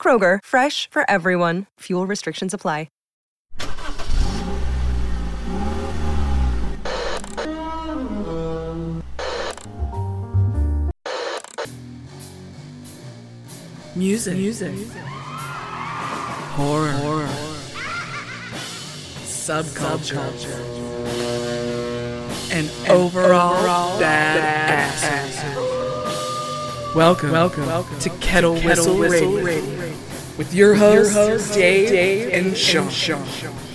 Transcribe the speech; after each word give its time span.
Kroger, 0.00 0.38
fresh 0.42 0.88
for 0.90 1.04
everyone. 1.10 1.66
Fuel 1.80 2.06
restrictions 2.06 2.54
apply. 2.54 2.88
Music. 13.96 14.36
Music. 14.36 14.72
Horror. 16.56 16.92
Horror. 16.92 17.26
Subculture. 19.26 20.48
And, 22.52 22.70
overall, 22.88 23.58
overall 23.58 24.00
bad, 24.00 25.79
Welcome, 26.94 27.30
welcome, 27.30 27.66
welcome 27.66 27.98
to 28.00 28.10
Kettle, 28.18 28.56
to 28.56 28.66
Whistle, 28.66 28.98
Whistle 28.98 29.34
Radio. 29.36 29.44
Radio. 29.46 29.96
With 30.36 30.52
your 30.52 30.74
hosts, 30.74 31.54
Dave, 31.54 31.88
Dave, 31.88 32.32
and 32.32 32.56
Sean. 32.56 32.84
And 32.86 32.92
Sean. 32.92 33.69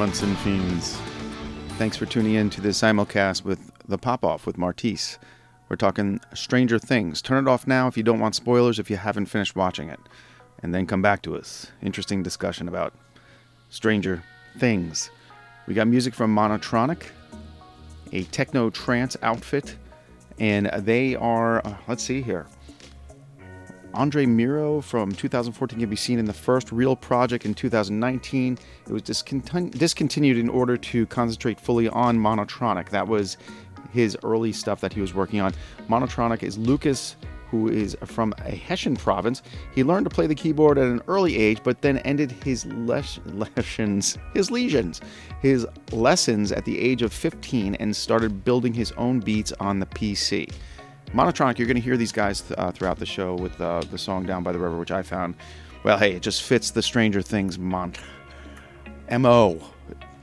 Munson 0.00 0.34
Fiends. 0.36 0.98
Thanks 1.76 1.94
for 1.94 2.06
tuning 2.06 2.32
in 2.32 2.48
to 2.48 2.62
the 2.62 2.70
simulcast 2.70 3.44
with 3.44 3.70
The 3.86 3.98
Pop 3.98 4.24
Off 4.24 4.46
with 4.46 4.56
Martisse. 4.56 5.18
We're 5.68 5.76
talking 5.76 6.22
Stranger 6.32 6.78
Things. 6.78 7.20
Turn 7.20 7.46
it 7.46 7.50
off 7.50 7.66
now 7.66 7.86
if 7.86 7.98
you 7.98 8.02
don't 8.02 8.18
want 8.18 8.34
spoilers 8.34 8.78
if 8.78 8.88
you 8.88 8.96
haven't 8.96 9.26
finished 9.26 9.56
watching 9.56 9.90
it. 9.90 10.00
And 10.62 10.74
then 10.74 10.86
come 10.86 11.02
back 11.02 11.20
to 11.24 11.36
us. 11.36 11.66
Interesting 11.82 12.22
discussion 12.22 12.66
about 12.66 12.94
Stranger 13.68 14.22
Things. 14.56 15.10
We 15.66 15.74
got 15.74 15.86
music 15.86 16.14
from 16.14 16.34
Monotronic, 16.34 17.02
a 18.12 18.22
techno 18.24 18.70
trance 18.70 19.18
outfit, 19.20 19.76
and 20.38 20.70
they 20.78 21.14
are, 21.14 21.58
uh, 21.66 21.76
let's 21.88 22.02
see 22.02 22.22
here. 22.22 22.46
Andre 23.92 24.24
Miro 24.24 24.80
from 24.80 25.12
2014 25.12 25.78
can 25.78 25.90
be 25.90 25.96
seen 25.96 26.18
in 26.18 26.24
the 26.24 26.32
first 26.32 26.72
real 26.72 26.96
project 26.96 27.44
in 27.44 27.52
2019. 27.52 28.56
It 28.90 28.92
was 28.92 29.02
discontinu- 29.02 29.70
discontinued 29.70 30.36
in 30.36 30.48
order 30.48 30.76
to 30.76 31.06
concentrate 31.06 31.60
fully 31.60 31.88
on 31.88 32.18
Monotronic. 32.18 32.88
That 32.88 33.06
was 33.06 33.36
his 33.92 34.18
early 34.24 34.50
stuff 34.52 34.80
that 34.80 34.92
he 34.92 35.00
was 35.00 35.14
working 35.14 35.40
on. 35.40 35.54
Monotronic 35.88 36.42
is 36.42 36.58
Lucas, 36.58 37.14
who 37.52 37.68
is 37.68 37.96
from 38.04 38.34
a 38.44 38.50
Hessian 38.50 38.96
province. 38.96 39.42
He 39.76 39.84
learned 39.84 40.06
to 40.06 40.10
play 40.10 40.26
the 40.26 40.34
keyboard 40.34 40.76
at 40.76 40.88
an 40.88 41.02
early 41.06 41.36
age, 41.38 41.60
but 41.62 41.82
then 41.82 41.98
ended 41.98 42.32
his 42.32 42.66
les- 42.66 43.20
lessons, 43.26 44.18
his 44.34 44.50
lesions, 44.50 45.00
his 45.40 45.68
lessons 45.92 46.50
at 46.50 46.64
the 46.64 46.76
age 46.76 47.02
of 47.02 47.12
15, 47.12 47.76
and 47.76 47.94
started 47.94 48.44
building 48.44 48.74
his 48.74 48.90
own 48.92 49.20
beats 49.20 49.52
on 49.60 49.78
the 49.78 49.86
PC. 49.86 50.52
Monotronic, 51.14 51.58
you're 51.58 51.68
going 51.68 51.76
to 51.76 51.80
hear 51.80 51.96
these 51.96 52.10
guys 52.10 52.42
uh, 52.58 52.72
throughout 52.72 52.98
the 52.98 53.06
show 53.06 53.36
with 53.36 53.60
uh, 53.60 53.82
the 53.92 53.98
song 53.98 54.26
Down 54.26 54.42
by 54.42 54.50
the 54.50 54.58
River, 54.58 54.78
which 54.78 54.90
I 54.90 55.02
found, 55.02 55.36
well, 55.84 55.96
hey, 55.96 56.14
it 56.14 56.22
just 56.22 56.42
fits 56.42 56.72
the 56.72 56.82
Stranger 56.82 57.22
Things 57.22 57.56
mont- 57.56 58.00
MO, 59.18 59.60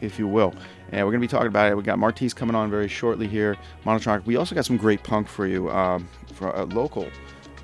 if 0.02 0.18
you 0.20 0.28
will. 0.28 0.53
And 0.92 1.06
we're 1.06 1.12
going 1.12 1.22
to 1.22 1.28
be 1.28 1.31
talking 1.31 1.48
about 1.48 1.72
it. 1.72 1.75
We 1.75 1.84
got 1.84 2.00
Martisse 2.00 2.34
coming 2.34 2.56
on 2.56 2.70
very 2.70 2.88
shortly 2.88 3.28
here. 3.28 3.58
Monotronic. 3.86 4.25
We 4.25 4.38
also 4.38 4.56
got 4.56 4.66
some 4.66 4.78
great 4.78 5.03
punk 5.03 5.28
for 5.28 5.46
you, 5.46 5.70
um, 5.70 6.08
for 6.34 6.50
a 6.52 6.64
local. 6.64 7.09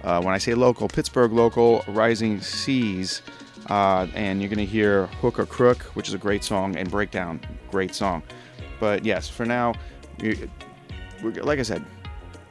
Uh, 0.03 0.22
when 0.22 0.34
I 0.34 0.38
say 0.38 0.53
local, 0.53 0.88
Pittsburgh 0.89 1.31
local, 1.31 1.84
Rising 1.88 2.41
Seas. 2.41 3.22
Uh, 3.69 4.07
and 4.13 4.41
you're 4.41 4.50
going 4.50 4.57
to 4.57 4.66
hear 4.66 5.06
Hook 5.22 5.39
or 5.39 5.45
Crook, 5.45 5.84
which 5.95 6.09
is 6.09 6.13
a 6.13 6.17
great 6.17 6.44
song, 6.44 6.75
and 6.75 6.91
Breakdown, 6.91 7.40
great 7.72 7.95
song. 7.95 8.22
But 8.79 9.05
yes, 9.05 9.29
for 9.29 9.45
now, 9.45 9.73
like 11.22 11.59
I 11.59 11.61
said, 11.61 11.85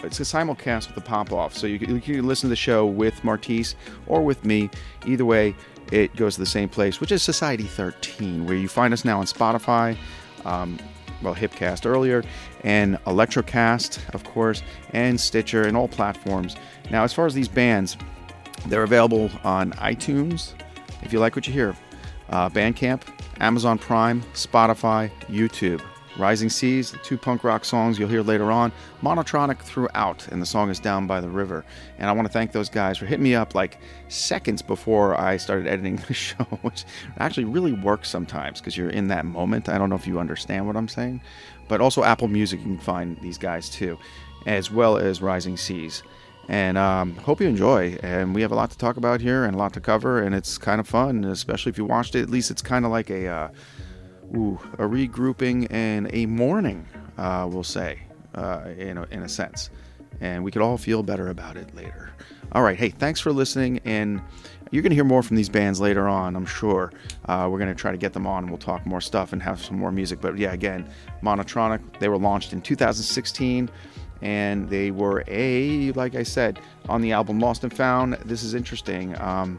it's 0.02 0.18
a 0.20 0.22
simulcast 0.22 0.86
with 0.86 0.94
the 0.94 1.02
pop 1.02 1.32
off, 1.32 1.56
so 1.56 1.66
you 1.66 1.78
can, 1.78 1.94
you 1.94 2.00
can 2.00 2.26
listen 2.26 2.48
to 2.48 2.50
the 2.50 2.56
show 2.56 2.86
with 2.86 3.22
Martisse 3.22 3.74
or 4.06 4.24
with 4.24 4.44
me. 4.44 4.70
Either 5.06 5.24
way, 5.24 5.54
it 5.92 6.16
goes 6.16 6.34
to 6.34 6.40
the 6.40 6.46
same 6.46 6.70
place, 6.70 7.00
which 7.00 7.12
is 7.12 7.22
Society 7.22 7.64
13, 7.64 8.46
where 8.46 8.56
you 8.56 8.66
find 8.66 8.94
us 8.94 9.04
now 9.04 9.20
on 9.20 9.26
Spotify, 9.26 9.94
um, 10.46 10.78
well, 11.20 11.34
Hipcast 11.34 11.84
earlier, 11.84 12.24
and 12.64 12.96
Electrocast, 13.04 14.00
of 14.14 14.24
course, 14.24 14.62
and 14.94 15.20
Stitcher, 15.20 15.64
and 15.64 15.76
all 15.76 15.88
platforms. 15.88 16.56
Now, 16.90 17.04
as 17.04 17.12
far 17.12 17.26
as 17.26 17.34
these 17.34 17.46
bands, 17.46 17.98
they're 18.66 18.84
available 18.84 19.30
on 19.44 19.72
iTunes, 19.72 20.54
if 21.02 21.12
you 21.12 21.20
like 21.20 21.36
what 21.36 21.46
you 21.46 21.52
hear, 21.52 21.76
uh, 22.30 22.48
Bandcamp, 22.48 23.02
Amazon 23.40 23.76
Prime, 23.76 24.22
Spotify, 24.32 25.10
YouTube. 25.28 25.82
Rising 26.18 26.50
Seas, 26.50 26.94
two 27.02 27.16
punk 27.16 27.42
rock 27.42 27.64
songs 27.64 27.98
you'll 27.98 28.08
hear 28.08 28.22
later 28.22 28.52
on, 28.52 28.70
monotronic 29.02 29.58
throughout, 29.60 30.28
and 30.28 30.42
the 30.42 30.46
song 30.46 30.68
is 30.68 30.78
Down 30.78 31.06
by 31.06 31.22
the 31.22 31.28
River. 31.28 31.64
And 31.98 32.08
I 32.10 32.12
want 32.12 32.26
to 32.26 32.32
thank 32.32 32.52
those 32.52 32.68
guys 32.68 32.98
for 32.98 33.06
hitting 33.06 33.24
me 33.24 33.34
up 33.34 33.54
like 33.54 33.80
seconds 34.08 34.60
before 34.60 35.18
I 35.18 35.38
started 35.38 35.66
editing 35.66 35.96
the 36.08 36.14
show, 36.14 36.44
which 36.60 36.84
actually 37.18 37.46
really 37.46 37.72
works 37.72 38.10
sometimes 38.10 38.60
because 38.60 38.76
you're 38.76 38.90
in 38.90 39.08
that 39.08 39.24
moment. 39.24 39.70
I 39.70 39.78
don't 39.78 39.88
know 39.88 39.96
if 39.96 40.06
you 40.06 40.18
understand 40.18 40.66
what 40.66 40.76
I'm 40.76 40.88
saying, 40.88 41.22
but 41.68 41.80
also 41.80 42.04
Apple 42.04 42.28
Music, 42.28 42.60
you 42.60 42.66
can 42.66 42.78
find 42.78 43.18
these 43.22 43.38
guys 43.38 43.70
too, 43.70 43.98
as 44.46 44.70
well 44.70 44.98
as 44.98 45.22
Rising 45.22 45.56
Seas. 45.56 46.02
And 46.48 46.76
um, 46.76 47.14
hope 47.16 47.40
you 47.40 47.48
enjoy. 47.48 47.96
And 48.02 48.34
we 48.34 48.42
have 48.42 48.52
a 48.52 48.54
lot 48.54 48.70
to 48.70 48.76
talk 48.76 48.98
about 48.98 49.20
here 49.20 49.44
and 49.44 49.54
a 49.54 49.58
lot 49.58 49.72
to 49.74 49.80
cover, 49.80 50.22
and 50.22 50.34
it's 50.34 50.58
kind 50.58 50.80
of 50.80 50.86
fun, 50.86 51.24
especially 51.24 51.70
if 51.70 51.78
you 51.78 51.86
watched 51.86 52.14
it. 52.14 52.22
At 52.22 52.30
least 52.30 52.50
it's 52.50 52.62
kind 52.62 52.84
of 52.84 52.90
like 52.90 53.08
a. 53.08 53.28
Uh, 53.28 53.48
ooh, 54.34 54.58
a 54.74 54.82
regrouping 54.82 55.66
and 55.70 56.12
a 56.14 56.26
mourning, 56.26 56.86
uh, 57.18 57.48
we'll 57.50 57.64
say, 57.64 58.00
uh, 58.34 58.70
in, 58.76 58.98
a, 58.98 59.02
in 59.10 59.22
a 59.22 59.28
sense. 59.28 59.70
And 60.20 60.44
we 60.44 60.50
could 60.50 60.62
all 60.62 60.78
feel 60.78 61.02
better 61.02 61.28
about 61.28 61.56
it 61.56 61.74
later. 61.74 62.10
All 62.52 62.62
right, 62.62 62.76
hey, 62.76 62.90
thanks 62.90 63.20
for 63.20 63.32
listening. 63.32 63.80
And 63.84 64.20
you're 64.70 64.82
going 64.82 64.90
to 64.90 64.94
hear 64.94 65.04
more 65.04 65.22
from 65.22 65.36
these 65.36 65.48
bands 65.48 65.80
later 65.80 66.08
on, 66.08 66.36
I'm 66.36 66.46
sure. 66.46 66.92
Uh, 67.26 67.48
we're 67.50 67.58
going 67.58 67.70
to 67.70 67.74
try 67.74 67.92
to 67.92 67.98
get 67.98 68.12
them 68.12 68.26
on 68.26 68.48
we'll 68.48 68.58
talk 68.58 68.86
more 68.86 69.00
stuff 69.00 69.32
and 69.32 69.42
have 69.42 69.62
some 69.62 69.78
more 69.78 69.92
music. 69.92 70.20
But 70.20 70.38
yeah, 70.38 70.52
again, 70.52 70.88
Monotronic, 71.22 71.98
they 71.98 72.08
were 72.08 72.18
launched 72.18 72.52
in 72.52 72.60
2016 72.60 73.70
and 74.22 74.70
they 74.70 74.92
were 74.92 75.24
a 75.26 75.90
like 75.92 76.14
i 76.14 76.22
said 76.22 76.60
on 76.88 77.00
the 77.00 77.10
album 77.10 77.40
lost 77.40 77.64
and 77.64 77.76
found 77.76 78.14
this 78.24 78.44
is 78.44 78.54
interesting 78.54 79.20
um, 79.20 79.58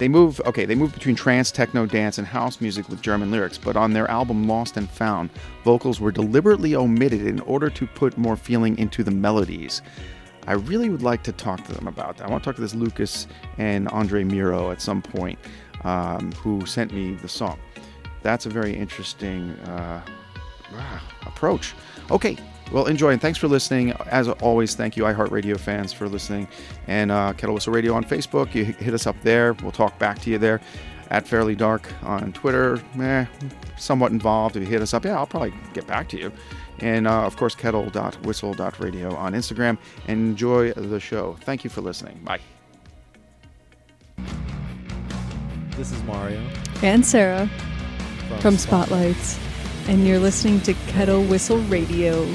they 0.00 0.08
move, 0.08 0.40
okay, 0.46 0.64
they 0.64 0.74
move 0.74 0.94
between 0.94 1.14
trance, 1.14 1.50
techno, 1.50 1.84
dance, 1.84 2.16
and 2.16 2.26
house 2.26 2.62
music 2.62 2.88
with 2.88 3.02
German 3.02 3.30
lyrics, 3.30 3.58
but 3.58 3.76
on 3.76 3.92
their 3.92 4.10
album 4.10 4.48
Lost 4.48 4.78
and 4.78 4.88
Found, 4.92 5.28
vocals 5.62 6.00
were 6.00 6.10
deliberately 6.10 6.74
omitted 6.74 7.26
in 7.26 7.38
order 7.40 7.68
to 7.68 7.86
put 7.86 8.16
more 8.16 8.34
feeling 8.34 8.78
into 8.78 9.04
the 9.04 9.10
melodies. 9.10 9.82
I 10.46 10.54
really 10.54 10.88
would 10.88 11.02
like 11.02 11.22
to 11.24 11.32
talk 11.32 11.66
to 11.66 11.74
them 11.74 11.86
about 11.86 12.16
that. 12.16 12.26
I 12.26 12.30
want 12.30 12.42
to 12.42 12.48
talk 12.48 12.56
to 12.56 12.62
this 12.62 12.74
Lucas 12.74 13.26
and 13.58 13.88
Andre 13.88 14.24
Miro 14.24 14.70
at 14.70 14.80
some 14.80 15.02
point, 15.02 15.38
um, 15.84 16.32
who 16.32 16.64
sent 16.64 16.94
me 16.94 17.12
the 17.16 17.28
song. 17.28 17.58
That's 18.22 18.46
a 18.46 18.50
very 18.50 18.74
interesting 18.74 19.50
uh, 19.66 20.02
approach. 21.26 21.74
Okay, 22.10 22.38
Well, 22.72 22.86
enjoy 22.86 23.10
and 23.10 23.20
thanks 23.20 23.38
for 23.38 23.48
listening. 23.48 23.92
As 24.06 24.28
always, 24.28 24.74
thank 24.74 24.96
you, 24.96 25.02
iHeartRadio 25.02 25.58
fans, 25.58 25.92
for 25.92 26.08
listening. 26.08 26.46
And 26.86 27.10
uh, 27.10 27.32
Kettle 27.32 27.54
Whistle 27.54 27.72
Radio 27.72 27.94
on 27.94 28.04
Facebook. 28.04 28.54
You 28.54 28.64
hit 28.64 28.94
us 28.94 29.06
up 29.06 29.16
there. 29.22 29.54
We'll 29.54 29.72
talk 29.72 29.98
back 29.98 30.20
to 30.20 30.30
you 30.30 30.38
there. 30.38 30.60
At 31.08 31.26
Fairly 31.26 31.56
Dark 31.56 31.92
on 32.04 32.32
Twitter. 32.32 32.80
Eh, 33.00 33.26
somewhat 33.76 34.12
involved. 34.12 34.54
If 34.56 34.62
you 34.62 34.68
hit 34.68 34.80
us 34.80 34.94
up, 34.94 35.04
yeah, 35.04 35.16
I'll 35.16 35.26
probably 35.26 35.52
get 35.74 35.84
back 35.88 36.08
to 36.10 36.18
you. 36.18 36.30
And 36.78 37.08
uh, 37.08 37.24
of 37.24 37.36
course, 37.36 37.56
kettle.whistle.radio 37.56 39.16
on 39.16 39.32
Instagram. 39.32 39.76
Enjoy 40.06 40.72
the 40.72 41.00
show. 41.00 41.36
Thank 41.40 41.64
you 41.64 41.70
for 41.70 41.80
listening. 41.80 42.20
Bye. 42.22 42.38
This 45.76 45.90
is 45.90 46.02
Mario 46.04 46.40
and 46.82 47.04
Sarah 47.04 47.50
from, 48.28 48.40
from 48.40 48.56
Spotlights, 48.58 49.38
and 49.88 50.06
you're 50.06 50.18
listening 50.18 50.60
to 50.60 50.74
Kettle 50.88 51.24
Whistle 51.24 51.58
Radio. 51.62 52.26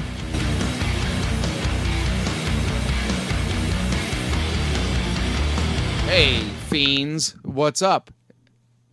Hey, 6.16 6.40
fiends, 6.70 7.36
what's 7.44 7.82
up? 7.82 8.10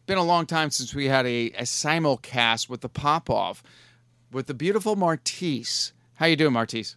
Been 0.06 0.18
a 0.18 0.24
long 0.24 0.44
time 0.44 0.72
since 0.72 0.92
we 0.92 1.06
had 1.06 1.24
a, 1.24 1.52
a 1.52 1.62
simulcast 1.62 2.68
with 2.68 2.80
the 2.80 2.88
pop 2.88 3.30
off 3.30 3.62
with 4.32 4.48
the 4.48 4.54
beautiful 4.54 4.96
Martisse. 4.96 5.92
How 6.14 6.26
you 6.26 6.34
doing, 6.34 6.52
Martisse? 6.52 6.96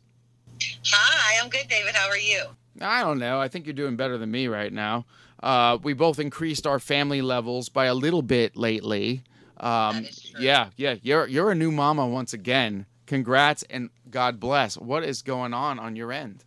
Hi, 0.88 1.44
I'm 1.44 1.52
good, 1.52 1.68
David. 1.68 1.94
How 1.94 2.10
are 2.10 2.18
you? 2.18 2.44
I 2.82 3.02
don't 3.02 3.20
know. 3.20 3.40
I 3.40 3.48
think 3.48 3.68
you're 3.68 3.74
doing 3.76 3.98
better 3.98 4.18
than 4.18 4.32
me 4.32 4.48
right 4.48 4.74
now. 4.74 5.06
Uh, 5.44 5.78
we 5.84 5.94
both 5.94 6.18
increased 6.18 6.66
our 6.66 6.80
family 6.80 7.22
levels 7.22 7.70
by 7.70 7.86
a 7.86 7.94
little 7.94 8.24
bit 8.24 8.58
lately. 8.58 9.22
Um, 9.58 10.02
That 10.02 10.10
is 10.10 10.24
true. 10.24 10.44
yeah, 10.44 10.70
yeah. 10.76 10.96
You're 11.04 11.28
you're 11.28 11.52
a 11.52 11.56
new 11.56 11.72
mama 11.72 12.08
once 12.08 12.34
again. 12.34 12.88
Congrats 13.06 13.62
and 13.70 13.92
God 14.10 14.40
bless. 14.40 14.76
What 14.76 15.04
is 15.04 15.22
going 15.22 15.54
on 15.54 15.78
on 15.78 15.96
your 15.96 16.12
end? 16.12 16.44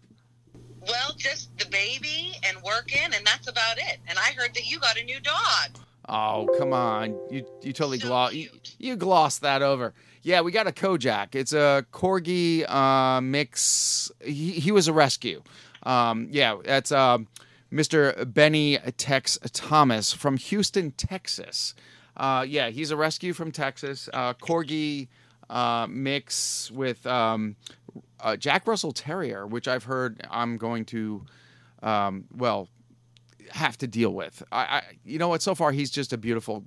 Well, 0.89 1.15
just 1.17 1.57
the 1.59 1.67
baby 1.67 2.33
and 2.47 2.57
working, 2.63 3.05
and 3.05 3.27
that's 3.27 3.49
about 3.49 3.79
it. 3.79 3.99
And 4.09 4.19
I 4.19 4.33
heard 4.37 4.55
that 4.55 4.71
you 4.71 4.79
got 4.79 4.99
a 4.99 5.05
new 5.05 5.21
dog. 5.21 5.79
Oh, 6.09 6.49
come 6.59 6.73
on. 6.73 7.19
You 7.31 7.45
you 7.63 7.73
totally 7.73 7.99
So 7.99 8.09
gloss 8.09 8.33
you, 8.33 8.49
you 8.79 8.97
glossed 8.97 9.43
that 9.43 9.63
over. 9.63 9.93
Yeah, 10.23 10.41
we 10.41 10.53
got 10.53 10.67
a 10.67 10.73
Kojak. 10.73 11.35
It's 11.35 11.53
a 11.53 11.87
corgi 11.93 12.69
uh, 12.69 13.21
mix. 13.21 14.11
He, 14.25 14.53
he 14.53 14.73
was 14.73 14.89
a 14.89 14.93
rescue. 14.93 15.43
Um, 15.85 16.29
yeah, 16.31 16.57
that's 16.65 16.91
um, 16.93 17.29
Mr. 17.73 18.33
Benny 18.33 18.79
Tex 18.97 19.39
Thomas 19.53 20.13
from 20.13 20.37
Houston, 20.37 20.91
Texas. 20.93 21.75
Uh, 22.17 22.45
yeah, 22.47 22.71
he's 22.71 22.91
a 22.91 22.97
rescue 22.97 23.33
from 23.33 23.53
Texas. 23.53 24.09
Uh, 24.13 24.35
corgi 24.35 25.09
uh, 25.51 25.87
mix 25.89 26.71
with 26.71 27.07
um, 27.07 27.57
uh, 28.21 28.37
Jack 28.37 28.67
Russell 28.67 28.93
Terrier, 28.93 29.47
which 29.47 29.69
I've 29.69 29.85
heard 29.85 30.27
I'm 30.31 30.57
going 30.57 30.85
to, 30.87 31.25
um, 31.83 32.25
well, 32.37 32.69
have 33.51 33.79
to 33.79 33.87
deal 33.87 34.11
with. 34.11 34.43
I, 34.53 34.59
I, 34.61 34.83
you 35.05 35.19
know 35.19 35.29
what? 35.29 35.43
So 35.43 35.55
far, 35.55 35.73
he's 35.73 35.91
just 35.91 36.13
a 36.13 36.19
beautiful, 36.19 36.65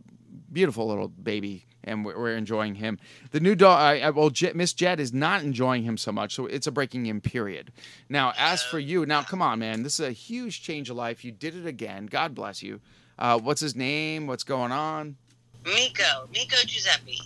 beautiful 0.52 0.88
little 0.88 1.10
baby, 1.10 1.66
and 1.84 2.04
we're, 2.04 2.18
we're 2.18 2.36
enjoying 2.36 2.76
him. 2.76 3.00
The 3.32 3.40
new 3.40 3.56
dog, 3.56 3.80
I, 3.80 4.00
I, 4.00 4.10
well, 4.10 4.30
Jet, 4.30 4.56
Miss 4.56 4.74
Jed 4.74 5.00
is 5.00 5.14
not 5.14 5.44
enjoying 5.44 5.84
him 5.84 5.98
so 5.98 6.12
much, 6.12 6.34
so 6.36 6.48
it's 6.48 6.68
a 6.68 6.72
breaking 6.72 7.06
in 7.06 7.22
period. 7.22 7.72
Now, 8.10 8.34
as 8.38 8.64
for 8.64 8.80
you, 8.80 9.06
now 9.06 9.22
come 9.22 9.42
on, 9.42 9.60
man, 9.60 9.84
this 9.84 10.00
is 10.00 10.08
a 10.08 10.12
huge 10.12 10.64
change 10.64 10.90
of 10.90 10.96
life. 10.96 11.24
You 11.24 11.32
did 11.32 11.56
it 11.56 11.68
again. 11.68 12.08
God 12.08 12.34
bless 12.34 12.64
you. 12.64 12.82
Uh, 13.20 13.38
what's 13.38 13.62
his 13.62 13.76
name? 13.76 14.26
What's 14.26 14.44
going 14.44 14.72
on? 14.72 15.18
Miko, 15.64 16.28
Miko 16.34 16.58
Giuseppe. 16.66 17.20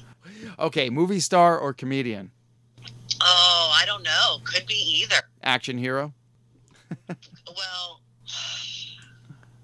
Okay, 0.59 0.89
movie 0.89 1.19
star 1.19 1.57
or 1.59 1.73
comedian? 1.73 2.31
Oh, 3.21 3.75
I 3.79 3.85
don't 3.85 4.03
know. 4.03 4.37
Could 4.43 4.65
be 4.67 5.01
either. 5.01 5.21
Action 5.43 5.77
hero? 5.77 6.13
Well, 7.47 8.01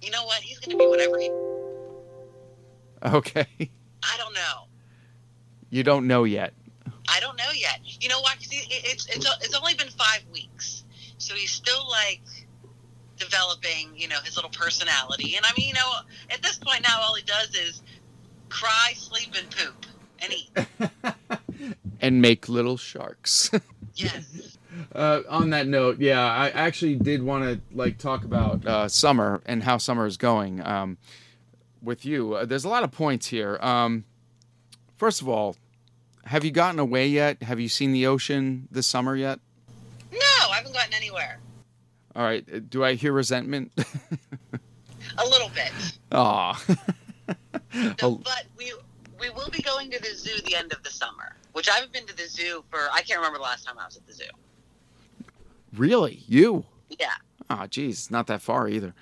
you 0.01 0.11
know 0.11 0.25
what? 0.25 0.41
He's 0.41 0.59
going 0.59 0.71
to 0.71 0.77
be 0.77 0.87
whatever 0.87 1.17
he. 1.17 1.33
Okay, 3.03 3.47
I 4.03 4.17
don't 4.17 4.33
know. 4.33 4.67
you 5.69 5.83
don't 5.83 6.07
know 6.07 6.23
yet. 6.23 6.53
I 7.09 7.19
don't 7.19 7.37
know 7.37 7.51
yet. 7.53 7.79
You 7.99 8.09
know 8.09 8.19
what? 8.21 8.35
'Cause 8.37 8.49
he, 8.51 8.59
it's 8.73 9.07
it's 9.07 9.27
it's 9.41 9.55
only 9.55 9.73
been 9.73 9.89
five 9.89 10.21
weeks, 10.31 10.83
so 11.17 11.33
he's 11.35 11.51
still 11.51 11.89
like 11.89 12.21
developing, 13.17 13.91
you 13.95 14.07
know, 14.07 14.19
his 14.23 14.35
little 14.35 14.51
personality. 14.51 15.35
And 15.35 15.45
I 15.45 15.49
mean, 15.57 15.67
you 15.69 15.73
know, 15.73 15.91
at 16.29 16.41
this 16.41 16.57
point 16.57 16.83
now, 16.83 16.99
all 17.01 17.15
he 17.15 17.23
does 17.23 17.53
is 17.55 17.81
cry, 18.49 18.93
sleep, 18.95 19.33
and 19.37 19.49
poop, 19.49 19.85
and 20.21 20.91
and 22.01 22.21
make 22.21 22.47
little 22.50 22.77
sharks. 22.77 23.51
Yes. 23.94 24.57
Uh, 24.95 25.19
on 25.29 25.50
that 25.50 25.68
note, 25.68 26.00
yeah, 26.00 26.25
I 26.25 26.50
actually 26.50 26.95
did 26.95 27.21
want 27.21 27.44
to 27.44 27.59
like 27.75 27.97
talk 27.97 28.23
about 28.23 28.65
uh, 28.65 28.88
summer 28.88 29.41
and 29.45 29.62
how 29.62 29.77
summer 29.77 30.06
is 30.07 30.15
going 30.15 30.65
um, 30.65 30.97
with 31.83 32.06
you. 32.06 32.35
Uh, 32.35 32.45
there's 32.45 32.63
a 32.63 32.69
lot 32.69 32.83
of 32.83 32.91
points 32.91 33.27
here. 33.27 33.59
Um, 33.62 34.06
first 34.97 35.21
of 35.21 35.27
all, 35.27 35.57
have 36.23 36.45
you 36.45 36.51
gotten 36.51 36.79
away 36.79 37.06
yet? 37.09 37.44
Have 37.44 37.59
you 37.59 37.68
seen 37.68 37.91
the 37.91 38.07
ocean 38.07 38.69
this 38.71 38.88
summer 38.88 39.15
yet? 39.15 39.39
No, 40.12 40.19
I 40.50 40.56
haven't 40.56 40.73
gotten 40.73 40.94
anywhere. 40.94 41.39
All 42.15 42.23
right. 42.23 42.45
uh, 42.51 42.59
Do 42.68 42.83
I 42.83 42.94
hear 42.94 43.12
resentment? 43.12 43.73
A 45.18 45.25
little 45.25 45.50
bit. 45.50 45.71
Aw. 46.13 46.63
No, 47.73 47.94
Oh. 48.01 48.15
but 48.23 48.45
we 48.57 48.71
we 49.21 49.29
will 49.29 49.50
be 49.50 49.62
going 49.62 49.91
to 49.91 50.01
the 50.01 50.15
zoo 50.15 50.41
the 50.45 50.56
end 50.56 50.73
of 50.73 50.83
the 50.83 50.89
summer, 50.89 51.35
which 51.53 51.69
I 51.69 51.73
haven't 51.75 51.94
been 51.94 52.07
to 52.07 52.18
the 52.18 52.27
zoo 52.27 52.63
for 52.69 52.79
I 52.91 53.01
can't 53.01 53.19
remember 53.19 53.38
the 53.38 53.44
last 53.44 53.65
time 53.65 53.77
I 53.79 53.85
was 53.85 53.95
at 53.95 54.06
the 54.07 54.13
zoo. 54.13 54.23
really? 55.77 56.23
You? 56.27 56.65
Yeah. 56.89 57.13
Ah, 57.50 57.68
geez, 57.68 58.09
not 58.12 58.27
that 58.27 58.41
far 58.41 58.68
either. 58.68 58.94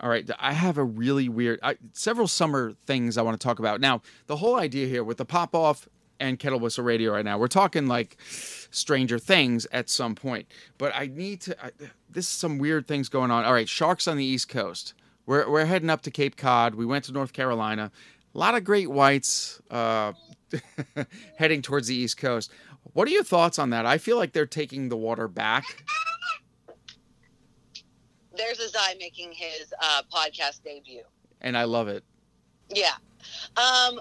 All 0.00 0.08
right, 0.08 0.28
I 0.38 0.52
have 0.54 0.78
a 0.78 0.84
really 0.84 1.28
weird, 1.28 1.60
I, 1.62 1.76
several 1.92 2.26
summer 2.26 2.72
things 2.86 3.18
I 3.18 3.22
want 3.22 3.38
to 3.38 3.44
talk 3.44 3.58
about. 3.58 3.82
Now, 3.82 4.00
the 4.28 4.36
whole 4.36 4.56
idea 4.56 4.86
here 4.86 5.04
with 5.04 5.18
the 5.18 5.26
pop 5.26 5.54
off 5.54 5.86
and 6.18 6.38
kettle 6.38 6.58
whistle 6.58 6.84
radio 6.84 7.12
right 7.12 7.24
now, 7.24 7.38
we're 7.38 7.48
talking 7.48 7.86
like 7.86 8.16
Stranger 8.22 9.18
Things 9.18 9.66
at 9.72 9.90
some 9.90 10.14
point. 10.14 10.46
But 10.78 10.94
I 10.94 11.06
need 11.06 11.42
to. 11.42 11.64
I, 11.66 11.70
this 12.08 12.24
is 12.24 12.30
some 12.30 12.58
weird 12.58 12.86
things 12.86 13.10
going 13.10 13.30
on. 13.30 13.44
All 13.44 13.52
right, 13.52 13.68
sharks 13.68 14.08
on 14.08 14.16
the 14.16 14.24
East 14.24 14.48
Coast. 14.48 14.94
We're 15.26 15.50
we're 15.50 15.66
heading 15.66 15.90
up 15.90 16.00
to 16.02 16.10
Cape 16.10 16.36
Cod. 16.36 16.74
We 16.76 16.86
went 16.86 17.04
to 17.04 17.12
North 17.12 17.34
Carolina. 17.34 17.90
A 18.34 18.38
lot 18.38 18.54
of 18.54 18.64
great 18.64 18.88
whites 18.90 19.60
uh, 19.70 20.12
heading 21.36 21.62
towards 21.62 21.88
the 21.88 21.94
East 21.94 22.16
Coast. 22.16 22.50
What 22.92 23.08
are 23.08 23.10
your 23.10 23.24
thoughts 23.24 23.58
on 23.58 23.70
that? 23.70 23.86
I 23.86 23.98
feel 23.98 24.16
like 24.16 24.32
they're 24.32 24.46
taking 24.46 24.88
the 24.88 24.96
water 24.96 25.28
back. 25.28 25.64
There's 28.36 28.58
Azai 28.58 28.98
making 28.98 29.32
his 29.32 29.72
uh, 29.82 30.02
podcast 30.12 30.62
debut. 30.64 31.02
and 31.40 31.56
I 31.56 31.64
love 31.64 31.88
it. 31.88 32.04
Yeah. 32.68 32.94
Um, 33.56 34.00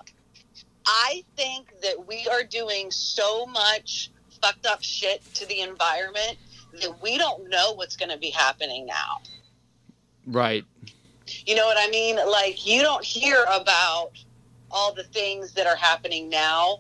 I 0.85 1.23
think 1.35 1.73
that 1.81 2.07
we 2.07 2.27
are 2.31 2.43
doing 2.43 2.89
so 2.91 3.45
much 3.47 4.11
fucked 4.41 4.65
up 4.65 4.81
shit 4.81 5.21
to 5.35 5.45
the 5.47 5.61
environment 5.61 6.37
that 6.81 7.01
we 7.01 7.17
don't 7.17 7.49
know 7.49 7.73
what's 7.73 7.95
going 7.97 8.11
to 8.11 8.17
be 8.17 8.29
happening 8.29 8.85
now. 8.85 9.19
Right. 10.25 10.63
You 11.45 11.55
know 11.55 11.65
what 11.65 11.77
I 11.79 11.89
mean? 11.89 12.15
Like, 12.15 12.65
you 12.65 12.81
don't 12.81 13.03
hear 13.03 13.45
about 13.53 14.11
all 14.71 14.93
the 14.93 15.03
things 15.03 15.53
that 15.53 15.65
are 15.65 15.75
happening 15.75 16.29
now 16.29 16.79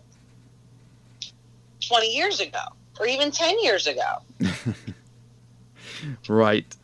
20 1.87 2.07
years 2.07 2.39
ago 2.39 2.59
or 2.99 3.07
even 3.07 3.31
10 3.31 3.59
years 3.61 3.87
ago. 3.87 4.17
Right. 6.27 6.75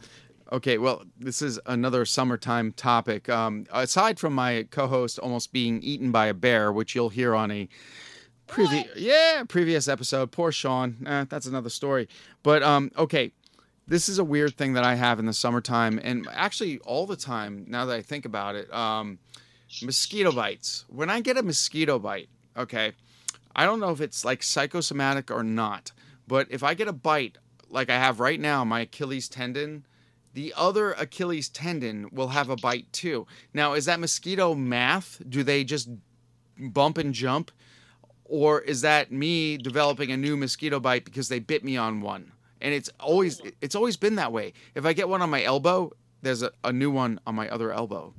Okay, 0.52 0.78
well, 0.78 1.04
this 1.20 1.42
is 1.42 1.60
another 1.66 2.06
summertime 2.06 2.72
topic. 2.74 3.30
Um, 3.30 3.66
aside 3.72 4.20
from 4.20 4.34
my 4.34 4.68
co-host 4.70 5.20
almost 5.20 5.52
being 5.52 5.82
eaten 5.82 6.12
by 6.12 6.28
a 6.28 6.34
bear, 6.34 6.72
which 6.72 6.96
you'll 6.96 7.10
hear 7.10 7.34
on 7.34 7.52
a 7.52 7.68
previous 8.48 8.86
yeah 8.96 9.44
previous 9.48 9.88
episode. 9.88 10.32
Poor 10.32 10.52
Sean. 10.52 10.98
Eh, 11.06 11.26
that's 11.30 11.48
another 11.48 11.70
story. 11.70 12.08
But 12.44 12.62
um, 12.62 12.92
okay, 12.98 13.32
this 13.88 14.10
is 14.10 14.20
a 14.20 14.24
weird 14.24 14.56
thing 14.56 14.74
that 14.74 14.84
I 14.84 14.96
have 14.96 15.20
in 15.20 15.26
the 15.26 15.34
summertime, 15.34 16.00
and 16.04 16.28
actually 16.32 16.80
all 16.80 17.06
the 17.06 17.16
time 17.16 17.66
now 17.68 17.86
that 17.86 17.96
I 17.96 18.02
think 18.02 18.26
about 18.26 18.56
it. 18.56 18.74
Um, 18.74 19.20
mosquito 19.82 20.32
bites. 20.32 20.86
When 20.90 21.10
I 21.10 21.22
get 21.22 21.38
a 21.38 21.44
mosquito 21.44 22.00
bite, 22.00 22.30
okay, 22.56 22.94
I 23.56 23.66
don't 23.66 23.80
know 23.80 23.92
if 23.92 24.02
it's 24.02 24.26
like 24.26 24.44
psychosomatic 24.44 25.32
or 25.32 25.44
not, 25.44 25.92
but 26.28 26.48
if 26.50 26.64
I 26.64 26.74
get 26.74 26.88
a 26.88 26.94
bite 26.94 27.38
like 27.70 27.90
I 27.90 27.98
have 27.98 28.20
right 28.20 28.40
now, 28.40 28.64
my 28.64 28.82
Achilles 28.82 29.30
tendon, 29.30 29.86
the 30.34 30.54
other 30.56 30.92
Achilles 30.94 31.50
tendon 31.50 32.10
will 32.12 32.30
have 32.30 32.50
a 32.50 32.56
bite 32.56 32.92
too. 32.92 33.26
Now, 33.54 33.74
is 33.74 33.86
that 33.86 34.00
mosquito 34.00 34.54
math? 34.54 35.22
Do 35.28 35.44
they 35.44 35.64
just 35.64 35.90
bump 36.58 36.98
and 36.98 37.14
jump? 37.14 37.52
Or 38.26 38.60
is 38.60 38.82
that 38.82 39.12
me 39.12 39.58
developing 39.58 40.12
a 40.12 40.18
new 40.18 40.36
mosquito 40.36 40.80
bite 40.80 41.06
because 41.06 41.30
they 41.30 41.40
bit 41.40 41.64
me 41.64 41.78
on 41.78 42.02
one? 42.02 42.32
And 42.66 42.74
it's 42.74 42.90
always 43.00 43.44
it's 43.62 43.76
always 43.76 43.96
been 43.96 44.16
that 44.16 44.32
way. 44.32 44.54
If 44.74 44.88
I 44.88 44.94
get 44.94 45.08
one 45.08 45.22
on 45.22 45.30
my 45.30 45.44
elbow, 45.44 45.92
there's 46.24 46.42
a, 46.42 46.50
a 46.64 46.74
new 46.74 46.90
one 46.90 47.20
on 47.28 47.36
my 47.36 47.48
other 47.48 47.72
elbow. 47.72 48.12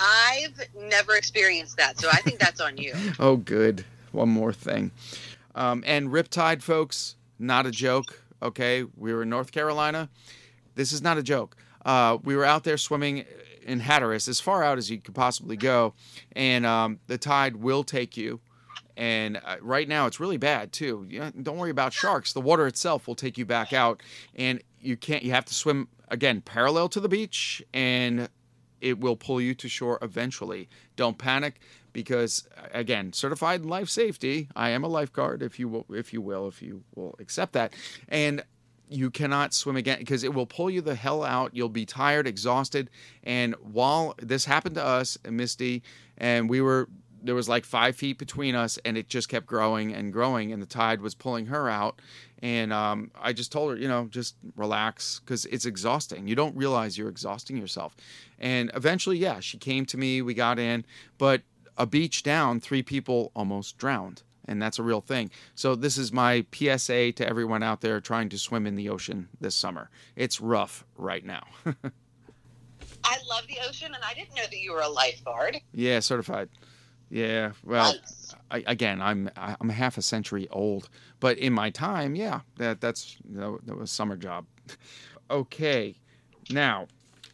I've 0.00 0.60
never 0.76 1.14
experienced 1.14 1.76
that, 1.76 2.00
so 2.00 2.08
I 2.12 2.16
think 2.16 2.40
that's 2.40 2.60
on 2.60 2.76
you. 2.76 2.94
Oh, 3.20 3.36
good. 3.36 3.84
One 4.10 4.28
more 4.28 4.52
thing. 4.52 4.90
Um, 5.54 5.84
and 5.86 6.08
Riptide, 6.08 6.62
folks, 6.62 7.14
not 7.38 7.64
a 7.64 7.70
joke. 7.70 8.20
Okay, 8.42 8.84
we 8.96 9.14
were 9.14 9.22
in 9.22 9.28
North 9.28 9.52
Carolina. 9.52 10.08
This 10.74 10.90
is 10.90 11.00
not 11.00 11.16
a 11.16 11.22
joke. 11.22 11.56
Uh, 11.86 12.18
we 12.24 12.34
were 12.34 12.44
out 12.44 12.64
there 12.64 12.76
swimming 12.76 13.24
in 13.64 13.78
Hatteras, 13.78 14.26
as 14.26 14.40
far 14.40 14.64
out 14.64 14.78
as 14.78 14.90
you 14.90 14.98
could 14.98 15.14
possibly 15.14 15.56
go, 15.56 15.94
and 16.34 16.66
um, 16.66 16.98
the 17.06 17.18
tide 17.18 17.54
will 17.54 17.84
take 17.84 18.16
you. 18.16 18.40
And 19.02 19.40
uh, 19.44 19.56
right 19.60 19.88
now, 19.88 20.06
it's 20.06 20.20
really 20.20 20.36
bad 20.36 20.72
too. 20.72 21.04
You 21.08 21.18
know, 21.18 21.32
don't 21.42 21.56
worry 21.56 21.72
about 21.72 21.92
sharks. 21.92 22.32
The 22.32 22.40
water 22.40 22.68
itself 22.68 23.08
will 23.08 23.16
take 23.16 23.36
you 23.36 23.44
back 23.44 23.72
out, 23.72 24.00
and 24.36 24.62
you 24.80 24.96
can't. 24.96 25.24
You 25.24 25.32
have 25.32 25.44
to 25.46 25.54
swim 25.54 25.88
again 26.06 26.40
parallel 26.40 26.88
to 26.90 27.00
the 27.00 27.08
beach, 27.08 27.64
and 27.74 28.28
it 28.80 29.00
will 29.00 29.16
pull 29.16 29.40
you 29.40 29.56
to 29.56 29.68
shore 29.68 29.98
eventually. 30.02 30.68
Don't 30.94 31.18
panic 31.18 31.58
because 31.92 32.48
again, 32.72 33.12
certified 33.12 33.64
life 33.66 33.88
safety. 33.88 34.48
I 34.54 34.70
am 34.70 34.84
a 34.84 34.88
lifeguard, 34.88 35.42
if 35.42 35.58
you 35.58 35.66
will, 35.66 35.84
if 35.90 36.12
you 36.12 36.20
will, 36.20 36.46
if 36.46 36.62
you 36.62 36.84
will 36.94 37.16
accept 37.18 37.54
that, 37.54 37.74
and 38.08 38.44
you 38.88 39.10
cannot 39.10 39.52
swim 39.52 39.74
again 39.74 39.98
because 39.98 40.22
it 40.22 40.32
will 40.32 40.46
pull 40.46 40.70
you 40.70 40.80
the 40.80 40.94
hell 40.94 41.24
out. 41.24 41.56
You'll 41.56 41.68
be 41.68 41.86
tired, 41.86 42.28
exhausted, 42.28 42.88
and 43.24 43.56
while 43.62 44.14
this 44.22 44.44
happened 44.44 44.76
to 44.76 44.84
us, 44.84 45.18
Misty, 45.28 45.82
and 46.18 46.48
we 46.48 46.60
were 46.60 46.88
there 47.22 47.34
was 47.34 47.48
like 47.48 47.64
five 47.64 47.96
feet 47.96 48.18
between 48.18 48.54
us, 48.54 48.78
and 48.84 48.96
it 48.96 49.08
just 49.08 49.28
kept 49.28 49.46
growing 49.46 49.94
and 49.94 50.12
growing, 50.12 50.52
and 50.52 50.62
the 50.62 50.66
tide 50.66 51.00
was 51.00 51.14
pulling 51.14 51.46
her 51.46 51.68
out. 51.68 52.00
And 52.42 52.72
um, 52.72 53.12
I 53.20 53.32
just 53.32 53.52
told 53.52 53.70
her, 53.70 53.76
you 53.76 53.86
know, 53.86 54.08
just 54.10 54.34
relax 54.56 55.20
because 55.20 55.44
it's 55.46 55.64
exhausting. 55.64 56.26
You 56.26 56.34
don't 56.34 56.56
realize 56.56 56.98
you're 56.98 57.08
exhausting 57.08 57.56
yourself. 57.56 57.94
And 58.38 58.70
eventually, 58.74 59.16
yeah, 59.16 59.38
she 59.40 59.58
came 59.58 59.86
to 59.86 59.96
me. 59.96 60.22
We 60.22 60.34
got 60.34 60.58
in, 60.58 60.84
but 61.18 61.42
a 61.78 61.86
beach 61.86 62.22
down, 62.22 62.60
three 62.60 62.82
people 62.82 63.30
almost 63.34 63.78
drowned. 63.78 64.22
And 64.46 64.60
that's 64.60 64.80
a 64.80 64.82
real 64.82 65.00
thing. 65.00 65.30
So, 65.54 65.76
this 65.76 65.96
is 65.96 66.12
my 66.12 66.44
PSA 66.52 67.12
to 67.12 67.26
everyone 67.26 67.62
out 67.62 67.80
there 67.80 68.00
trying 68.00 68.28
to 68.30 68.38
swim 68.38 68.66
in 68.66 68.74
the 68.74 68.88
ocean 68.88 69.28
this 69.40 69.54
summer. 69.54 69.88
It's 70.16 70.40
rough 70.40 70.84
right 70.96 71.24
now. 71.24 71.44
I 73.04 73.18
love 73.28 73.46
the 73.46 73.58
ocean, 73.66 73.94
and 73.94 74.02
I 74.04 74.14
didn't 74.14 74.34
know 74.34 74.42
that 74.42 74.58
you 74.58 74.72
were 74.72 74.80
a 74.80 74.88
lifeguard. 74.88 75.58
yeah, 75.72 76.00
certified. 76.00 76.48
Yeah, 77.12 77.52
well, 77.62 77.94
I, 78.50 78.64
again, 78.66 79.02
I'm 79.02 79.28
I'm 79.36 79.68
half 79.68 79.98
a 79.98 80.02
century 80.02 80.48
old, 80.50 80.88
but 81.20 81.36
in 81.36 81.52
my 81.52 81.68
time, 81.68 82.14
yeah, 82.14 82.40
that 82.56 82.80
that's 82.80 83.18
you 83.30 83.38
know, 83.38 83.60
that 83.66 83.76
was 83.76 83.90
summer 83.90 84.16
job. 84.16 84.46
Okay, 85.30 85.94
now 86.50 86.88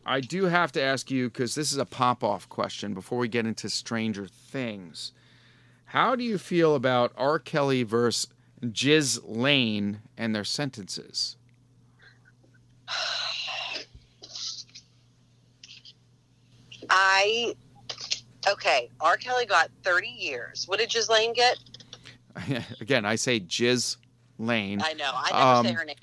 I 0.06 0.20
do 0.20 0.44
have 0.44 0.70
to 0.73 0.80
ask 0.80 1.11
you 1.11 1.28
because 1.28 1.56
this 1.56 1.73
is 1.73 1.78
a 1.78 1.85
pop 1.85 2.23
off 2.23 2.49
question 2.49 2.94
before 2.94 3.18
we 3.18 3.26
get 3.26 3.44
into 3.44 3.68
Stranger 3.68 4.28
Things. 4.28 5.11
How 5.87 6.14
do 6.14 6.23
you 6.23 6.38
feel 6.38 6.76
about 6.76 7.12
R. 7.16 7.40
Kelly 7.40 7.82
versus 7.82 8.28
Jiz 8.62 9.20
Lane 9.25 10.00
and 10.16 10.32
their 10.32 10.44
sentences? 10.44 11.37
I 16.88 17.56
okay. 18.47 18.90
R. 19.00 19.16
Kelly 19.16 19.47
got 19.47 19.71
30 19.83 20.09
years. 20.09 20.66
What 20.68 20.78
did 20.78 20.90
Ghislaine 20.90 21.33
get? 21.33 21.59
again, 22.80 23.04
I 23.04 23.16
say 23.16 23.40
Jiz 23.40 23.97
Lane. 24.38 24.80
I 24.83 24.92
know. 24.92 25.11
I 25.14 25.30
never 25.61 25.68
say 25.68 25.71
Um, 25.73 25.76
her 25.76 25.85
name. 25.85 25.97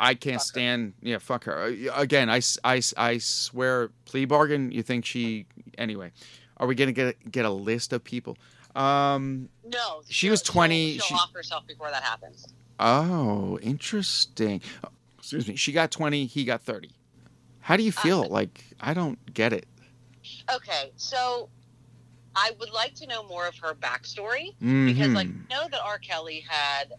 I 0.00 0.14
can't 0.14 0.34
Fuck 0.34 0.40
her. 0.40 0.44
stand. 0.44 0.92
Yeah, 1.00 1.18
fuck 1.18 1.44
her. 1.44 1.62
Uh, 1.62 1.70
Again, 1.94 2.28
I 2.28 2.40
swear, 2.40 3.88
plea 4.04 4.24
bargain. 4.26 4.70
You 4.72 4.82
think 4.82 5.06
she? 5.06 5.46
Anyway, 5.78 6.10
are 6.58 6.66
we 6.66 6.74
gonna 6.74 6.92
get 6.92 7.30
get 7.30 7.44
a 7.46 7.50
list 7.50 7.92
of 7.92 8.02
people? 8.04 8.36
Um. 8.74 9.48
No. 9.64 10.02
She 10.08 10.28
was 10.30 10.40
she'll- 10.40 10.52
20 10.52 10.94
She'll, 10.94 11.02
she- 11.06 11.14
off 11.14 11.32
herself 11.32 11.66
before 11.66 11.90
that 11.90 12.02
happens. 12.02 12.48
Oh, 12.80 13.58
interesting. 13.60 14.60
Oh, 14.84 14.88
Excuse 15.18 15.48
me. 15.48 15.56
She 15.56 15.72
got 15.72 15.90
twenty. 15.90 16.26
He 16.26 16.44
got 16.44 16.60
thirty. 16.60 16.90
How 17.60 17.76
do 17.76 17.82
you 17.82 17.92
feel? 17.92 18.22
Uh, 18.24 18.28
like 18.28 18.64
I 18.80 18.92
don't 18.94 19.32
get 19.32 19.52
it. 19.52 19.66
Okay, 20.54 20.90
so 20.96 21.48
I 22.40 22.52
would 22.60 22.70
like 22.70 22.94
to 22.96 23.06
know 23.06 23.24
more 23.24 23.46
of 23.48 23.56
her 23.58 23.74
backstory 23.74 24.54
because, 24.60 25.12
like, 25.12 25.26
Mhm. 25.26 25.50
I 25.50 25.54
know 25.54 25.68
that 25.68 25.80
R. 25.82 25.98
Kelly 25.98 26.44
had 26.48 26.92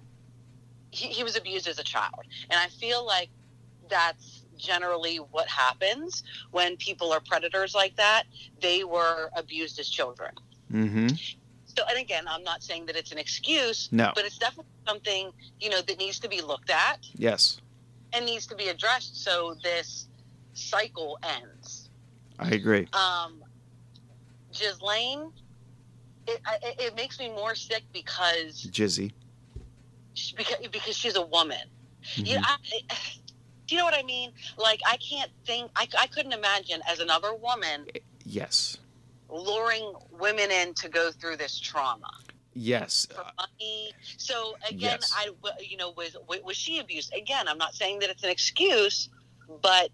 he, 0.91 1.07
he 1.07 1.23
was 1.23 1.35
abused 1.37 1.67
as 1.67 1.77
a 1.79 1.83
child, 1.83 2.23
and 2.49 2.59
I 2.59 2.67
feel 2.67 3.05
like 3.05 3.29
that's 3.89 4.41
generally 4.57 5.17
what 5.17 5.47
happens 5.47 6.23
when 6.51 6.75
people 6.77 7.13
are 7.13 7.19
predators 7.21 7.73
like 7.75 7.95
that. 7.97 8.23
They 8.59 8.83
were 8.83 9.29
abused 9.35 9.79
as 9.79 9.87
children. 9.87 10.33
Mhm. 10.71 11.35
So, 11.77 11.83
and 11.87 11.97
again, 11.99 12.27
I'm 12.27 12.43
not 12.43 12.63
saying 12.63 12.87
that 12.87 12.95
it's 12.95 13.11
an 13.11 13.19
excuse, 13.19 13.87
No. 13.91 14.11
but 14.15 14.25
it's 14.25 14.37
definitely 14.39 14.71
something 14.87 15.31
you 15.61 15.69
know 15.69 15.81
that 15.81 15.97
needs 15.99 16.19
to 16.19 16.27
be 16.27 16.41
looked 16.41 16.71
at 16.71 16.99
Yes, 17.13 17.59
and 18.11 18.25
needs 18.25 18.47
to 18.47 18.55
be 18.55 18.67
addressed 18.67 19.23
so 19.23 19.55
this 19.63 20.07
cycle 20.53 21.19
ends. 21.23 21.89
I 22.39 22.49
agree. 22.49 22.87
Um, 22.93 23.43
Ghislaine, 24.59 25.31
it, 26.27 26.41
it, 26.63 26.81
it 26.81 26.95
makes 26.95 27.19
me 27.19 27.29
more 27.29 27.55
sick 27.55 27.83
because 27.93 28.65
Jizzy. 28.71 29.11
she- 30.13 30.35
because, 30.35 30.57
because 30.71 30.95
she's 30.97 31.15
a 31.15 31.25
woman. 31.25 31.57
Mhm. 32.15 32.27
You, 32.27 32.39
I, 32.41 32.57
do 33.67 33.75
you 33.75 33.77
know 33.77 33.85
what 33.85 33.93
I 33.97 34.03
mean? 34.03 34.31
Like, 34.57 34.79
I 34.87 34.97
can't 34.97 35.31
think, 35.45 35.69
I, 35.75 35.87
I 35.97 36.07
couldn't 36.07 36.33
imagine 36.33 36.81
as 36.87 36.99
another 36.99 37.33
woman 37.35 37.85
Yes. 38.25 38.77
luring 39.29 39.93
women 40.11 40.49
in 40.51 40.73
to 40.75 40.89
go 40.89 41.11
through 41.11 41.37
this 41.37 41.59
trauma 41.59 42.09
Yes. 42.53 43.07
for 43.13 43.23
money. 43.37 43.91
So 44.17 44.55
again, 44.67 44.97
Yes. 45.01 45.13
I, 45.15 45.29
you 45.61 45.77
know, 45.77 45.91
was 45.91 46.17
was 46.27 46.57
she 46.57 46.79
abused? 46.79 47.13
Again, 47.13 47.47
I'm 47.47 47.57
not 47.57 47.73
saying 47.75 47.99
that 47.99 48.09
it's 48.09 48.23
an 48.23 48.29
excuse, 48.31 49.09
but 49.61 49.91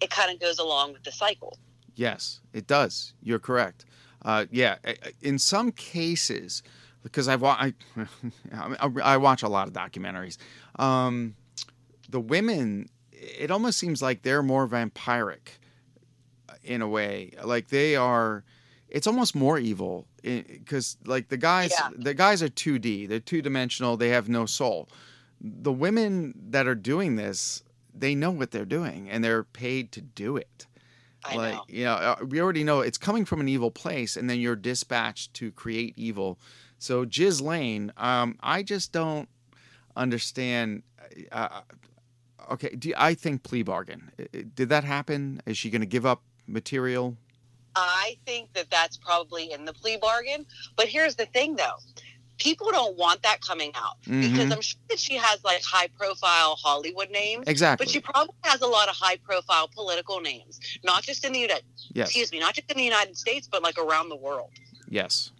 it 0.00 0.08
kind 0.10 0.32
of 0.32 0.40
goes 0.40 0.58
along 0.58 0.92
with 0.94 1.02
the 1.02 1.12
cycle. 1.12 1.58
Yes, 1.94 2.40
it 2.52 2.66
does. 2.66 3.14
You're 3.22 3.38
correct. 3.38 3.84
Uh, 4.24 4.46
yeah, 4.50 4.76
in 5.20 5.38
some 5.38 5.72
cases, 5.72 6.62
because 7.02 7.28
I've 7.28 7.42
wa- 7.42 7.56
I, 7.58 7.74
I 8.52 8.88
I 9.02 9.16
watch 9.16 9.42
a 9.42 9.48
lot 9.48 9.66
of 9.68 9.74
documentaries. 9.74 10.36
Um, 10.76 11.34
the 12.08 12.20
women, 12.20 12.88
it 13.12 13.50
almost 13.50 13.78
seems 13.78 14.00
like 14.00 14.22
they're 14.22 14.42
more 14.42 14.68
vampiric 14.68 15.58
in 16.62 16.82
a 16.82 16.88
way. 16.88 17.32
Like 17.42 17.68
they 17.68 17.96
are. 17.96 18.44
It's 18.88 19.06
almost 19.06 19.34
more 19.34 19.58
evil 19.58 20.06
because, 20.22 20.98
like 21.06 21.28
the 21.28 21.38
guys, 21.38 21.70
Yeah. 21.72 21.88
the 21.96 22.12
guys 22.14 22.42
are 22.42 22.48
2D. 22.48 23.08
They're 23.08 23.20
two 23.20 23.40
dimensional. 23.42 23.96
They 23.96 24.10
have 24.10 24.28
no 24.28 24.44
soul. 24.46 24.88
The 25.40 25.72
women 25.72 26.34
that 26.50 26.66
are 26.68 26.74
doing 26.74 27.16
this, 27.16 27.64
they 27.94 28.14
know 28.14 28.30
what 28.30 28.50
they're 28.50 28.66
doing, 28.66 29.08
and 29.10 29.24
they're 29.24 29.44
paid 29.44 29.92
to 29.92 30.00
do 30.02 30.36
it 30.36 30.66
I 31.24 31.36
like 31.36 31.54
know. 31.54 31.64
you 31.68 31.84
know 31.84 31.92
uh, 31.92 32.16
we 32.26 32.40
already 32.40 32.64
know 32.64 32.80
it's 32.80 32.98
coming 32.98 33.24
from 33.24 33.40
an 33.40 33.48
evil 33.48 33.70
place 33.70 34.16
and 34.16 34.28
then 34.28 34.40
you're 34.40 34.56
dispatched 34.56 35.34
to 35.34 35.52
create 35.52 35.94
evil 35.96 36.38
so 36.78 37.04
Jiz 37.04 37.40
Lane 37.40 37.92
um 37.96 38.36
I 38.40 38.62
just 38.62 38.92
don't 38.92 39.28
understand 39.96 40.82
uh, 41.30 41.60
okay 42.50 42.74
do 42.76 42.92
I 42.96 43.14
think 43.14 43.42
plea 43.42 43.62
bargain 43.62 44.10
did 44.54 44.68
that 44.68 44.84
happen 44.84 45.40
is 45.46 45.56
she 45.56 45.70
going 45.70 45.82
to 45.82 45.86
give 45.86 46.06
up 46.06 46.22
material 46.46 47.16
I 47.74 48.18
think 48.26 48.52
that 48.52 48.70
that's 48.70 48.96
probably 48.96 49.52
in 49.52 49.64
the 49.64 49.72
plea 49.72 49.96
bargain. 49.96 50.46
But 50.76 50.88
here's 50.88 51.16
the 51.16 51.26
thing, 51.26 51.56
though. 51.56 51.78
People 52.38 52.70
don't 52.72 52.96
want 52.96 53.22
that 53.22 53.40
coming 53.40 53.70
out 53.74 53.96
because 54.04 54.14
Mhm. 54.48 54.52
I'm 54.52 54.60
sure 54.60 54.80
that 54.88 54.98
she 54.98 55.14
has 55.16 55.42
like 55.44 55.62
high 55.62 55.88
profile 55.88 56.56
Hollywood 56.60 57.10
names, 57.10 57.44
exactly. 57.46 57.84
but 57.84 57.90
she 57.92 58.00
probably 58.00 58.34
has 58.44 58.60
a 58.62 58.66
lot 58.66 58.88
of 58.88 58.96
high 58.96 59.16
profile 59.16 59.68
political 59.68 60.20
names, 60.20 60.58
not 60.82 61.02
just 61.04 61.24
in 61.24 61.32
the 61.32 61.38
United, 61.40 61.64
yes. 61.92 62.08
excuse 62.08 62.32
me, 62.32 62.40
not 62.40 62.54
just 62.54 62.70
in 62.70 62.76
the 62.76 62.82
United 62.84 63.16
States, 63.16 63.46
but 63.50 63.62
like 63.62 63.78
around 63.78 64.08
the 64.08 64.16
world. 64.16 64.50
yes. 64.88 65.30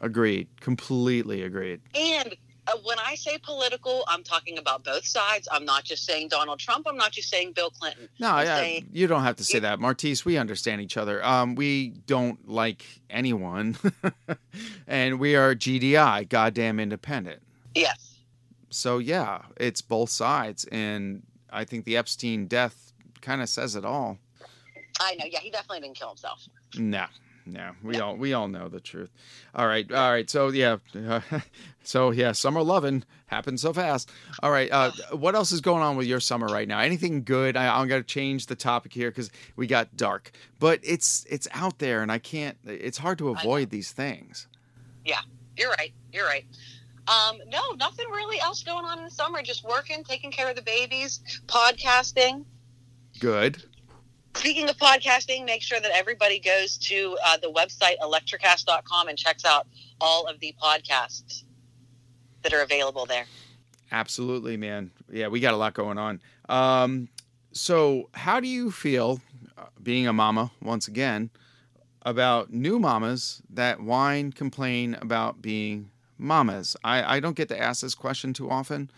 Agreed. 0.00 0.48
Completely 0.60 1.42
agreed. 1.42 1.80
And 1.94 2.36
when 2.82 2.98
I 2.98 3.14
say 3.14 3.38
political, 3.38 4.04
I'm 4.08 4.22
talking 4.22 4.58
about 4.58 4.84
both 4.84 5.04
sides. 5.06 5.48
I'm 5.52 5.64
not 5.64 5.84
just 5.84 6.04
saying 6.04 6.28
Donald 6.28 6.58
Trump. 6.58 6.86
I'm 6.88 6.96
not 6.96 7.12
just 7.12 7.28
saying 7.28 7.52
Bill 7.52 7.70
Clinton. 7.70 8.08
No, 8.18 8.30
I'm 8.30 8.46
yeah, 8.46 8.56
saying- 8.58 8.88
you 8.92 9.06
don't 9.06 9.22
have 9.22 9.36
to 9.36 9.44
say 9.44 9.58
you- 9.58 9.60
that, 9.60 9.80
Martisse. 9.80 10.24
We 10.24 10.36
understand 10.38 10.80
each 10.80 10.96
other. 10.96 11.24
Um, 11.24 11.54
we 11.54 11.90
don't 12.06 12.48
like 12.48 12.84
anyone, 13.10 13.76
and 14.86 15.18
we 15.18 15.36
are 15.36 15.54
GDI, 15.54 16.28
goddamn 16.28 16.80
independent. 16.80 17.42
Yes. 17.74 18.16
So 18.70 18.98
yeah, 18.98 19.42
it's 19.56 19.80
both 19.82 20.10
sides, 20.10 20.64
and 20.72 21.22
I 21.52 21.64
think 21.64 21.84
the 21.84 21.96
Epstein 21.96 22.46
death 22.46 22.92
kind 23.20 23.40
of 23.42 23.48
says 23.48 23.76
it 23.76 23.84
all. 23.84 24.18
I 25.00 25.14
know. 25.16 25.24
Yeah, 25.30 25.40
he 25.40 25.50
definitely 25.50 25.80
didn't 25.80 25.96
kill 25.96 26.08
himself. 26.08 26.48
No, 26.76 27.06
no, 27.46 27.72
we 27.82 28.00
all 28.00 28.16
we 28.16 28.32
all 28.32 28.48
know 28.48 28.68
the 28.68 28.80
truth. 28.80 29.10
All 29.54 29.66
right, 29.66 29.90
all 29.92 30.10
right. 30.10 30.28
So 30.28 30.48
yeah, 30.48 30.78
so 31.82 32.10
yeah, 32.10 32.32
summer 32.32 32.62
loving 32.62 33.04
happened 33.26 33.60
so 33.60 33.72
fast. 33.72 34.10
All 34.42 34.50
right, 34.50 34.70
uh, 34.72 34.92
what 35.12 35.34
else 35.34 35.52
is 35.52 35.60
going 35.60 35.82
on 35.82 35.96
with 35.96 36.06
your 36.06 36.20
summer 36.20 36.46
right 36.46 36.66
now? 36.66 36.80
Anything 36.80 37.22
good? 37.22 37.56
I, 37.56 37.78
I'm 37.78 37.86
gonna 37.88 38.02
change 38.02 38.46
the 38.46 38.56
topic 38.56 38.92
here 38.92 39.10
because 39.10 39.30
we 39.56 39.66
got 39.66 39.96
dark, 39.96 40.32
but 40.58 40.80
it's 40.82 41.26
it's 41.28 41.46
out 41.52 41.78
there, 41.78 42.02
and 42.02 42.10
I 42.10 42.18
can't. 42.18 42.56
It's 42.64 42.98
hard 42.98 43.18
to 43.18 43.28
avoid 43.28 43.70
these 43.70 43.92
things. 43.92 44.48
Yeah, 45.04 45.20
you're 45.56 45.70
right. 45.70 45.92
You're 46.12 46.26
right. 46.26 46.46
Um, 47.06 47.38
no, 47.48 47.72
nothing 47.72 48.08
really 48.08 48.40
else 48.40 48.62
going 48.62 48.86
on 48.86 48.98
in 48.98 49.04
the 49.04 49.10
summer. 49.10 49.42
Just 49.42 49.64
working, 49.64 50.02
taking 50.04 50.30
care 50.30 50.48
of 50.48 50.56
the 50.56 50.62
babies, 50.62 51.20
podcasting. 51.46 52.44
Good. 53.20 53.62
Speaking 54.36 54.68
of 54.68 54.76
podcasting, 54.76 55.46
make 55.46 55.62
sure 55.62 55.80
that 55.80 55.90
everybody 55.94 56.38
goes 56.38 56.76
to 56.78 57.16
uh, 57.24 57.36
the 57.38 57.50
website 57.50 57.96
electricast.com 58.02 59.08
and 59.08 59.16
checks 59.16 59.44
out 59.44 59.66
all 60.00 60.26
of 60.26 60.38
the 60.40 60.54
podcasts 60.62 61.44
that 62.42 62.52
are 62.52 62.62
available 62.62 63.06
there. 63.06 63.24
Absolutely, 63.90 64.56
man. 64.56 64.90
Yeah, 65.10 65.28
we 65.28 65.40
got 65.40 65.54
a 65.54 65.56
lot 65.56 65.74
going 65.74 65.98
on. 65.98 66.20
Um, 66.48 67.08
so, 67.52 68.10
how 68.12 68.40
do 68.40 68.48
you 68.48 68.70
feel, 68.70 69.20
uh, 69.56 69.66
being 69.82 70.06
a 70.06 70.12
mama 70.12 70.50
once 70.60 70.88
again, 70.88 71.30
about 72.02 72.52
new 72.52 72.78
mamas 72.78 73.40
that 73.50 73.80
whine, 73.80 74.32
complain 74.32 74.94
about 75.00 75.40
being 75.40 75.90
mamas? 76.18 76.76
I, 76.82 77.16
I 77.16 77.20
don't 77.20 77.36
get 77.36 77.48
to 77.48 77.58
ask 77.58 77.80
this 77.82 77.94
question 77.94 78.32
too 78.32 78.50
often, 78.50 78.90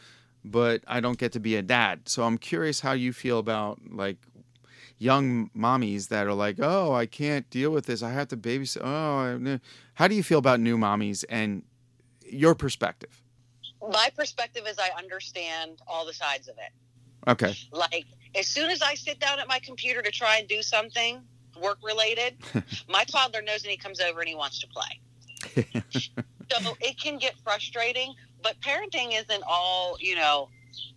but 0.45 0.83
I 0.89 1.01
don't 1.01 1.19
get 1.19 1.33
to 1.33 1.41
be 1.41 1.57
a 1.57 1.63
dad. 1.63 2.09
So, 2.09 2.25
I'm 2.25 2.39
curious 2.39 2.81
how 2.81 2.93
you 2.93 3.13
feel 3.13 3.39
about 3.39 3.79
like 3.91 4.17
young 4.99 5.51
mommies 5.57 6.09
that 6.09 6.27
are 6.27 6.33
like, 6.35 6.57
oh, 6.61 6.93
I 6.93 7.07
can't 7.07 7.49
deal 7.51 7.71
with 7.71 7.87
this. 7.87 8.03
I 8.03 8.11
have 8.11 8.29
to 8.29 8.37
babysit. 8.37 8.81
Oh, 8.83 9.55
I- 9.55 9.61
how 9.95 10.09
do 10.09 10.15
you 10.15 10.23
feel 10.23 10.39
about 10.39 10.61
new 10.61 10.77
mommies 10.77 11.25
and 11.29 11.63
your 12.25 12.55
perspective? 12.55 13.23
My 13.91 14.11
perspective 14.17 14.65
is 14.67 14.79
I 14.79 14.91
understand 14.97 15.81
all 15.87 16.07
the 16.07 16.13
sides 16.13 16.49
of 16.49 16.57
it. 16.59 17.31
Okay. 17.31 17.55
Like, 17.73 18.07
as 18.35 18.47
soon 18.47 18.71
as 18.71 18.83
I 18.83 18.95
sit 18.95 19.19
down 19.21 19.39
at 19.39 19.49
my 19.49 19.59
computer 19.61 20.03
to 20.03 20.11
try 20.11 20.39
and 20.39 20.49
do 20.49 20.63
something 20.63 21.21
work 21.61 21.79
related, 21.83 22.37
my 22.89 23.05
toddler 23.05 23.43
knows 23.43 23.63
and 23.63 23.71
he 23.71 23.77
comes 23.77 24.01
over 24.01 24.21
and 24.21 24.29
he 24.29 24.35
wants 24.35 24.59
to 24.61 24.67
play. 24.69 25.63
so 25.91 26.77
it 26.81 27.01
can 27.01 27.19
get 27.19 27.35
frustrating, 27.45 28.15
but 28.43 28.57
parenting 28.61 29.19
isn't 29.19 29.43
all, 29.47 29.97
you 30.01 30.17
know, 30.17 30.49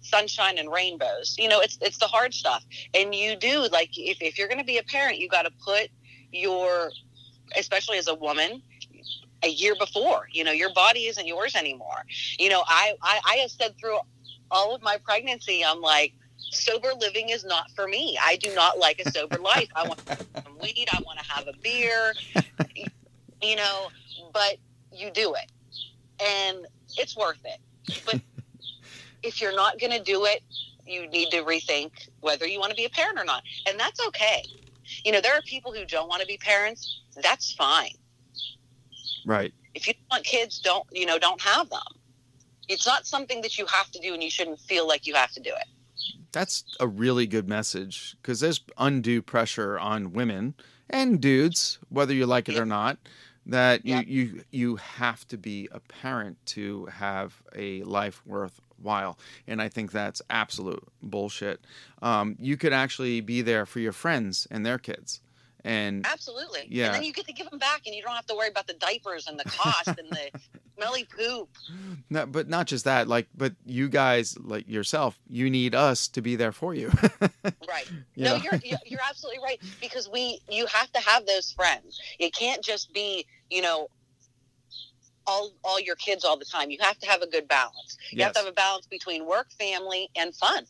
sunshine 0.01 0.57
and 0.57 0.71
rainbows. 0.71 1.35
You 1.37 1.47
know, 1.49 1.59
it's 1.59 1.77
it's 1.81 1.97
the 1.97 2.07
hard 2.07 2.33
stuff. 2.33 2.63
And 2.93 3.13
you 3.13 3.35
do 3.35 3.67
like 3.71 3.89
if, 3.97 4.21
if 4.21 4.37
you're 4.37 4.47
gonna 4.47 4.63
be 4.63 4.77
a 4.77 4.83
parent, 4.83 5.19
you 5.19 5.27
gotta 5.27 5.51
put 5.65 5.89
your 6.31 6.91
especially 7.57 7.97
as 7.97 8.07
a 8.07 8.15
woman, 8.15 8.61
a 9.43 9.49
year 9.49 9.75
before. 9.77 10.27
You 10.31 10.43
know, 10.43 10.51
your 10.51 10.73
body 10.73 11.07
isn't 11.07 11.25
yours 11.25 11.55
anymore. 11.55 12.03
You 12.37 12.49
know, 12.49 12.63
I, 12.67 12.93
I, 13.01 13.19
I 13.25 13.35
have 13.37 13.51
said 13.51 13.75
through 13.79 13.97
all 14.51 14.75
of 14.75 14.81
my 14.81 14.97
pregnancy, 15.03 15.63
I'm 15.65 15.81
like, 15.81 16.13
sober 16.37 16.89
living 16.99 17.29
is 17.29 17.43
not 17.43 17.69
for 17.75 17.87
me. 17.87 18.17
I 18.23 18.35
do 18.37 18.53
not 18.53 18.77
like 18.79 19.01
a 19.03 19.09
sober 19.11 19.37
life. 19.39 19.69
I 19.75 19.87
want 19.87 19.99
some 20.07 20.57
weed. 20.61 20.87
I 20.91 21.01
want 21.05 21.19
to 21.19 21.25
have 21.25 21.47
a 21.47 21.53
beer, 21.63 22.13
you 23.41 23.55
know, 23.55 23.89
but 24.33 24.57
you 24.91 25.11
do 25.11 25.33
it 25.35 25.51
and 26.19 26.65
it's 26.97 27.15
worth 27.15 27.39
it. 27.45 27.59
But 28.05 28.19
if 29.23 29.41
you're 29.41 29.55
not 29.55 29.79
going 29.79 29.91
to 29.91 30.01
do 30.03 30.25
it, 30.25 30.41
you 30.85 31.07
need 31.07 31.29
to 31.31 31.43
rethink 31.43 31.91
whether 32.21 32.47
you 32.47 32.59
want 32.59 32.71
to 32.71 32.75
be 32.75 32.85
a 32.85 32.89
parent 32.89 33.19
or 33.19 33.25
not. 33.25 33.43
And 33.67 33.79
that's 33.79 34.05
okay. 34.07 34.43
You 35.03 35.11
know, 35.11 35.21
there 35.21 35.33
are 35.35 35.41
people 35.43 35.71
who 35.71 35.85
don't 35.85 36.07
want 36.09 36.21
to 36.21 36.27
be 36.27 36.37
parents. 36.37 37.01
That's 37.21 37.53
fine. 37.53 37.91
Right. 39.25 39.53
If 39.75 39.87
you 39.87 39.93
want 40.09 40.23
kids, 40.23 40.59
don't, 40.59 40.85
you 40.91 41.05
know, 41.05 41.19
don't 41.19 41.41
have 41.41 41.69
them. 41.69 41.81
It's 42.67 42.87
not 42.87 43.05
something 43.05 43.41
that 43.41 43.57
you 43.57 43.65
have 43.67 43.91
to 43.91 43.99
do 43.99 44.13
and 44.13 44.23
you 44.23 44.29
shouldn't 44.29 44.59
feel 44.59 44.87
like 44.87 45.05
you 45.05 45.15
have 45.15 45.31
to 45.31 45.39
do 45.39 45.49
it. 45.51 45.67
That's 46.31 46.63
a 46.79 46.87
really 46.87 47.25
good 47.27 47.47
message 47.47 48.15
because 48.21 48.39
there's 48.39 48.61
undue 48.77 49.21
pressure 49.21 49.77
on 49.79 50.13
women 50.13 50.53
and 50.89 51.19
dudes, 51.19 51.79
whether 51.89 52.13
you 52.13 52.25
like 52.25 52.47
it 52.49 52.55
Yeah. 52.55 52.61
or 52.61 52.65
not, 52.65 52.97
that 53.45 53.85
you, 53.85 53.95
Yeah. 53.95 54.01
you 54.05 54.43
you 54.51 54.75
have 54.75 55.27
to 55.29 55.37
be 55.37 55.67
a 55.71 55.79
parent 55.79 56.37
to 56.47 56.85
have 56.87 57.41
a 57.55 57.81
life 57.83 58.21
worthwhile. 58.79 59.17
And 59.47 59.61
I 59.61 59.69
think 59.69 59.91
that's 59.91 60.21
absolute 60.29 60.83
bullshit. 61.01 61.61
Um, 62.01 62.35
you 62.39 62.57
could 62.57 62.73
actually 62.73 63.21
be 63.21 63.41
there 63.41 63.65
for 63.65 63.79
your 63.79 63.91
friends 63.91 64.47
and 64.51 64.65
their 64.65 64.77
kids. 64.77 65.21
And 65.65 66.05
Absolutely. 66.05 66.61
Yeah. 66.69 66.85
And 66.87 66.95
then 66.95 67.03
you 67.03 67.11
get 67.11 67.27
to 67.27 67.33
give 67.33 67.49
them 67.49 67.59
back 67.59 67.81
and 67.85 67.93
you 67.93 68.01
don't 68.01 68.15
have 68.15 68.25
to 68.27 68.35
worry 68.35 68.47
about 68.47 68.67
the 68.67 68.73
diapers 68.75 69.27
and 69.27 69.37
the 69.37 69.43
cost 69.43 69.87
and 69.89 70.09
the 70.09 70.39
smelly 70.77 71.03
poop. 71.05 71.49
no, 72.09 72.25
but 72.25 72.47
not 72.47 72.65
just 72.65 72.85
that, 72.85 73.09
like, 73.09 73.27
but 73.35 73.53
you 73.65 73.89
guys, 73.89 74.37
like 74.39 74.69
yourself, 74.69 75.19
you 75.29 75.49
need 75.49 75.75
us 75.75 76.07
to 76.09 76.21
be 76.21 76.35
there 76.37 76.53
for 76.53 76.73
you. 76.73 76.91
Right. 77.67 77.87
Yeah. 78.15 78.29
No, 78.29 78.35
you're 78.37 78.55
you're- 78.63 78.77
you're 78.87 78.99
absolutely 79.07 79.43
right 79.43 79.61
because 79.79 80.09
we 80.09 80.39
you 80.49 80.65
have 80.65 80.91
to 80.91 80.99
have 80.99 81.25
those 81.27 81.51
friends. 81.51 81.99
It 82.17 82.33
can't 82.33 82.63
just 82.63 82.91
be 82.93 83.27
you 83.51 83.61
know 83.61 83.89
all 85.29 85.51
all 85.63 85.79
your 85.79 85.95
kids 85.95 86.25
all 86.25 86.37
the 86.37 86.45
time. 86.45 86.71
You 86.71 86.77
have 86.81 86.97
to 86.99 87.07
have 87.07 87.21
a 87.21 87.27
good 87.27 87.47
balance. 87.47 87.97
You 88.11 88.23
have 88.23 88.33
to 88.33 88.39
have 88.39 88.47
a 88.47 88.53
balance 88.53 88.87
between 88.87 89.25
work, 89.25 89.51
family, 89.53 90.09
and 90.15 90.35
fun. 90.35 90.65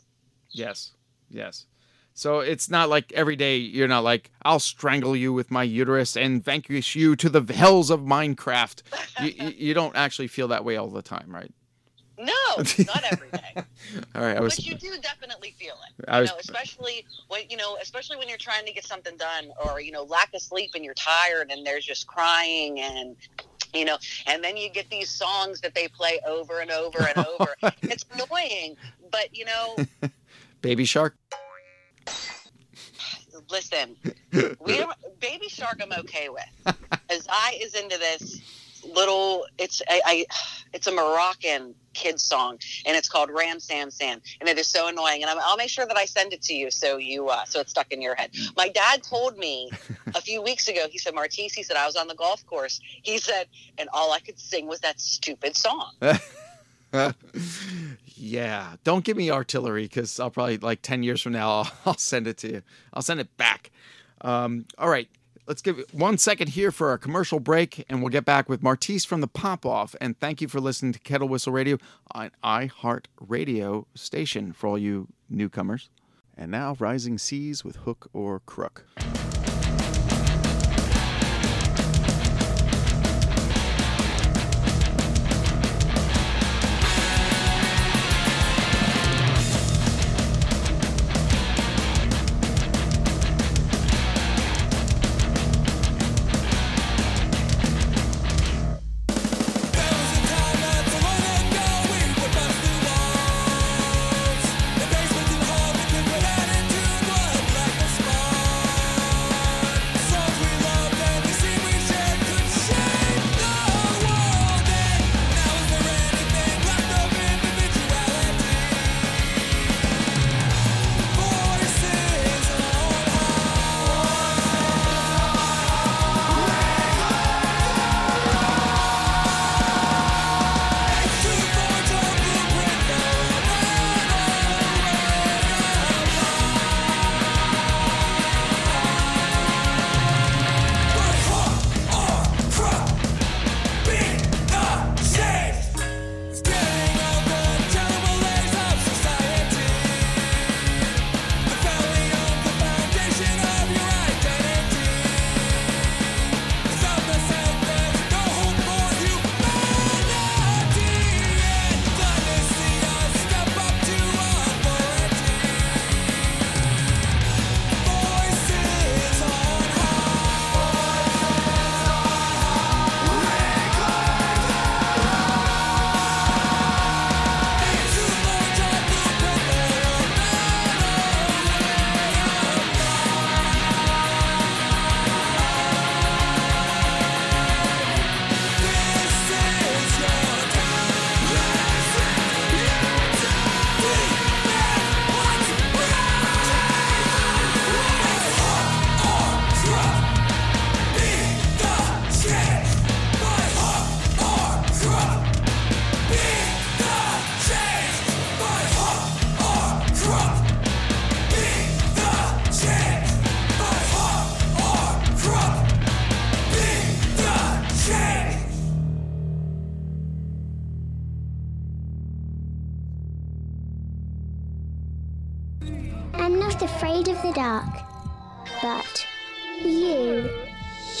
Yes. 0.50 0.92
Yes. 1.30 1.66
So 2.12 2.40
it's 2.40 2.68
not 2.68 2.88
like 2.90 3.12
every 3.12 3.36
day 3.36 3.56
you're 3.56 3.88
not 3.88 4.04
like 4.04 4.30
I'll 4.42 4.60
strangle 4.60 5.16
you 5.16 5.32
with 5.32 5.50
my 5.50 5.62
uterus 5.62 6.16
and 6.16 6.44
vanquish 6.44 6.94
you 6.94 7.16
to 7.16 7.30
the 7.30 7.52
hells 7.52 7.88
of 7.88 8.00
Minecraft. 8.00 8.82
you, 9.22 9.48
you, 9.56 9.74
don't 9.74 9.96
actually 9.96 10.28
feel 10.28 10.48
that 10.48 10.64
way 10.64 10.76
all 10.76 10.88
the 10.88 11.02
time, 11.02 11.34
right? 11.34 11.52
No, 12.18 12.32
not 12.58 13.02
every 13.10 13.30
day. 13.30 13.54
All 14.14 14.20
right, 14.20 14.36
I 14.36 14.40
was 14.40 14.56
but 14.56 14.66
you 14.66 14.74
do 14.74 14.94
definitely 15.00 15.54
feel 15.58 15.72
it. 15.88 16.04
I 16.06 16.20
You 16.20 16.26
know, 16.26 16.32
especially 16.38 17.06
when 17.28 17.44
you 17.48 17.56
know, 17.56 17.78
especially 17.80 18.18
when 18.18 18.28
you're 18.28 18.36
trying 18.36 18.66
to 18.66 18.72
get 18.74 18.84
something 18.84 19.16
done, 19.16 19.50
or 19.64 19.80
you 19.80 19.90
know, 19.90 20.02
lack 20.02 20.34
of 20.34 20.42
sleep 20.42 20.72
and 20.74 20.84
you're 20.84 20.92
tired, 20.92 21.50
and 21.50 21.66
there's 21.66 21.86
just 21.86 22.06
crying, 22.06 22.78
and 22.80 23.16
you 23.74 23.84
know, 23.84 23.96
and 24.26 24.42
then 24.42 24.56
you 24.56 24.70
get 24.70 24.88
these 24.90 25.08
songs 25.08 25.60
that 25.60 25.74
they 25.74 25.88
play 25.88 26.20
over 26.26 26.60
and 26.60 26.70
over 26.70 26.98
and 26.98 27.26
over. 27.40 27.54
it's 27.82 28.04
annoying, 28.12 28.76
but 29.10 29.34
you 29.34 29.44
know, 29.44 29.76
Baby 30.62 30.84
Shark. 30.84 31.16
listen, 33.50 33.96
we 34.32 34.84
Baby 35.20 35.48
Shark, 35.48 35.80
I'm 35.82 35.92
okay 36.00 36.28
with. 36.28 36.76
Azai 37.08 37.60
is 37.60 37.74
into 37.74 37.98
this 37.98 38.40
little, 38.84 39.46
it's 39.58 39.82
I, 39.88 40.00
I, 40.04 40.26
it's 40.72 40.86
a 40.86 40.92
Moroccan 40.92 41.74
kids 41.92 42.22
song, 42.22 42.58
and 42.86 42.96
it's 42.96 43.08
called 43.08 43.30
Ram 43.30 43.60
Sam 43.60 43.90
Sam, 43.90 44.20
and 44.40 44.48
it 44.48 44.58
is 44.58 44.66
so 44.66 44.88
annoying. 44.88 45.22
And 45.22 45.30
I'm, 45.30 45.38
I'll 45.40 45.56
make 45.56 45.70
sure 45.70 45.86
that 45.86 45.96
I 45.96 46.04
send 46.04 46.32
it 46.32 46.42
to 46.42 46.54
you 46.54 46.70
so 46.70 46.96
you 46.96 47.28
uh, 47.28 47.44
so 47.44 47.60
it's 47.60 47.70
stuck 47.70 47.90
in 47.92 48.00
your 48.00 48.14
head. 48.14 48.30
My 48.56 48.68
dad 48.68 49.02
told 49.02 49.36
me 49.36 49.70
a 50.14 50.20
few 50.20 50.42
weeks 50.42 50.68
ago. 50.68 50.86
He 50.90 50.98
said, 50.98 51.14
Martisse, 51.14 51.52
he 51.52 51.62
said 51.62 51.76
I 51.76 51.86
was 51.86 51.96
on 51.96 52.08
the 52.08 52.14
golf 52.14 52.44
course. 52.46 52.80
He 52.82 53.18
said, 53.18 53.46
and 53.78 53.88
all 53.92 54.12
I 54.12 54.20
could 54.20 54.38
sing 54.38 54.66
was 54.66 54.80
that 54.80 55.00
stupid 55.00 55.56
song. 55.56 55.92
yeah, 58.16 58.76
don't 58.84 59.04
give 59.04 59.16
me 59.16 59.30
artillery 59.30 59.84
because 59.84 60.18
I'll 60.18 60.30
probably 60.30 60.58
like 60.58 60.82
ten 60.82 61.02
years 61.02 61.22
from 61.22 61.32
now 61.32 61.50
I'll, 61.50 61.72
I'll 61.86 61.98
send 61.98 62.26
it 62.26 62.38
to 62.38 62.52
you. 62.52 62.62
I'll 62.92 63.02
send 63.02 63.20
it 63.20 63.36
back. 63.36 63.70
Um, 64.22 64.66
all 64.76 64.88
right, 64.88 65.08
let's 65.50 65.62
give 65.62 65.84
one 65.90 66.16
second 66.16 66.50
here 66.50 66.70
for 66.70 66.90
our 66.90 66.96
commercial 66.96 67.40
break, 67.40 67.84
and 67.88 68.00
we'll 68.00 68.08
get 68.08 68.24
back 68.24 68.48
with 68.48 68.62
Martisse 68.62 69.04
from 69.04 69.20
the 69.20 69.26
Pop 69.26 69.66
Off. 69.66 69.96
And 70.00 70.16
thank 70.16 70.40
you 70.40 70.46
for 70.46 70.60
listening 70.60 70.92
to 70.92 71.00
Kettle 71.00 71.28
Whistle 71.28 71.52
Radio 71.52 71.76
on 72.12 72.30
iHeart 72.44 73.06
Radio 73.18 73.88
station 73.96 74.52
for 74.52 74.68
all 74.68 74.78
you 74.78 75.08
newcomers. 75.28 75.90
And 76.36 76.52
now, 76.52 76.76
Rising 76.78 77.18
Seas 77.18 77.64
with 77.64 77.76
Hook 77.78 78.08
or 78.12 78.38
Crook. 78.46 78.86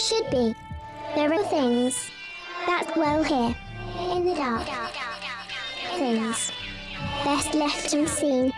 Should 0.00 0.30
be. 0.30 0.54
There 1.14 1.32
are 1.32 1.44
things 1.44 2.10
that 2.66 2.92
dwell 2.94 3.22
here 3.22 3.54
in 4.16 4.24
the 4.24 4.34
dark. 4.34 4.66
Things 5.96 6.52
best 7.24 7.54
left 7.54 7.92
unseen. 7.92 8.52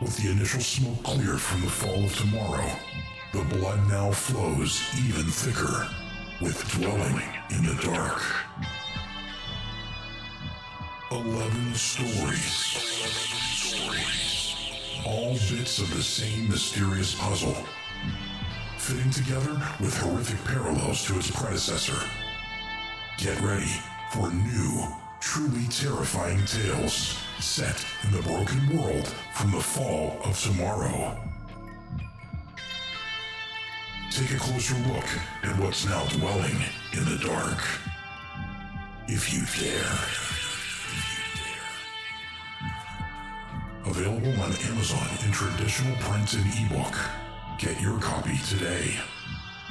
With 0.00 0.16
the 0.16 0.30
initial 0.30 0.60
smoke 0.60 1.02
clear 1.04 1.38
from 1.38 1.60
the 1.60 1.70
fall 1.70 2.04
of 2.04 2.16
tomorrow, 2.16 2.70
the 3.32 3.44
blood 3.56 3.88
now 3.88 4.10
flows 4.10 4.82
even 5.06 5.26
thicker 5.26 5.88
with 6.40 6.58
dwelling 6.72 7.22
in 7.50 7.64
the 7.64 7.74
dark. 7.82 8.22
Eleven 11.10 11.74
stories. 11.74 12.74
All 15.06 15.32
bits 15.50 15.78
of 15.78 15.94
the 15.94 16.02
same 16.02 16.48
mysterious 16.48 17.14
puzzle, 17.14 17.56
fitting 18.88 19.10
together 19.10 19.52
with 19.80 19.94
horrific 19.98 20.42
parallels 20.46 21.04
to 21.04 21.14
its 21.18 21.30
predecessor. 21.30 22.08
Get 23.18 23.38
ready 23.42 23.70
for 24.14 24.30
new, 24.30 24.82
truly 25.20 25.66
terrifying 25.68 26.42
tales 26.46 27.18
set 27.38 27.84
in 28.04 28.12
the 28.12 28.22
broken 28.22 28.78
world 28.78 29.06
from 29.34 29.50
the 29.50 29.60
fall 29.60 30.18
of 30.24 30.40
tomorrow. 30.40 31.20
Take 34.10 34.32
a 34.32 34.38
closer 34.38 34.74
look 34.88 35.04
at 35.42 35.60
what's 35.60 35.84
now 35.84 36.02
dwelling 36.06 36.56
in 36.94 37.04
the 37.04 37.18
dark. 37.22 37.62
If 39.06 39.34
you 39.34 39.44
dare. 39.60 39.98
Available 43.84 44.40
on 44.40 44.52
Amazon 44.72 45.08
in 45.26 45.32
traditional 45.32 45.94
print 45.96 46.32
and 46.32 46.72
ebook. 46.72 46.96
Get 47.58 47.80
your 47.80 47.98
copy 47.98 48.38
today. 48.48 48.94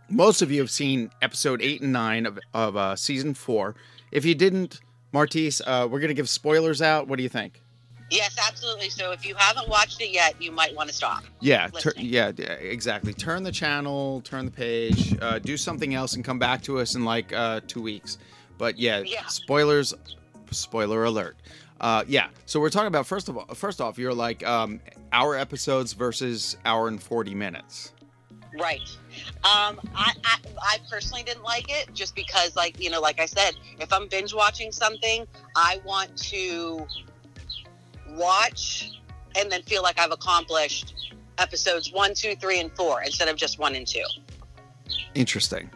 most 0.10 0.42
of 0.42 0.52
you 0.52 0.60
have 0.60 0.72
seen 0.72 1.12
episode 1.22 1.62
eight 1.62 1.82
and 1.82 1.94
nine 1.94 2.26
of, 2.26 2.40
of 2.56 2.76
uh, 2.76 2.96
season 2.96 3.36
four. 3.36 3.76
If 4.12 4.26
you 4.26 4.34
didn't, 4.34 4.80
Martisse, 5.14 5.62
uh, 5.68 5.88
we're 5.90 6.00
going 6.00 6.08
to 6.08 6.16
give 6.16 6.30
spoilers 6.30 6.82
out. 6.82 7.08
What 7.08 7.18
do 7.18 7.24
you 7.24 7.30
think? 7.30 7.62
Yes, 8.12 8.36
absolutely. 8.48 8.90
So 8.90 9.12
if 9.12 9.26
you 9.26 9.34
haven't 9.36 9.68
watched 9.68 10.00
it 10.02 10.10
yet, 10.12 10.40
you 10.42 10.52
might 10.52 10.76
want 10.76 10.90
to 10.90 10.96
stop. 10.96 11.24
Yeah, 11.40 11.68
tur- 11.70 11.94
yeah, 11.98 12.28
exactly. 12.38 13.14
Turn 13.14 13.44
the 13.44 13.52
channel, 13.52 14.22
turn 14.22 14.46
the 14.46 14.52
page, 14.52 15.18
uh, 15.22 15.40
do 15.40 15.58
something 15.58 15.94
else, 15.96 16.16
and 16.16 16.24
come 16.24 16.38
back 16.38 16.62
to 16.64 16.80
us 16.80 16.96
in 16.96 17.04
like 17.04 17.34
uh, 17.34 17.62
two 17.68 17.82
weeks. 17.82 18.18
But 18.58 18.78
yeah, 18.78 19.00
Yeah. 19.06 19.26
spoilers. 19.26 19.94
Spoiler 20.52 21.04
alert. 21.06 21.36
Uh, 21.82 22.04
yeah. 22.08 22.28
So 22.46 22.60
we're 22.60 22.70
talking 22.70 22.88
about 22.88 23.08
first 23.08 23.28
of 23.28 23.38
all, 23.38 23.46
first 23.56 23.82
off, 23.82 23.98
you're 23.98 24.14
like 24.14 24.46
um, 24.48 24.80
hour 25.12 25.36
episodes 25.36 25.94
versus 25.94 26.56
hour 26.64 26.88
and 26.88 27.02
forty 27.02 27.34
minutes. 27.34 27.92
Right. 28.58 28.88
Um, 29.44 29.80
I, 29.96 30.14
I 30.24 30.38
I 30.62 30.78
personally 30.90 31.24
didn't 31.24 31.44
like 31.44 31.66
it 31.70 31.94
just 31.94 32.16
because, 32.16 32.56
like 32.56 32.80
you 32.82 32.90
know, 32.90 33.02
like 33.02 33.20
I 33.20 33.26
said, 33.26 33.56
if 33.80 33.92
I'm 33.92 34.08
binge 34.08 34.34
watching 34.34 34.72
something, 34.72 35.26
I 35.58 35.82
want 35.84 36.16
to 36.30 36.86
watch 38.16 39.00
and 39.38 39.52
then 39.52 39.62
feel 39.64 39.84
like 39.84 40.00
I've 40.00 40.12
accomplished 40.12 41.14
episodes 41.38 41.92
one, 41.92 42.14
two, 42.14 42.36
three, 42.36 42.60
and 42.60 42.72
four 42.76 43.02
instead 43.04 43.28
of 43.28 43.36
just 43.36 43.60
one 43.60 43.76
and 43.76 43.86
two. 43.86 44.04
Interesting. 45.14 45.70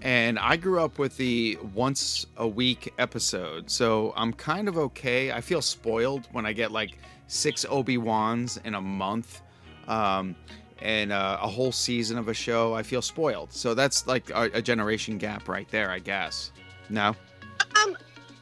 And 0.00 0.38
I 0.38 0.56
grew 0.56 0.80
up 0.80 0.98
with 0.98 1.16
the 1.16 1.58
once 1.74 2.26
a 2.36 2.46
week 2.46 2.92
episode, 2.98 3.68
so 3.68 4.12
I'm 4.16 4.32
kind 4.32 4.68
of 4.68 4.78
okay. 4.78 5.32
I 5.32 5.40
feel 5.40 5.60
spoiled 5.60 6.28
when 6.30 6.46
I 6.46 6.52
get 6.52 6.70
like 6.70 6.98
six 7.26 7.66
Obi 7.68 7.98
Wans 7.98 8.60
in 8.64 8.76
a 8.76 8.80
month, 8.80 9.42
um, 9.88 10.36
and 10.80 11.10
uh, 11.10 11.38
a 11.42 11.48
whole 11.48 11.72
season 11.72 12.16
of 12.16 12.28
a 12.28 12.34
show. 12.34 12.74
I 12.74 12.84
feel 12.84 13.02
spoiled. 13.02 13.52
So 13.52 13.74
that's 13.74 14.06
like 14.06 14.30
a, 14.30 14.42
a 14.54 14.62
generation 14.62 15.18
gap 15.18 15.48
right 15.48 15.68
there, 15.70 15.90
I 15.90 15.98
guess. 15.98 16.52
No, 16.90 17.16
Um, 17.82 17.96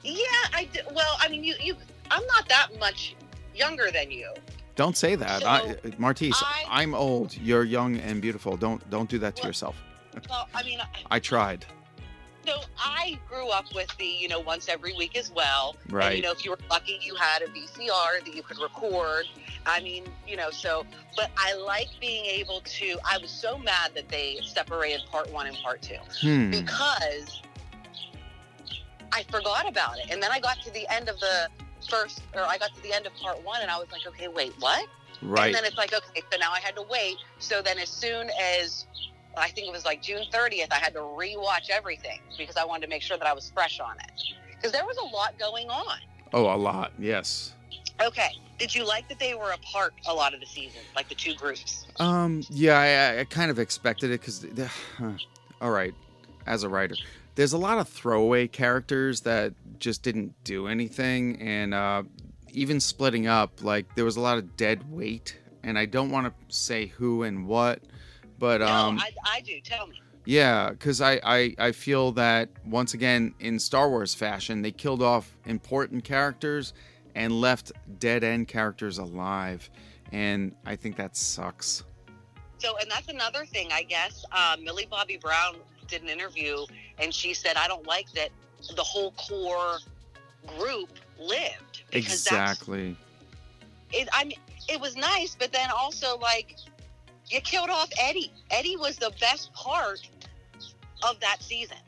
yeah, 0.04 0.24
I 0.52 0.68
d- 0.70 0.80
well, 0.92 1.16
I 1.20 1.28
mean, 1.30 1.42
you 1.42 1.54
you, 1.58 1.74
I'm 2.10 2.26
not 2.26 2.48
that 2.48 2.68
much 2.78 3.14
younger 3.54 3.90
than 3.90 4.10
you. 4.10 4.32
don't 4.76 4.96
say 4.96 5.14
that, 5.14 5.40
So, 5.42 5.48
I, 5.48 5.76
Martisse. 5.96 6.42
I- 6.42 6.64
I'm 6.68 6.94
old. 6.94 7.34
You're 7.38 7.64
young 7.64 7.96
and 7.96 8.20
beautiful. 8.20 8.56
Don't 8.58 8.80
don't 8.90 9.08
do 9.08 9.18
that 9.20 9.36
to 9.36 9.42
Well- 9.42 9.48
yourself. 9.50 9.76
Well, 10.30 10.48
I 10.54 10.62
mean, 10.62 10.80
I 11.10 11.18
tried. 11.18 11.64
So 12.46 12.60
I 12.78 13.18
grew 13.28 13.48
up 13.48 13.66
with 13.74 13.88
the, 13.98 14.06
you 14.06 14.28
know, 14.28 14.38
once 14.40 14.68
every 14.68 14.94
week 14.94 15.16
as 15.16 15.30
well. 15.32 15.76
And, 15.84 15.92
Right. 15.92 16.16
you 16.16 16.22
know, 16.22 16.30
if 16.30 16.44
you 16.44 16.52
were 16.52 16.58
lucky, 16.70 16.98
you 17.02 17.14
had 17.16 17.42
a 17.42 17.46
VCR 17.48 18.24
that 18.24 18.32
you 18.34 18.42
could 18.42 18.58
record. 18.58 19.26
I 19.66 19.80
mean, 19.80 20.04
you 20.28 20.36
know, 20.36 20.50
so, 20.50 20.86
but 21.16 21.30
I 21.36 21.54
like 21.54 21.88
being 22.00 22.24
able 22.24 22.60
to, 22.78 22.96
I 23.04 23.18
was 23.18 23.30
so 23.32 23.58
mad 23.58 23.90
that 23.96 24.08
they 24.08 24.38
separated 24.44 25.00
part 25.10 25.30
one 25.32 25.46
and 25.48 25.56
part 25.58 25.82
two 25.82 25.98
Hmm. 26.20 26.50
because 26.52 27.42
I 29.12 29.24
forgot 29.24 29.68
about 29.68 29.98
it. 29.98 30.06
And 30.10 30.22
then 30.22 30.30
I 30.32 30.38
got 30.40 30.62
to 30.62 30.70
the 30.70 30.86
end 30.88 31.08
of 31.08 31.18
the 31.20 31.48
first, 31.88 32.22
or 32.34 32.42
I 32.42 32.58
got 32.58 32.74
to 32.74 32.82
the 32.82 32.92
end 32.92 33.06
of 33.06 33.14
part 33.14 33.42
one 33.44 33.62
and 33.62 33.70
I 33.70 33.78
was 33.78 33.90
like, 33.92 34.06
okay, 34.06 34.28
wait, 34.28 34.52
what? 34.60 34.86
Right. 35.22 35.46
And 35.46 35.54
then 35.54 35.64
it's 35.64 35.76
like, 35.76 35.92
okay, 35.92 36.22
so 36.30 36.38
now 36.38 36.52
I 36.52 36.60
had 36.60 36.76
to 36.76 36.82
wait. 36.82 37.16
So 37.38 37.62
then 37.62 37.78
as 37.78 37.88
soon 37.88 38.30
as 38.40 38.86
I 39.36 39.48
think 39.48 39.68
it 39.68 39.72
was 39.72 39.84
like 39.84 40.02
June 40.02 40.24
30th, 40.32 40.72
I 40.72 40.76
had 40.76 40.92
to 40.94 41.00
rewatch 41.00 41.70
everything 41.70 42.20
because 42.36 42.56
I 42.56 42.64
wanted 42.64 42.82
to 42.82 42.90
make 42.90 43.02
sure 43.02 43.16
that 43.16 43.26
I 43.26 43.32
was 43.32 43.50
fresh 43.50 43.80
on 43.80 43.96
it. 43.98 44.22
Because 44.56 44.72
there 44.72 44.84
was 44.84 44.96
a 44.96 45.04
lot 45.04 45.38
going 45.38 45.68
on. 45.68 45.98
Oh, 46.32 46.54
a 46.54 46.56
lot. 46.56 46.92
Yes. 46.98 47.54
Okay. 48.02 48.30
Did 48.58 48.74
you 48.74 48.86
like 48.86 49.08
that 49.08 49.18
they 49.18 49.34
were 49.34 49.50
apart 49.50 49.94
a 50.06 50.14
lot 50.14 50.32
of 50.32 50.40
the 50.40 50.46
season, 50.46 50.80
like 50.94 51.08
the 51.08 51.14
two 51.14 51.34
groups? 51.34 51.86
Um. 51.98 52.42
Yeah, 52.48 52.78
I, 52.78 53.20
I 53.20 53.24
kind 53.24 53.50
of 53.50 53.58
expected 53.58 54.10
it 54.10 54.20
because. 54.20 54.46
all 55.60 55.70
right, 55.70 55.94
as 56.46 56.62
a 56.62 56.68
writer, 56.68 56.96
there's 57.36 57.52
a 57.52 57.58
lot 57.58 57.78
of 57.78 57.88
throwaway 57.88 58.48
characters 58.48 59.20
that 59.20 59.52
just 59.78 60.02
didn't 60.02 60.34
do 60.42 60.66
anything, 60.66 61.40
and 61.40 61.72
uh, 61.72 62.02
even 62.50 62.80
splitting 62.80 63.26
up, 63.26 63.62
like 63.62 63.94
there 63.94 64.04
was 64.04 64.16
a 64.16 64.20
lot 64.20 64.38
of 64.38 64.56
dead 64.56 64.90
weight, 64.90 65.38
and 65.62 65.78
I 65.78 65.84
don't 65.84 66.10
want 66.10 66.26
to 66.26 66.54
say 66.54 66.86
who 66.86 67.22
and 67.22 67.46
what, 67.46 67.80
but 68.38 68.62
um. 68.62 68.98
I, 68.98 69.12
I 69.24 69.40
do. 69.42 69.60
Tell 69.60 69.86
me. 69.86 70.00
Yeah, 70.24 70.70
because 70.70 71.00
I, 71.00 71.20
I, 71.22 71.54
I 71.56 71.72
feel 71.72 72.10
that 72.12 72.48
once 72.64 72.94
again 72.94 73.32
in 73.38 73.60
Star 73.60 73.88
Wars 73.88 74.12
fashion, 74.12 74.60
they 74.60 74.72
killed 74.72 75.00
off 75.00 75.36
important 75.44 76.02
characters 76.02 76.72
and 77.14 77.40
left 77.40 77.70
dead 78.00 78.24
end 78.24 78.48
characters 78.48 78.98
alive, 78.98 79.70
and 80.10 80.54
I 80.64 80.74
think 80.74 80.96
that 80.96 81.16
sucks. 81.16 81.84
So, 82.58 82.76
and 82.78 82.90
that's 82.90 83.08
another 83.08 83.44
thing, 83.44 83.68
I 83.72 83.82
guess. 83.82 84.24
Uh, 84.32 84.56
Millie 84.60 84.88
Bobby 84.90 85.18
Brown 85.18 85.56
did 85.88 86.02
an 86.02 86.08
interview, 86.08 86.66
and 86.98 87.14
she 87.14 87.34
said, 87.34 87.56
"I 87.56 87.68
don't 87.68 87.86
like 87.86 88.10
that 88.12 88.30
the 88.74 88.82
whole 88.82 89.12
core 89.12 89.78
group 90.58 90.90
lived 91.18 91.82
because 91.90 92.12
Exactly. 92.12 92.96
it, 93.92 94.08
I 94.12 94.24
mean, 94.24 94.38
it 94.68 94.80
was 94.80 94.96
nice, 94.96 95.36
but 95.38 95.52
then 95.52 95.70
also 95.70 96.18
like 96.18 96.56
you 97.28 97.40
killed 97.40 97.70
off 97.70 97.90
Eddie. 98.00 98.32
Eddie 98.50 98.76
was 98.76 98.96
the 98.96 99.12
best 99.20 99.52
part 99.54 100.00
of 101.02 101.18
that 101.20 101.42
season. 101.42 101.78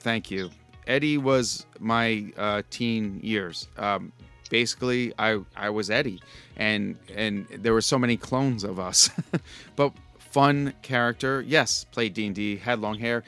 Thank 0.00 0.30
you. 0.30 0.50
Eddie 0.86 1.18
was 1.18 1.66
my 1.80 2.32
uh, 2.36 2.62
teen 2.70 3.20
years. 3.22 3.68
Um, 3.76 4.12
basically, 4.50 5.12
I 5.18 5.40
I 5.56 5.70
was 5.70 5.90
Eddie, 5.90 6.22
and 6.56 6.96
and 7.14 7.46
there 7.50 7.72
were 7.72 7.80
so 7.80 7.98
many 7.98 8.16
clones 8.16 8.62
of 8.62 8.78
us, 8.78 9.10
but 9.76 9.92
fun 10.36 10.74
character. 10.82 11.40
Yes, 11.40 11.84
played 11.84 12.12
D 12.12 12.26
and 12.26 12.34
D, 12.34 12.58
had 12.58 12.78
long 12.78 12.98
hair, 12.98 13.24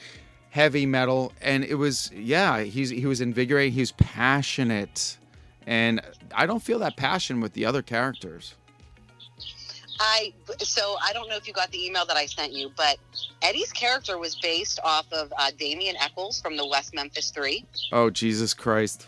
heavy 0.50 0.84
metal, 0.84 1.32
and 1.40 1.64
it 1.64 1.76
was 1.76 2.12
yeah. 2.12 2.60
He's 2.60 2.90
he 2.90 3.06
was 3.06 3.22
invigorating. 3.22 3.72
He 3.72 3.80
was 3.80 3.92
passionate, 3.92 5.16
and 5.66 6.02
I 6.34 6.44
don't 6.44 6.62
feel 6.62 6.78
that 6.80 6.98
passion 6.98 7.40
with 7.40 7.54
the 7.54 7.64
other 7.64 7.80
characters. 7.80 8.56
I 9.98 10.34
so 10.58 10.98
I 11.02 11.14
don't 11.14 11.30
know 11.30 11.36
if 11.36 11.48
you 11.48 11.54
got 11.54 11.70
the 11.70 11.82
email 11.82 12.04
that 12.04 12.18
I 12.18 12.26
sent 12.26 12.52
you, 12.52 12.70
but 12.76 12.98
Eddie's 13.40 13.72
character 13.72 14.18
was 14.18 14.34
based 14.36 14.78
off 14.84 15.10
of 15.10 15.32
uh, 15.38 15.50
Damien 15.58 15.96
Echols 15.96 16.42
from 16.42 16.58
the 16.58 16.66
West 16.66 16.94
Memphis 16.94 17.30
Three. 17.30 17.64
Oh 17.90 18.10
Jesus 18.10 18.52
Christ! 18.52 19.06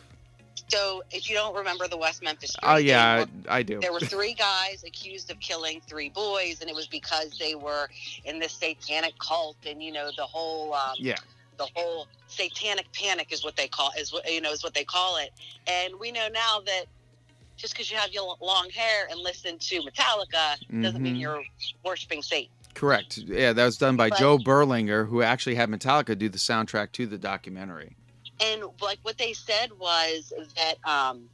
So 0.71 1.03
if 1.11 1.29
you 1.29 1.35
don't 1.35 1.55
remember 1.55 1.89
the 1.89 1.97
West 1.97 2.23
Memphis 2.23 2.51
Oh 2.63 2.77
they 2.77 2.83
yeah, 2.83 3.25
I, 3.49 3.59
I 3.59 3.63
do. 3.63 3.81
there 3.81 3.93
were 3.93 4.01
three 4.01 4.35
guys 4.49 4.85
accused 4.87 5.31
of 5.31 5.39
killing 5.41 5.81
three 5.87 6.09
boys, 6.11 6.61
and 6.61 6.71
it 6.71 6.75
was 6.77 6.87
because 6.87 7.37
they 7.39 7.55
were 7.55 7.89
in 8.25 8.39
this 8.39 8.53
satanic 8.53 9.19
cult, 9.19 9.57
and 9.67 9.83
you 9.83 9.93
know 9.93 10.11
the 10.17 10.25
whole 10.25 10.73
um, 10.75 10.95
Yeah. 10.99 11.17
the 11.59 11.67
whole 11.75 12.07
satanic 12.29 12.87
panic 12.93 13.33
is 13.33 13.45
what 13.45 13.57
they 13.57 13.69
call 13.69 13.91
is 13.99 14.13
what 14.13 14.31
you 14.33 14.41
know 14.41 14.53
is 14.53 14.63
what 14.63 14.75
they 14.75 14.85
call 14.85 15.17
it. 15.19 15.31
And 15.67 15.95
we 15.99 16.13
know 16.13 16.29
now 16.33 16.61
that 16.67 16.85
just 17.57 17.75
because 17.75 17.91
you 17.91 17.97
have 17.99 18.11
your 18.13 18.37
long 18.41 18.71
hair 18.71 19.07
and 19.11 19.21
listen 19.21 19.59
to 19.59 19.83
Metallica 19.83 20.57
doesn't 20.83 21.03
mean 21.03 21.17
Mhm. 21.17 21.21
you're 21.21 21.43
worshiping 21.85 22.23
Satan. 22.23 22.51
Correct. 22.73 23.19
Yeah, 23.19 23.53
that 23.53 23.65
was 23.65 23.77
done 23.77 23.97
by 23.97 24.09
But- 24.11 24.19
Joe 24.21 24.39
Berlinger, 24.39 25.09
who 25.09 25.21
actually 25.23 25.57
had 25.57 25.69
Metallica 25.69 26.17
do 26.17 26.29
the 26.31 26.39
soundtrack 26.39 26.93
to 26.93 27.07
the 27.07 27.19
documentary. 27.19 27.97
And 28.41 28.63
like 28.81 28.99
what 29.03 29.19
they 29.19 29.33
said 29.33 29.71
was 29.79 30.33
that 30.57 30.75
um, 30.89 31.29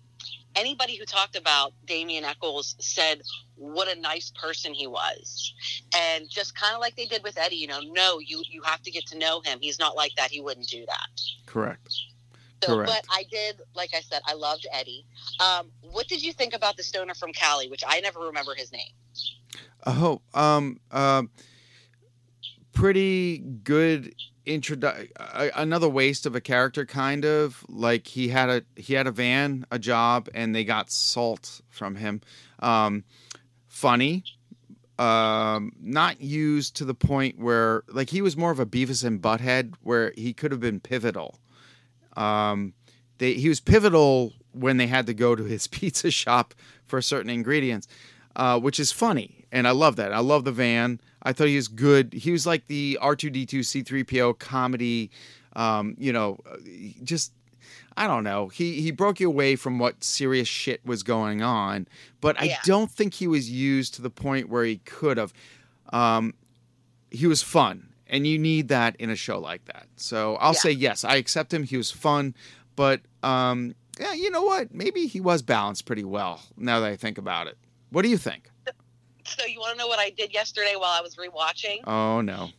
anybody 0.56 0.96
who 0.96 1.04
talked 1.04 1.36
about 1.36 1.72
Damien 1.86 2.24
Echols 2.24 2.74
said 2.80 3.22
what 3.54 3.88
a 3.88 3.98
nice 4.00 4.32
person 4.40 4.74
he 4.74 4.86
was, 4.86 5.54
and 5.96 6.28
just 6.28 6.58
kind 6.58 6.74
of 6.74 6.80
like 6.80 6.96
they 6.96 7.06
did 7.06 7.22
with 7.22 7.38
Eddie, 7.38 7.56
you 7.56 7.68
know, 7.68 7.80
no, 7.92 8.18
you 8.18 8.42
you 8.48 8.62
have 8.62 8.82
to 8.82 8.90
get 8.90 9.06
to 9.08 9.18
know 9.18 9.40
him. 9.44 9.58
He's 9.60 9.78
not 9.78 9.96
like 9.96 10.12
that. 10.16 10.30
He 10.30 10.40
wouldn't 10.40 10.68
do 10.68 10.84
that. 10.86 11.20
Correct. 11.46 11.92
So, 12.62 12.74
Correct. 12.74 12.90
but 12.90 13.14
I 13.14 13.24
did, 13.30 13.60
like 13.74 13.90
I 13.94 14.00
said, 14.00 14.22
I 14.26 14.32
loved 14.32 14.66
Eddie. 14.72 15.04
Um, 15.40 15.70
what 15.82 16.08
did 16.08 16.22
you 16.22 16.32
think 16.32 16.54
about 16.54 16.76
the 16.76 16.82
stoner 16.82 17.14
from 17.14 17.32
Cali, 17.32 17.68
which 17.68 17.84
I 17.86 18.00
never 18.00 18.20
remember 18.20 18.54
his 18.54 18.72
name? 18.72 18.92
Oh, 19.86 20.22
um, 20.34 20.80
um, 20.90 21.30
pretty 22.72 23.38
good 23.38 24.14
Another 24.46 25.88
waste 25.88 26.26
of 26.26 26.36
a 26.36 26.40
character, 26.40 26.86
kind 26.86 27.24
of 27.24 27.64
like 27.68 28.06
he 28.06 28.28
had 28.28 28.48
a 28.48 28.62
he 28.76 28.94
had 28.94 29.06
a 29.06 29.10
van, 29.10 29.66
a 29.70 29.78
job, 29.78 30.28
and 30.34 30.54
they 30.54 30.64
got 30.64 30.90
salt 30.90 31.60
from 31.68 31.96
him. 31.96 32.20
Um, 32.60 33.04
funny, 33.66 34.24
um, 34.98 35.72
not 35.80 36.20
used 36.20 36.76
to 36.76 36.84
the 36.84 36.94
point 36.94 37.38
where 37.38 37.82
like 37.88 38.10
he 38.10 38.22
was 38.22 38.36
more 38.36 38.50
of 38.50 38.60
a 38.60 38.66
Beavis 38.66 39.04
and 39.04 39.20
Butthead, 39.20 39.74
where 39.82 40.12
he 40.16 40.32
could 40.32 40.52
have 40.52 40.60
been 40.60 40.80
pivotal. 40.80 41.38
Um, 42.16 42.72
they, 43.18 43.34
he 43.34 43.48
was 43.48 43.60
pivotal 43.60 44.32
when 44.52 44.76
they 44.76 44.86
had 44.86 45.06
to 45.06 45.14
go 45.14 45.34
to 45.34 45.44
his 45.44 45.66
pizza 45.66 46.10
shop 46.10 46.54
for 46.84 47.02
certain 47.02 47.30
ingredients, 47.30 47.88
uh, 48.36 48.58
which 48.58 48.78
is 48.78 48.92
funny, 48.92 49.44
and 49.50 49.66
I 49.66 49.72
love 49.72 49.96
that. 49.96 50.12
I 50.12 50.20
love 50.20 50.44
the 50.44 50.52
van. 50.52 51.00
I 51.26 51.32
thought 51.32 51.48
he 51.48 51.56
was 51.56 51.68
good. 51.68 52.12
He 52.14 52.30
was 52.30 52.46
like 52.46 52.66
the 52.68 52.98
R 53.02 53.16
two 53.16 53.30
D 53.30 53.44
two 53.44 53.62
C 53.62 53.82
three 53.82 54.04
PO 54.04 54.34
comedy. 54.34 55.10
Um, 55.54 55.96
you 55.98 56.12
know, 56.12 56.38
uh, 56.50 56.56
just 57.02 57.32
I 57.96 58.06
don't 58.06 58.22
know. 58.24 58.48
He 58.48 58.80
he 58.80 58.90
broke 58.92 59.18
you 59.20 59.26
away 59.28 59.56
from 59.56 59.78
what 59.78 60.04
serious 60.04 60.46
shit 60.46 60.84
was 60.86 61.02
going 61.02 61.42
on, 61.42 61.88
but 62.20 62.40
I 62.40 62.56
don't 62.64 62.90
think 62.90 63.14
he 63.14 63.26
was 63.26 63.50
used 63.50 63.94
to 63.94 64.02
the 64.02 64.10
point 64.10 64.48
where 64.48 64.64
he 64.64 64.76
could 64.78 65.16
have. 65.16 65.32
Um, 65.92 66.34
he 67.10 67.26
was 67.26 67.42
fun, 67.42 67.88
and 68.06 68.26
you 68.26 68.38
need 68.38 68.68
that 68.68 68.94
in 68.96 69.10
a 69.10 69.16
show 69.16 69.38
like 69.40 69.64
that. 69.66 69.86
So 69.96 70.36
I'll 70.36 70.52
Yeah. 70.52 70.60
say 70.60 70.70
yes, 70.72 71.04
I 71.04 71.16
accept 71.16 71.52
him. 71.52 71.64
He 71.64 71.76
was 71.76 71.90
fun, 71.90 72.34
but 72.76 73.00
um, 73.22 73.74
yeah, 73.98 74.12
you 74.12 74.30
know 74.30 74.42
what? 74.44 74.74
Maybe 74.74 75.06
he 75.06 75.20
was 75.20 75.42
balanced 75.42 75.86
pretty 75.86 76.04
well. 76.04 76.42
Now 76.56 76.80
that 76.80 76.86
I 76.92 76.96
think 76.96 77.18
about 77.18 77.46
it, 77.48 77.56
what 77.90 78.02
do 78.02 78.08
you 78.10 78.18
think? 78.18 78.50
So 79.26 79.44
you 79.46 79.58
want 79.58 79.72
to 79.72 79.78
know 79.78 79.88
what 79.88 79.98
I 79.98 80.10
did 80.10 80.32
yesterday 80.32 80.74
while 80.76 80.92
I 80.92 81.00
was 81.00 81.16
rewatching? 81.16 81.78
Oh 81.86 82.20
no, 82.20 82.50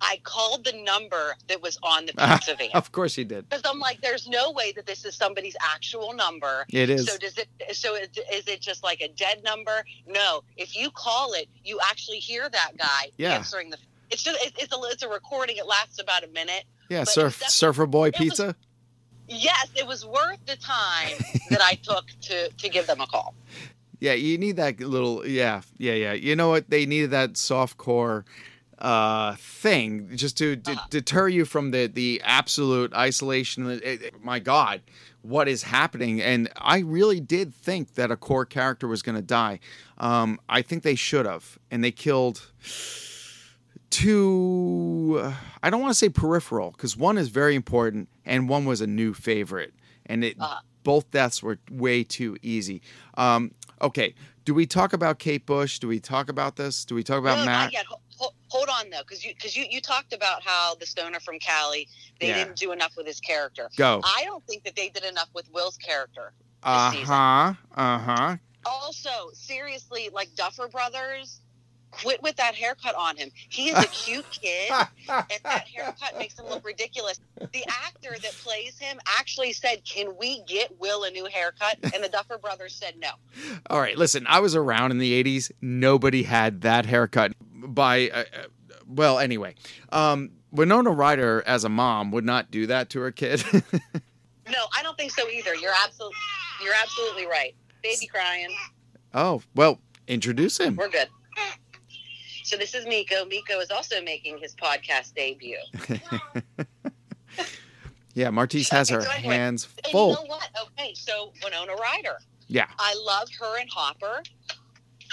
I 0.00 0.20
called 0.22 0.64
the 0.64 0.72
number 0.72 1.34
that 1.48 1.62
was 1.62 1.78
on 1.82 2.06
the 2.06 2.12
pizza 2.18 2.54
van. 2.56 2.70
of 2.74 2.92
course 2.92 3.14
he 3.14 3.24
did. 3.24 3.48
Because 3.48 3.62
I'm 3.64 3.78
like, 3.80 4.00
there's 4.02 4.28
no 4.28 4.52
way 4.52 4.72
that 4.72 4.86
this 4.86 5.04
is 5.04 5.14
somebody's 5.16 5.56
actual 5.60 6.12
number. 6.12 6.66
It 6.68 6.90
is. 6.90 7.06
So 7.06 7.16
does 7.18 7.38
it? 7.38 7.48
So 7.72 7.94
is, 7.94 8.08
is 8.32 8.46
it 8.48 8.60
just 8.60 8.82
like 8.84 9.00
a 9.00 9.08
dead 9.08 9.42
number? 9.44 9.84
No. 10.06 10.42
If 10.56 10.76
you 10.76 10.90
call 10.90 11.32
it, 11.32 11.48
you 11.64 11.78
actually 11.88 12.18
hear 12.18 12.48
that 12.48 12.72
guy 12.76 13.10
Yeah. 13.16 13.34
answering 13.34 13.70
the. 13.70 13.78
It's 14.10 14.22
just 14.22 14.38
it's, 14.44 14.62
it's 14.62 14.72
a 14.74 14.78
it's 14.90 15.02
a 15.02 15.08
recording. 15.08 15.56
It 15.56 15.66
lasts 15.66 16.00
about 16.00 16.22
a 16.24 16.28
minute. 16.28 16.64
Yeah, 16.90 17.04
surf 17.04 17.42
surfer 17.48 17.86
boy 17.86 18.08
was- 18.10 18.18
pizza. 18.18 18.56
Yes, 19.26 19.68
it 19.74 19.86
was 19.86 20.04
worth 20.04 20.44
the 20.44 20.56
time 20.56 21.16
that 21.50 21.62
I 21.62 21.76
took 21.76 22.04
to 22.22 22.50
to 22.50 22.68
give 22.68 22.86
them 22.86 23.00
a 23.00 23.06
call. 23.06 23.34
Yeah, 24.04 24.12
you 24.12 24.36
need 24.38 24.56
that 24.56 24.80
little. 24.80 25.26
Yeah, 25.26 25.62
yeah, 25.78 25.94
yeah. 25.94 26.12
You 26.12 26.36
know 26.36 26.50
what? 26.50 26.68
They 26.68 26.84
needed 26.86 27.10
that 27.12 27.36
soft 27.36 27.76
core 27.78 28.24
uh 28.80 29.34
thing 29.38 30.10
just 30.16 30.36
to 30.38 30.56
d- 30.56 30.72
Uh-huh. 30.72 30.86
deter 30.90 31.28
you 31.28 31.44
from 31.44 31.70
the 31.70 31.86
the 31.86 32.20
absolute 32.24 32.92
isolation 32.92 33.70
It- 33.70 33.82
it- 34.02 34.24
my 34.24 34.40
god 34.40 34.80
what 35.22 35.46
is 35.48 35.62
happening 35.62 36.20
and 36.20 36.50
i 36.56 36.78
really 36.80 37.20
did 37.20 37.54
think 37.54 37.94
that 37.94 38.10
a 38.10 38.16
core 38.16 38.44
character 38.44 38.88
was 38.88 39.00
going 39.00 39.14
to 39.14 39.22
die 39.42 39.60
um 39.98 40.40
i 40.48 40.60
think 40.60 40.82
they 40.82 40.96
should 40.96 41.24
have 41.24 41.56
and 41.70 41.84
they 41.84 41.92
killed 41.92 42.38
two 43.90 45.20
uh, 45.22 45.32
i 45.62 45.70
don't 45.70 45.80
want 45.80 45.92
to 45.92 45.98
say 45.98 46.08
peripheral 46.08 46.72
because 46.72 46.96
one 46.96 47.16
is 47.16 47.28
very 47.28 47.54
important 47.54 48.08
and 48.26 48.48
one 48.48 48.64
was 48.64 48.80
a 48.80 48.86
new 48.88 49.14
favorite 49.14 49.72
and 50.06 50.24
it 50.24 50.36
Uh-huh. 50.40 50.60
both 50.82 51.10
deaths 51.12 51.42
were 51.44 51.58
way 51.70 52.02
too 52.02 52.36
easy 52.42 52.82
um 53.16 53.52
okay 53.80 54.14
do 54.44 54.54
we 54.54 54.66
talk 54.66 54.92
about 54.92 55.18
kate 55.18 55.46
bush 55.46 55.78
do 55.78 55.88
we 55.88 55.98
talk 56.00 56.28
about 56.28 56.56
this 56.56 56.84
do 56.84 56.94
we 56.94 57.02
talk 57.02 57.18
about 57.18 57.38
no, 57.38 57.44
matt 57.44 57.64
not 57.64 57.72
yet. 57.72 57.86
Ho- 57.86 58.00
ho- 58.18 58.34
hold 58.48 58.68
on 58.68 58.90
though, 58.90 59.00
because 59.00 59.24
you 59.24 59.34
because 59.34 59.56
you 59.56 59.64
you 59.68 59.80
talked 59.80 60.12
about 60.12 60.42
how 60.42 60.74
the 60.76 60.86
stoner 60.86 61.20
from 61.20 61.38
Cali 61.38 61.88
they 62.20 62.28
Yeah. 62.28 62.44
didn't 62.44 62.56
do 62.56 62.72
enough 62.72 62.96
with 62.96 63.06
his 63.06 63.18
character. 63.20 63.68
Go. 63.76 64.00
I 64.04 64.22
don't 64.24 64.46
think 64.46 64.62
that 64.64 64.76
they 64.76 64.88
did 64.88 65.04
enough 65.04 65.28
with 65.34 65.50
Will's 65.52 65.76
character. 65.76 66.32
Uh 66.62 66.92
huh. 66.92 67.54
Uh 67.74 67.98
huh. 67.98 68.36
Also, 68.64 69.10
seriously, 69.32 70.08
like 70.12 70.28
Duffer 70.36 70.68
Brothers, 70.68 71.40
quit 72.02 72.22
with 72.22 72.36
that 72.36 72.54
haircut 72.54 72.94
on 72.94 73.16
him. 73.16 73.30
He 73.48 73.70
is 73.70 73.78
a 73.78 73.86
cute 73.88 74.26
kid, 74.30 74.70
and 75.08 75.26
that 75.44 75.66
haircut 75.68 76.18
makes 76.18 76.38
him 76.38 76.46
look 76.46 76.64
ridiculous. 76.64 77.20
The 77.38 77.64
actor 77.84 78.16
that 78.22 78.32
plays 78.42 78.78
him 78.78 78.98
actually 79.18 79.52
said, 79.52 79.84
"Can 79.84 80.16
we 80.18 80.42
get 80.42 80.78
Will 80.78 81.04
a 81.04 81.10
new 81.10 81.26
haircut?" 81.26 81.78
And 81.82 82.02
the 82.04 82.08
Duffer 82.08 82.38
Brothers 82.38 82.74
said 82.74 82.94
no. 82.98 83.10
All 83.70 83.80
right. 83.80 83.96
Listen, 83.96 84.26
I 84.28 84.40
was 84.40 84.54
around 84.54 84.90
in 84.90 84.98
the 84.98 85.22
'80s. 85.22 85.50
Nobody 85.60 86.22
had 86.24 86.60
that 86.62 86.86
haircut. 86.86 87.32
By 87.40 88.10
uh, 88.10 88.18
uh, 88.18 88.24
well, 88.86 89.18
anyway, 89.18 89.54
um, 89.90 90.30
Winona 90.52 90.90
Ryder 90.90 91.42
as 91.46 91.64
a 91.64 91.68
mom 91.68 92.10
would 92.10 92.24
not 92.24 92.50
do 92.50 92.66
that 92.66 92.90
to 92.90 93.00
her 93.00 93.10
kid. 93.10 93.42
No, 94.46 94.66
I 94.76 94.82
don't 94.82 94.96
think 94.98 95.10
so 95.10 95.26
either. 95.28 95.54
You're 95.54 95.72
absolutely, 95.84 96.16
you're 96.62 96.74
absolutely 96.74 97.26
right. 97.26 97.54
Baby 97.82 98.06
crying. 98.06 98.48
oh 99.14 99.40
well, 99.54 99.80
introduce 100.06 100.58
him. 100.58 100.76
We're 100.76 100.90
good. 100.90 101.08
So 102.44 102.56
this 102.56 102.74
is 102.74 102.86
Miko. 102.86 103.24
Miko 103.24 103.58
is 103.58 103.70
also 103.70 104.00
making 104.02 104.38
his 104.38 104.54
podcast 104.54 105.14
debut. 105.14 105.58
Yeah, 108.16 108.30
Martisse 108.30 108.68
has 108.70 108.88
her 108.90 109.00
so 109.02 109.10
anyway, 109.10 109.34
hands 109.34 109.68
And 109.82 109.90
full. 109.90 110.10
you 110.10 110.14
know 110.14 110.22
what? 110.26 110.48
Okay, 110.78 110.94
so 110.94 111.32
Winona 111.42 111.74
Ryder. 111.74 112.16
Yeah. 112.46 112.66
I 112.78 112.94
love 113.04 113.26
her 113.40 113.58
and 113.58 113.68
Hopper. 113.68 114.22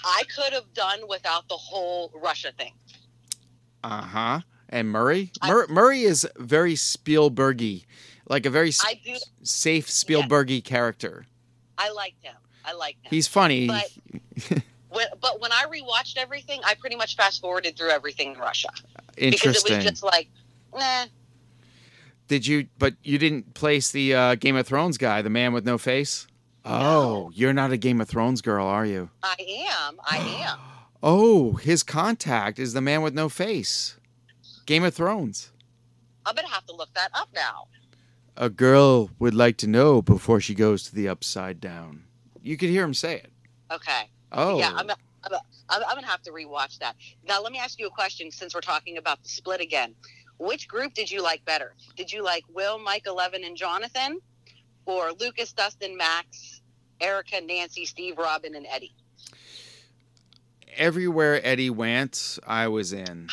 I 0.06 0.22
could 0.36 0.54
have 0.54 0.72
done 0.76 1.00
without 1.10 1.48
the 1.50 1.58
whole 1.58 2.12
Russia 2.14 2.52
thing. 2.60 2.74
Uh 3.84 4.04
huh. 4.04 4.40
And 4.70 4.88
Murray. 4.92 5.32
I- 5.42 5.50
Mur- 5.50 5.66
Murray 5.68 6.04
is 6.04 6.28
very 6.38 6.76
Spielbergy, 6.76 7.86
like 8.30 8.46
a 8.46 8.52
very 8.52 8.70
do. 8.70 9.16
safe 9.42 9.88
Spielbergy 9.88 10.64
character. 10.64 11.26
I 11.80 11.90
liked 11.90 12.24
him. 12.24 12.36
I 12.64 12.74
liked 12.74 13.04
him. 13.04 13.10
He's 13.10 13.28
funny. 13.28 13.66
But- 13.66 14.62
when, 14.92 15.08
but 15.20 15.40
when 15.40 15.52
I 15.52 15.66
rewatched 15.66 16.18
everything, 16.18 16.62
I 16.64 16.76
pretty 16.76 16.96
much 16.96 17.16
fast 17.16 17.42
forwarded 17.42 17.78
through 17.78 17.90
everything 17.90 18.34
in 18.34 18.40
Russia 18.40 18.70
because 19.16 19.64
it 19.66 19.76
was 19.76 19.84
just 19.84 20.04
like, 20.04 20.30
nah. 20.76 21.06
Did 22.28 22.48
you? 22.48 22.68
But 22.78 22.96
you 23.04 23.18
didn't 23.18 23.54
place 23.54 23.92
the 23.92 24.16
uh, 24.16 24.36
Game 24.36 24.56
of 24.56 24.66
Thrones 24.68 24.98
guy, 24.98 25.22
the 25.22 25.30
man 25.30 25.54
with 25.54 25.66
no 25.66 25.78
face. 25.78 26.28
Oh, 26.64 27.32
you're 27.34 27.54
not 27.54 27.72
a 27.72 27.78
Game 27.78 28.00
of 28.00 28.08
Thrones 28.08 28.42
girl, 28.42 28.68
are 28.68 28.86
you? 28.86 29.10
I 29.24 29.36
am. 29.70 30.00
I 30.04 30.18
am. 30.18 30.60
Oh, 31.04 31.54
his 31.54 31.82
contact 31.82 32.60
is 32.60 32.74
the 32.74 32.82
man 32.82 33.02
with 33.02 33.16
no 33.16 33.28
face. 33.28 33.98
Game 34.68 34.84
of 34.84 34.94
Thrones. 34.94 35.52
I'm 36.28 36.36
gonna 36.36 36.48
have 36.48 36.68
to 36.68 36.76
look 36.76 36.94
that 36.94 37.10
up 37.16 37.30
now. 37.34 37.70
A 38.38 38.52
girl 38.52 39.10
would 39.18 39.34
like 39.34 39.58
to 39.58 39.68
know 39.68 40.04
before 40.04 40.40
she 40.40 40.54
goes 40.54 40.84
to 40.84 40.94
the 40.94 41.08
upside 41.08 41.60
down. 41.60 42.04
You 42.44 42.56
could 42.56 42.70
hear 42.70 42.84
him 42.84 42.94
say 42.94 43.16
it. 43.16 43.32
Okay. 43.72 44.11
Oh, 44.32 44.58
Yeah, 44.58 44.72
I'm, 44.76 44.90
I'm, 44.90 45.34
I'm, 45.70 45.84
I'm 45.88 45.96
gonna 45.96 46.08
have 46.08 46.22
to 46.24 46.32
rewatch 46.32 46.80
that. 46.80 46.96
Now, 47.28 47.42
let 47.42 47.52
me 47.52 47.60
ask 47.60 47.80
you 47.80 47.88
a 47.88 47.92
question. 47.92 48.32
Since 48.32 48.56
we're 48.56 48.62
talking 48.62 48.98
about 48.98 49.22
the 49.24 49.30
split 49.30 49.62
again, 49.62 49.96
which 50.38 50.68
group 50.68 50.94
did 50.94 51.12
you 51.12 51.22
like 51.22 51.44
better? 51.46 51.76
Did 51.96 52.12
you 52.12 52.24
like 52.24 52.44
Will, 52.54 52.80
Mike, 52.80 53.06
Eleven, 53.08 53.44
and 53.44 53.56
Jonathan, 53.56 54.20
or 54.86 55.12
Lucas, 55.20 55.54
Dustin, 55.54 55.96
Max, 55.98 56.62
Erica, 57.00 57.42
Nancy, 57.42 57.86
Steve, 57.86 58.18
Robin, 58.18 58.56
and 58.56 58.66
Eddie? 58.70 58.96
Everywhere 60.78 61.40
Eddie 61.44 61.70
went, 61.70 62.40
I 62.46 62.68
was 62.68 62.94
in. 62.94 63.28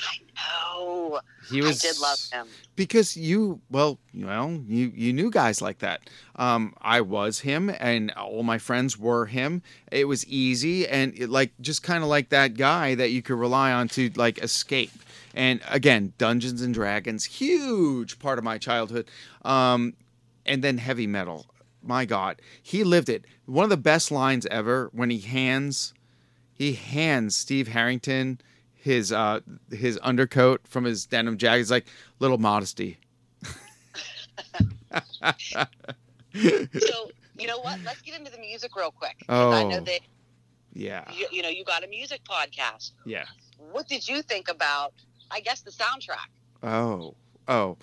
Oh, 0.75 1.21
He 1.51 1.61
was. 1.63 1.85
I 1.85 1.89
did 1.89 1.99
love 2.01 2.19
him. 2.33 2.47
because 2.77 3.17
you 3.17 3.61
well 3.71 3.99
well 4.15 4.63
you 4.67 4.93
you 4.95 5.13
knew 5.13 5.31
guys 5.31 5.61
like 5.61 5.79
that 5.81 6.01
um 6.37 6.73
i 6.81 7.01
was 7.01 7.41
him 7.41 7.69
and 7.81 8.13
all 8.13 8.43
my 8.45 8.57
friends 8.59 8.97
were 8.97 9.27
him 9.27 9.63
it 9.91 10.05
was 10.07 10.25
easy 10.29 10.87
and 10.87 11.13
it, 11.19 11.29
like 11.29 11.51
just 11.61 11.83
kind 11.83 12.05
of 12.05 12.09
like 12.09 12.29
that 12.29 12.55
guy 12.55 12.95
that 12.95 13.11
you 13.11 13.21
could 13.23 13.37
rely 13.39 13.73
on 13.73 13.89
to 13.89 14.11
like 14.15 14.39
escape 14.45 14.93
and 15.35 15.61
again 15.69 16.13
dungeons 16.19 16.63
and 16.63 16.73
dragons 16.75 17.25
huge 17.25 18.19
part 18.21 18.39
of 18.39 18.45
my 18.45 18.59
childhood 18.59 19.09
um 19.45 19.95
and 20.47 20.63
then 20.63 20.79
heavy 20.79 21.07
metal 21.07 21.47
my 21.81 22.05
God, 22.05 22.43
he 22.61 22.83
lived 22.83 23.09
it. 23.09 23.25
One 23.47 23.63
of 23.63 23.71
the 23.71 23.77
best 23.77 24.11
lines 24.11 24.47
ever 24.51 24.91
when 24.93 25.11
he 25.11 25.21
hands, 25.21 25.95
he 26.59 26.73
hands 26.75 27.35
Steve 27.37 27.69
Harrington 27.69 28.41
his 28.75 29.13
uh 29.13 29.41
his 29.71 29.97
undercoat 29.99 30.61
from 30.67 30.85
his 30.85 31.07
denim 31.07 31.39
jacket. 31.39 31.59
He's 31.59 31.71
like 31.71 31.87
little 32.19 32.39
modesty. 32.39 32.99
So 36.35 37.11
you 37.39 37.47
know 37.47 37.59
what? 37.61 37.79
Let's 37.85 38.03
get 38.03 38.19
into 38.19 38.31
the 38.31 38.39
music 38.39 38.75
real 38.77 38.91
quick. 38.91 39.17
'cause 39.27 39.55
I 39.55 39.65
know 39.65 39.77
Oh. 39.79 39.81
that 39.81 40.01
Yeah, 40.73 41.11
you, 41.13 41.27
you 41.33 41.43
know 41.43 41.49
you 41.49 41.65
got 41.65 41.85
a 41.85 41.89
music 41.89 42.21
podcast. 42.25 42.93
yeah. 43.05 43.25
What 43.73 43.89
did 43.89 44.07
you 44.09 44.23
think 44.23 44.49
about? 44.49 44.93
I 45.31 45.41
guess 45.41 45.61
the 45.61 45.71
soundtrack. 45.71 46.29
Oh, 46.63 47.15
oh, 47.49 47.77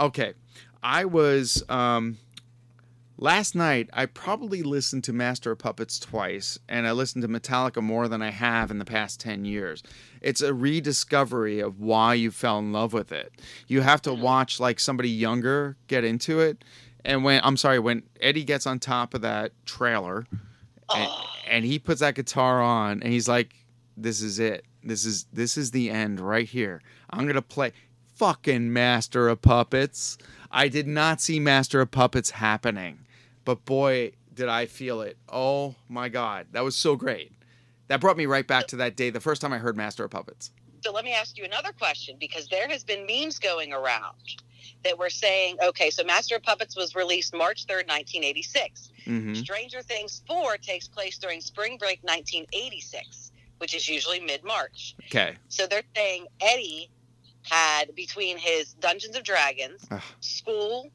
okay. 0.00 0.34
I 0.82 1.04
was 1.04 1.62
um, 1.68 2.18
last 3.20 3.54
night. 3.54 3.88
I 3.92 4.06
probably 4.06 4.62
listened 4.62 5.04
to 5.04 5.12
Master 5.12 5.52
of 5.52 5.58
Puppets 5.58 6.00
twice, 6.00 6.58
and 6.68 6.88
I 6.88 6.92
listened 6.92 7.22
to 7.22 7.28
Metallica 7.28 7.80
more 7.80 8.08
than 8.08 8.22
I 8.22 8.30
have 8.30 8.70
in 8.70 8.78
the 8.78 8.84
past 8.84 9.20
ten 9.20 9.44
years. 9.44 9.84
It's 10.20 10.40
a 10.40 10.52
rediscovery 10.52 11.60
of 11.60 11.78
why 11.78 12.14
you 12.14 12.32
fell 12.32 12.58
in 12.58 12.72
love 12.72 12.92
with 12.92 13.12
it. 13.12 13.32
You 13.68 13.82
have 13.82 14.02
to 14.02 14.14
watch 14.14 14.58
like 14.58 14.80
somebody 14.80 15.10
younger 15.10 15.76
get 15.86 16.02
into 16.02 16.40
it, 16.40 16.64
and 17.04 17.22
when 17.22 17.40
I'm 17.44 17.56
sorry, 17.56 17.78
when 17.78 18.02
Eddie 18.20 18.44
gets 18.44 18.66
on 18.66 18.80
top 18.80 19.14
of 19.14 19.20
that 19.20 19.52
trailer, 19.64 20.26
and, 20.92 21.10
and 21.48 21.64
he 21.64 21.78
puts 21.78 22.00
that 22.00 22.16
guitar 22.16 22.60
on, 22.60 23.02
and 23.02 23.12
he's 23.12 23.28
like, 23.28 23.54
"This 23.96 24.20
is 24.22 24.40
it. 24.40 24.64
This 24.82 25.04
is 25.04 25.26
this 25.32 25.56
is 25.56 25.70
the 25.70 25.90
end 25.90 26.18
right 26.18 26.48
here. 26.48 26.82
I'm 27.10 27.26
gonna 27.26 27.42
play." 27.42 27.72
Fucking 28.16 28.70
Master 28.70 29.30
of 29.30 29.40
Puppets. 29.40 30.18
I 30.50 30.68
did 30.68 30.86
not 30.86 31.22
see 31.22 31.40
Master 31.40 31.80
of 31.80 31.90
Puppets 31.90 32.32
happening, 32.32 33.06
but 33.44 33.64
boy, 33.64 34.12
did 34.34 34.48
I 34.48 34.66
feel 34.66 35.00
it. 35.02 35.16
Oh 35.28 35.74
my 35.88 36.08
God. 36.08 36.46
That 36.52 36.64
was 36.64 36.76
so 36.76 36.96
great. 36.96 37.32
That 37.88 38.00
brought 38.00 38.16
me 38.16 38.26
right 38.26 38.46
back 38.46 38.66
to 38.68 38.76
that 38.76 38.96
day, 38.96 39.10
the 39.10 39.20
first 39.20 39.42
time 39.42 39.52
I 39.52 39.58
heard 39.58 39.76
Master 39.76 40.04
of 40.04 40.10
Puppets. 40.10 40.52
So 40.82 40.92
let 40.92 41.04
me 41.04 41.12
ask 41.12 41.36
you 41.36 41.44
another 41.44 41.72
question 41.72 42.16
because 42.18 42.48
there 42.48 42.68
has 42.68 42.84
been 42.84 43.06
memes 43.06 43.38
going 43.38 43.72
around 43.72 44.16
that 44.84 44.98
were 44.98 45.10
saying, 45.10 45.56
okay, 45.62 45.90
so 45.90 46.04
Master 46.04 46.36
of 46.36 46.42
Puppets 46.42 46.76
was 46.76 46.94
released 46.94 47.34
March 47.34 47.66
3rd, 47.66 47.88
1986. 47.88 48.90
hmm 49.04 49.34
Stranger 49.34 49.82
Things 49.82 50.22
4 50.26 50.56
takes 50.58 50.88
place 50.88 51.18
during 51.18 51.40
spring 51.40 51.76
break 51.76 51.98
1986, 52.02 53.32
which 53.58 53.74
is 53.74 53.88
usually 53.88 54.20
mid 54.20 54.42
March. 54.44 54.94
Okay. 55.06 55.34
So 55.48 55.66
they're 55.66 55.82
saying 55.94 56.26
Eddie 56.40 56.90
had 57.42 57.94
between 57.94 58.38
his 58.38 58.74
Dungeons 58.74 59.16
of 59.16 59.24
Dragons, 59.24 59.86
Ugh. 59.90 60.00
school, 60.20 60.90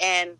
and 0.00 0.36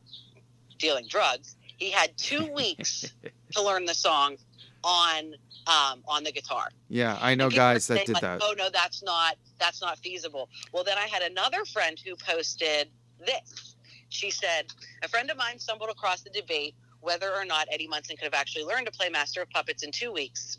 dealing 0.82 1.06
drugs, 1.08 1.56
he 1.78 1.90
had 1.90 2.16
two 2.18 2.52
weeks 2.52 3.14
to 3.52 3.62
learn 3.62 3.86
the 3.86 3.94
song 3.94 4.36
on 4.84 5.34
um, 5.68 6.02
on 6.06 6.24
the 6.24 6.32
guitar. 6.32 6.68
Yeah, 6.88 7.16
I 7.20 7.34
know 7.36 7.44
And 7.44 7.52
people 7.52 7.64
guys 7.64 7.86
that 7.86 8.04
did 8.04 8.14
like, 8.14 8.22
that. 8.22 8.40
Oh 8.42 8.52
no, 8.58 8.68
that's 8.70 9.02
not 9.02 9.36
that's 9.58 9.80
not 9.80 9.98
feasible. 9.98 10.50
Well, 10.72 10.84
then 10.84 10.98
I 10.98 11.06
had 11.06 11.22
another 11.22 11.64
friend 11.64 11.98
who 12.04 12.16
posted 12.16 12.90
this. 13.24 13.76
She 14.10 14.30
said, 14.30 14.66
"A 15.02 15.08
friend 15.08 15.30
of 15.30 15.38
mine 15.38 15.58
stumbled 15.58 15.88
across 15.88 16.20
the 16.20 16.30
debate 16.30 16.74
whether 17.00 17.32
or 17.34 17.44
not 17.44 17.66
Eddie 17.72 17.88
Munson 17.88 18.16
could 18.16 18.24
have 18.24 18.34
actually 18.34 18.64
learned 18.64 18.86
to 18.86 18.92
play 18.92 19.08
Master 19.08 19.40
of 19.40 19.48
Puppets 19.50 19.82
in 19.82 19.92
two 19.92 20.12
weeks." 20.12 20.58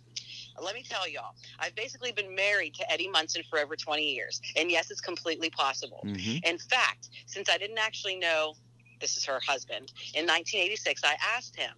Let 0.62 0.76
me 0.76 0.84
tell 0.88 1.10
y'all, 1.10 1.34
I've 1.60 1.74
basically 1.74 2.12
been 2.12 2.36
married 2.36 2.76
to 2.76 2.92
Eddie 2.92 3.10
Munson 3.10 3.42
for 3.50 3.58
over 3.58 3.76
20 3.76 4.04
years. 4.04 4.40
And 4.56 4.70
yes, 4.70 4.92
it's 4.92 5.02
completely 5.02 5.50
possible. 5.50 6.02
hmm 6.04 6.38
In 6.44 6.60
fact, 6.60 7.10
since 7.26 7.50
I 7.50 7.58
didn't 7.58 7.80
actually 7.80 8.18
know 8.18 8.54
this 9.04 9.18
is 9.18 9.26
her 9.26 9.40
husband, 9.46 9.92
in 10.16 10.26
1986, 10.26 11.02
I 11.04 11.16
asked 11.36 11.58
him 11.58 11.74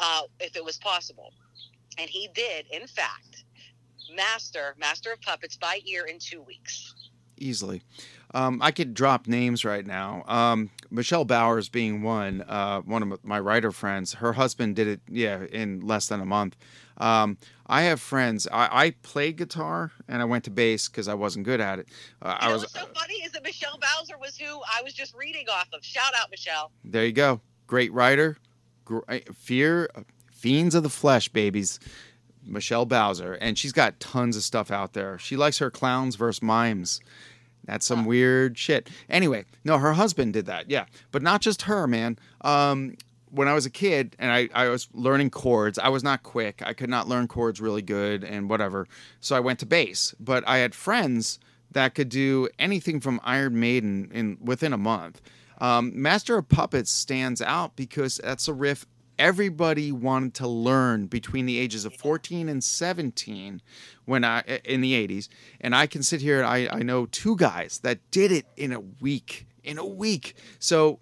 uh, 0.00 0.22
if 0.40 0.56
it 0.56 0.64
was 0.64 0.76
possible. 0.76 1.32
And 1.98 2.10
he 2.10 2.28
did, 2.34 2.66
in 2.72 2.86
fact, 2.88 3.44
master 4.14 4.74
Master 4.76 5.12
of 5.12 5.22
Puppets 5.22 5.56
by 5.56 5.80
ear 5.86 6.04
in 6.04 6.18
two 6.18 6.42
weeks. 6.42 6.94
Easily. 7.36 7.82
Um, 8.34 8.60
I 8.60 8.72
could 8.72 8.92
drop 8.92 9.28
names 9.28 9.64
right 9.64 9.86
now. 9.86 10.24
Um, 10.26 10.70
Michelle 10.90 11.24
Bowers 11.24 11.68
being 11.68 12.02
one, 12.02 12.42
uh, 12.42 12.80
one 12.80 13.02
of 13.04 13.24
my 13.24 13.38
writer 13.38 13.70
friends. 13.70 14.14
Her 14.14 14.32
husband 14.32 14.74
did 14.74 14.88
it, 14.88 15.00
yeah, 15.08 15.44
in 15.44 15.80
less 15.80 16.08
than 16.08 16.20
a 16.20 16.26
month. 16.26 16.56
Um, 16.98 17.38
I 17.66 17.82
have 17.82 18.00
friends. 18.00 18.46
I, 18.50 18.86
I 18.86 18.90
played 19.02 19.36
guitar 19.36 19.92
and 20.08 20.22
I 20.22 20.24
went 20.24 20.44
to 20.44 20.50
bass 20.50 20.88
because 20.88 21.08
I 21.08 21.14
wasn't 21.14 21.44
good 21.44 21.60
at 21.60 21.78
it. 21.78 21.88
Uh, 22.22 22.36
I 22.38 22.52
was 22.52 22.62
what's 22.62 22.74
so 22.74 22.86
funny 22.94 23.14
is 23.16 23.32
that 23.32 23.42
Michelle 23.42 23.78
Bowser 23.78 24.18
was 24.18 24.36
who 24.36 24.46
I 24.46 24.82
was 24.82 24.94
just 24.94 25.14
reading 25.14 25.46
off 25.48 25.68
of. 25.72 25.84
Shout 25.84 26.12
out, 26.16 26.30
Michelle. 26.30 26.70
There 26.84 27.04
you 27.04 27.12
go. 27.12 27.40
Great 27.66 27.92
writer. 27.92 28.36
Great, 28.84 29.34
fear, 29.34 29.90
fiends 30.32 30.74
of 30.76 30.84
the 30.84 30.88
flesh, 30.88 31.28
babies. 31.28 31.80
Michelle 32.44 32.86
Bowser, 32.86 33.34
and 33.34 33.58
she's 33.58 33.72
got 33.72 33.98
tons 33.98 34.36
of 34.36 34.44
stuff 34.44 34.70
out 34.70 34.92
there. 34.92 35.18
She 35.18 35.36
likes 35.36 35.58
her 35.58 35.70
clowns 35.70 36.14
versus 36.14 36.40
mimes. 36.40 37.00
That's 37.64 37.84
some 37.84 38.04
weird 38.04 38.56
shit. 38.56 38.88
Anyway, 39.10 39.44
no, 39.64 39.78
her 39.78 39.94
husband 39.94 40.32
did 40.32 40.46
that. 40.46 40.70
Yeah, 40.70 40.86
but 41.10 41.22
not 41.22 41.40
just 41.40 41.62
her, 41.62 41.88
man. 41.88 42.16
Um, 42.42 42.96
when 43.36 43.48
I 43.48 43.54
was 43.54 43.66
a 43.66 43.70
kid 43.70 44.16
and 44.18 44.32
I, 44.32 44.48
I 44.54 44.68
was 44.68 44.88
learning 44.92 45.30
chords, 45.30 45.78
I 45.78 45.88
was 45.88 46.02
not 46.02 46.22
quick. 46.22 46.62
I 46.64 46.72
could 46.72 46.88
not 46.88 47.06
learn 47.06 47.28
chords 47.28 47.60
really 47.60 47.82
good 47.82 48.24
and 48.24 48.48
whatever. 48.48 48.88
So 49.20 49.36
I 49.36 49.40
went 49.40 49.58
to 49.60 49.66
bass. 49.66 50.14
But 50.18 50.42
I 50.48 50.58
had 50.58 50.74
friends 50.74 51.38
that 51.70 51.94
could 51.94 52.08
do 52.08 52.48
anything 52.58 53.00
from 53.00 53.20
Iron 53.22 53.60
Maiden 53.60 54.10
in 54.12 54.38
within 54.40 54.72
a 54.72 54.78
month. 54.78 55.20
Um, 55.60 55.92
Master 55.94 56.38
of 56.38 56.48
Puppets 56.48 56.90
stands 56.90 57.42
out 57.42 57.76
because 57.76 58.20
that's 58.22 58.48
a 58.48 58.54
riff 58.54 58.86
everybody 59.18 59.92
wanted 59.92 60.34
to 60.34 60.48
learn 60.48 61.06
between 61.06 61.46
the 61.46 61.58
ages 61.58 61.86
of 61.86 61.94
14 61.94 62.50
and 62.50 62.62
17 62.62 63.62
when 64.04 64.24
I 64.24 64.60
in 64.62 64.82
the 64.82 64.92
80s 64.92 65.28
and 65.58 65.74
I 65.74 65.86
can 65.86 66.02
sit 66.02 66.20
here 66.20 66.38
and 66.38 66.46
I, 66.46 66.68
I 66.70 66.82
know 66.82 67.06
two 67.06 67.34
guys 67.34 67.80
that 67.82 67.98
did 68.10 68.30
it 68.30 68.44
in 68.58 68.74
a 68.74 68.80
week 68.80 69.46
in 69.64 69.78
a 69.78 69.86
week 69.86 70.34
so 70.58 71.00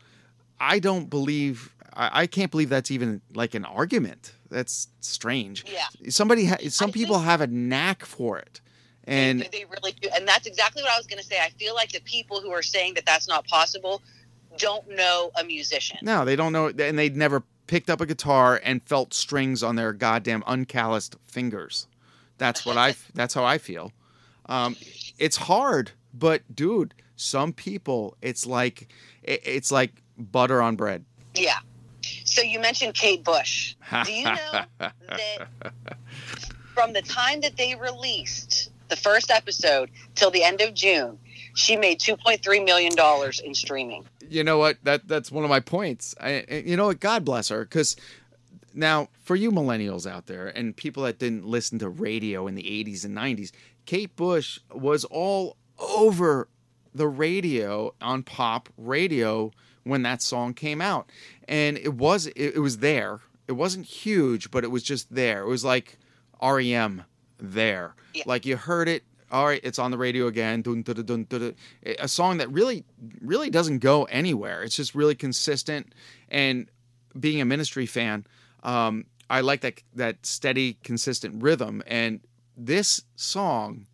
I 0.61 0.79
don't 0.79 1.11
believe 1.11 1.74
I, 1.95 2.23
I 2.23 2.27
can't 2.27 2.51
believe 2.51 2.69
that's 2.69 2.91
even 2.91 3.21
like 3.35 3.55
an 3.55 3.65
argument 3.65 4.33
that's 4.51 4.89
strange 5.01 5.65
Yeah. 5.71 5.87
somebody 6.11 6.47
ha- 6.47 6.57
some 6.69 6.91
I 6.91 6.93
people 6.93 7.17
think- 7.17 7.27
have 7.27 7.41
a 7.41 7.47
knack 7.47 8.05
for 8.05 8.39
it 8.39 8.61
and 9.07 9.41
they, 9.41 9.49
they 9.49 9.65
really 9.67 9.93
do. 10.01 10.09
And 10.15 10.27
that's 10.27 10.47
exactly 10.47 10.83
what 10.83 10.91
I 10.93 10.97
was 10.97 11.07
going 11.07 11.19
to 11.21 11.25
say. 11.25 11.37
I 11.39 11.51
feel 11.51 11.75
like 11.75 11.93
the 11.93 12.01
people 12.01 12.41
who 12.41 12.51
are 12.53 12.63
saying 12.63 12.95
that 12.95 13.05
that's 13.05 13.29
not 13.29 13.47
possible 13.47 14.01
don't 14.57 14.89
know 14.89 15.31
a 15.39 15.45
musician. 15.45 15.99
No, 16.01 16.25
they 16.25 16.37
don't 16.37 16.53
know, 16.55 16.69
and 16.69 16.99
they'd 16.99 17.15
never 17.17 17.43
picked 17.67 17.91
up 17.91 18.01
a 18.01 18.07
guitar 18.07 18.61
and 18.65 18.83
felt 18.85 19.13
strings 19.13 19.63
on 19.63 19.77
their 19.77 19.93
goddamn 19.93 20.43
uncalloused 20.47 21.17
fingers. 21.27 21.87
That's 22.39 22.65
what 22.65 22.77
I. 22.79 22.95
That's 23.15 23.35
how 23.35 23.45
I 23.45 23.59
feel. 23.59 23.93
Um, 24.47 24.75
it's 25.19 25.37
hard, 25.37 25.91
but 26.15 26.43
dude, 26.55 26.95
some 27.17 27.53
people, 27.53 28.17
it's 28.23 28.47
like 28.47 28.89
it- 29.23 29.43
it's 29.45 29.71
like 29.71 30.03
butter 30.17 30.63
on 30.63 30.77
bread. 30.77 31.05
Yeah. 31.35 31.59
So 32.25 32.43
you 32.43 32.61
mentioned 32.61 32.95
Kate 32.95 33.23
Bush. 33.25 33.75
Do 34.05 34.13
you 34.13 34.25
know 34.25 34.65
that 34.79 35.47
from 36.75 36.93
the 36.93 37.03
time 37.03 37.41
that 37.43 37.57
they 37.57 37.75
released 37.75 38.71
the 38.89 38.97
first 38.97 39.31
episode 39.31 39.91
till 40.15 40.31
the 40.31 40.43
end 40.43 40.61
of 40.61 40.75
June, 40.75 41.19
she 41.55 41.77
made 41.77 42.01
two 42.01 42.17
point 42.17 42.43
three 42.43 42.61
million 42.61 42.95
dollars 42.95 43.41
in 43.41 43.55
streaming. 43.55 44.05
you 44.29 44.45
know 44.45 44.59
what? 44.59 44.79
That 44.83 45.07
that's 45.09 45.31
one 45.31 45.45
of 45.45 45.51
my 45.51 45.61
points. 45.61 46.15
I, 46.21 46.45
you 46.65 46.77
know 46.77 46.87
what? 46.87 47.01
God 47.01 47.25
bless 47.25 47.49
her, 47.49 47.65
because 47.65 47.97
now 48.75 49.09
for 49.23 49.37
you 49.37 49.53
millennials 49.53 50.11
out 50.11 50.27
there 50.27 50.49
and 50.49 50.77
people 50.77 51.05
that 51.05 51.19
didn't 51.19 51.47
listen 51.47 51.79
to 51.79 51.89
radio 51.89 52.47
in 52.47 52.55
the 52.55 52.65
'80s 52.65 53.05
and 53.05 53.17
'90s, 53.17 53.53
Kate 53.87 54.15
Bush 54.17 54.59
was 54.73 55.05
all 55.05 55.57
over 55.79 56.49
the 56.95 57.09
radio 57.09 57.95
on 58.01 58.23
pop 58.23 58.69
radio 58.77 59.51
when 59.85 60.03
that 60.03 60.23
song 60.23 60.55
came 60.55 60.81
out, 60.81 61.11
and 61.47 61.79
it 61.79 61.95
was 61.95 62.27
it, 62.27 62.57
it 62.57 62.61
was 62.61 62.79
there. 62.79 63.21
It 63.47 63.53
wasn't 63.53 63.87
huge, 63.87 64.51
but 64.51 64.65
it 64.65 64.71
was 64.71 64.83
just 64.83 65.15
there. 65.15 65.43
It 65.43 65.49
was 65.49 65.65
like 65.65 65.99
REM 66.43 67.05
there. 67.39 67.95
Yeah. 68.15 68.25
Like 68.27 68.47
you 68.47 68.57
heard 68.57 68.89
it. 68.89 69.05
All 69.31 69.47
right, 69.47 69.61
it's 69.65 69.79
on 69.79 69.91
the 69.91 69.99
radio 69.99 70.27
again. 70.29 70.63
Dun, 70.63 70.83
dun, 70.83 70.95
dun, 70.97 71.25
dun, 71.25 71.41
dun. 71.41 71.55
A 71.99 72.07
song 72.07 72.39
that 72.39 72.51
really, 72.53 72.85
really 73.21 73.51
doesn't 73.51 73.79
go 73.79 74.05
anywhere. 74.05 74.63
It's 74.63 74.77
just 74.77 74.95
really 74.95 75.15
consistent. 75.15 75.93
And 76.29 76.69
being 77.19 77.41
a 77.41 77.45
ministry 77.45 77.87
fan, 77.87 78.27
um, 78.63 79.07
I 79.29 79.41
like 79.41 79.63
that 79.63 79.83
that 79.95 80.25
steady, 80.25 80.79
consistent 80.85 81.43
rhythm. 81.43 81.83
And 81.87 82.21
this 82.57 83.03
song 83.17 83.87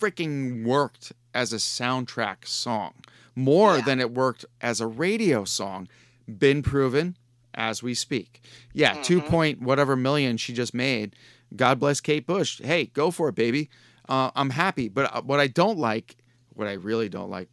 freaking 0.00 0.64
worked 0.64 1.12
as 1.32 1.52
a 1.52 1.56
soundtrack 1.56 2.46
song 2.46 2.94
more 3.36 3.76
Yeah. 3.76 3.82
than 3.84 4.00
it 4.00 4.10
worked 4.12 4.44
as 4.60 4.80
a 4.80 4.86
radio 4.88 5.44
song. 5.44 5.88
Been 6.26 6.62
proven 6.62 7.16
as 7.54 7.82
we 7.82 7.94
speak. 7.94 8.42
Yeah, 8.72 9.00
two 9.02 9.20
point 9.22 9.62
whatever 9.62 9.94
million 9.94 10.36
she 10.38 10.52
just 10.52 10.74
made. 10.74 11.14
God 11.54 11.78
bless 11.78 12.00
Kate 12.00 12.26
Bush. 12.26 12.60
Hey, 12.60 12.86
go 12.86 13.12
for 13.12 13.28
it, 13.28 13.36
baby. 13.36 13.70
Uh, 14.08 14.30
I'm 14.34 14.50
happy. 14.50 14.88
But 14.88 15.14
uh, 15.14 15.22
what 15.22 15.38
I 15.38 15.46
don't 15.46 15.78
like, 15.78 16.16
what 16.54 16.66
I 16.66 16.72
really 16.72 17.08
don't 17.08 17.30
like, 17.30 17.48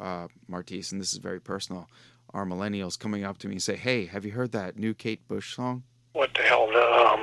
uh, 0.00 0.26
Martisse, 0.48 0.90
and 0.92 1.00
this 1.00 1.12
is 1.12 1.18
very 1.18 1.40
personal, 1.40 1.88
our 2.34 2.44
millennials 2.44 2.98
coming 2.98 3.24
up 3.24 3.38
to 3.38 3.48
me 3.48 3.54
and 3.54 3.62
say, 3.62 3.76
"Hey, 3.76 4.06
have 4.06 4.24
you 4.24 4.32
heard 4.32 4.52
that 4.52 4.76
new 4.78 4.92
Kate 4.94 5.26
Bush 5.28 5.54
song?" 5.54 5.84
What 6.12 6.34
the 6.34 6.42
hell? 6.42 6.64
Um, 6.74 7.20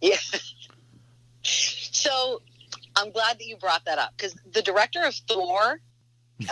Yeah. 0.00 0.16
so 1.42 2.42
I'm 2.96 3.10
glad 3.10 3.38
that 3.38 3.46
you 3.46 3.56
brought 3.56 3.84
that 3.86 3.98
up 3.98 4.12
because 4.16 4.34
the 4.52 4.62
director 4.62 5.02
of 5.04 5.14
Thor 5.28 5.80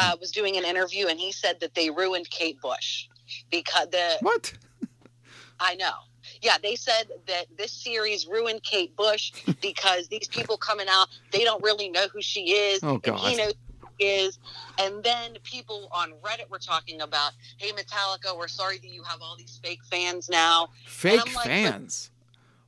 uh, 0.01 0.16
was 0.20 0.30
doing 0.30 0.57
an 0.57 0.64
interview 0.64 1.07
and 1.07 1.18
he 1.18 1.32
said 1.32 1.61
that 1.61 1.74
they 1.74 1.91
ruined 1.91 2.28
Kate 2.30 2.61
Bush 2.61 3.07
because 3.51 3.88
the 3.91 4.16
What? 4.20 4.53
I 5.61 5.74
know. 5.74 5.93
Yeah, 6.43 6.57
they 6.62 6.74
said 6.76 7.05
that 7.26 7.47
this 7.59 7.72
series 7.72 8.26
ruined 8.26 8.62
Kate 8.62 8.95
Bush 8.97 9.32
because 9.62 10.09
these 10.09 10.28
people 10.28 10.57
coming 10.57 10.86
out, 10.88 11.09
they 11.32 11.45
don't 11.45 11.62
really 11.62 11.88
know 11.91 12.07
who 12.12 12.22
she 12.22 12.53
is. 12.53 12.80
Oh, 12.82 12.95
And 12.95 13.03
God. 13.03 13.18
he 13.18 13.36
knows 13.36 13.55
who 13.80 13.88
she 13.99 14.07
is. 14.07 14.38
And 14.78 15.03
then 15.05 15.36
people 15.43 15.88
on 15.93 16.12
Reddit 16.22 16.49
were 16.51 16.59
talking 16.59 17.03
about, 17.03 17.32
hey, 17.59 17.72
Metallica, 17.72 18.36
we're 18.36 18.49
sorry 18.49 18.78
that 18.78 18.88
you 18.88 19.03
have 19.03 19.20
all 19.20 19.36
these 19.36 19.61
fake 19.62 19.80
fans 19.91 20.28
now. 20.30 20.68
Fake 20.86 21.34
like, 21.34 21.47
fans. 21.47 22.11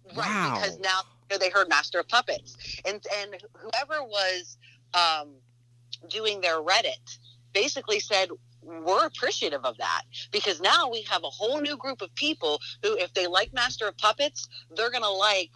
Right, 0.09 0.17
Wow. 0.17 0.55
because 0.57 0.79
now 0.81 1.01
you 1.31 1.37
know, 1.37 1.39
they 1.39 1.49
heard 1.51 1.69
Master 1.69 2.01
of 2.01 2.09
Puppets, 2.09 2.57
and 2.85 3.03
and 3.19 3.37
whoever 3.55 4.03
was 4.03 4.59
um, 4.93 5.29
doing 6.09 6.41
their 6.41 6.61
Reddit 6.61 7.19
basically 7.53 8.01
said 8.01 8.29
we're 8.63 9.07
appreciative 9.07 9.65
of 9.65 9.77
that 9.79 10.03
because 10.31 10.61
now 10.61 10.89
we 10.91 11.03
have 11.03 11.25
a 11.25 11.31
whole 11.31 11.61
new 11.61 11.77
group 11.77 12.01
of 12.01 12.15
people 12.15 12.61
who, 12.83 12.97
if 12.97 13.13
they 13.15 13.27
like 13.27 13.53
Master 13.53 13.89
of 13.89 13.97
Puppets, 13.99 14.49
they're 14.77 14.91
gonna 14.91 15.11
like 15.11 15.51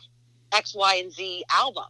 X, 0.53 0.75
Y, 0.75 0.97
and 0.97 1.13
Z 1.13 1.45
album. 1.51 1.85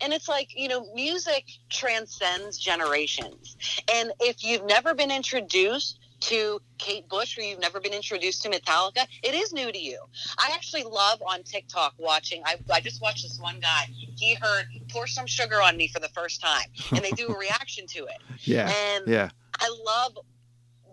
And 0.00 0.12
it's 0.12 0.28
like, 0.28 0.48
you 0.54 0.68
know, 0.68 0.92
music 0.94 1.44
transcends 1.70 2.58
generations. 2.58 3.56
And 3.92 4.12
if 4.20 4.44
you've 4.44 4.64
never 4.66 4.94
been 4.94 5.10
introduced 5.10 5.98
to 6.20 6.60
Kate 6.78 7.08
Bush 7.08 7.36
or 7.38 7.42
you've 7.42 7.60
never 7.60 7.80
been 7.80 7.92
introduced 7.92 8.42
to 8.42 8.48
Metallica, 8.48 9.06
it 9.22 9.34
is 9.34 9.52
new 9.52 9.70
to 9.70 9.78
you. 9.78 9.98
I 10.38 10.50
actually 10.54 10.82
love 10.84 11.22
on 11.22 11.42
TikTok 11.42 11.94
watching. 11.98 12.42
I, 12.44 12.56
I 12.72 12.80
just 12.80 13.02
watched 13.02 13.22
this 13.22 13.38
one 13.40 13.60
guy. 13.60 13.86
He 14.16 14.34
heard 14.34 14.66
Pour 14.88 15.06
Some 15.06 15.26
Sugar 15.26 15.62
on 15.62 15.76
Me 15.76 15.88
for 15.88 16.00
the 16.00 16.08
first 16.08 16.40
time, 16.40 16.68
and 16.92 17.04
they 17.04 17.10
do 17.12 17.28
a 17.28 17.38
reaction 17.38 17.86
to 17.88 18.04
it. 18.06 18.16
Yeah. 18.40 18.72
And 18.94 19.06
Yeah. 19.06 19.30
I 19.60 19.74
love 19.84 20.18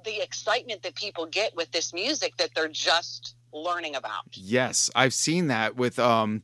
the 0.05 0.21
excitement 0.21 0.83
that 0.83 0.95
people 0.95 1.25
get 1.25 1.55
with 1.55 1.71
this 1.71 1.93
music 1.93 2.35
that 2.37 2.49
they're 2.55 2.67
just 2.67 3.35
learning 3.53 3.95
about. 3.95 4.23
Yes, 4.33 4.89
I've 4.95 5.13
seen 5.13 5.47
that 5.47 5.75
with 5.77 5.99
um, 5.99 6.43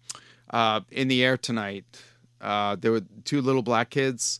uh, 0.52 0.82
in 0.92 1.08
the 1.10 1.24
air 1.24 1.38
tonight. 1.38 1.84
Uh, 2.40 2.78
there 2.78 2.92
were 2.92 3.02
two 3.26 3.42
little 3.42 3.62
black 3.62 3.90
kids, 3.90 4.40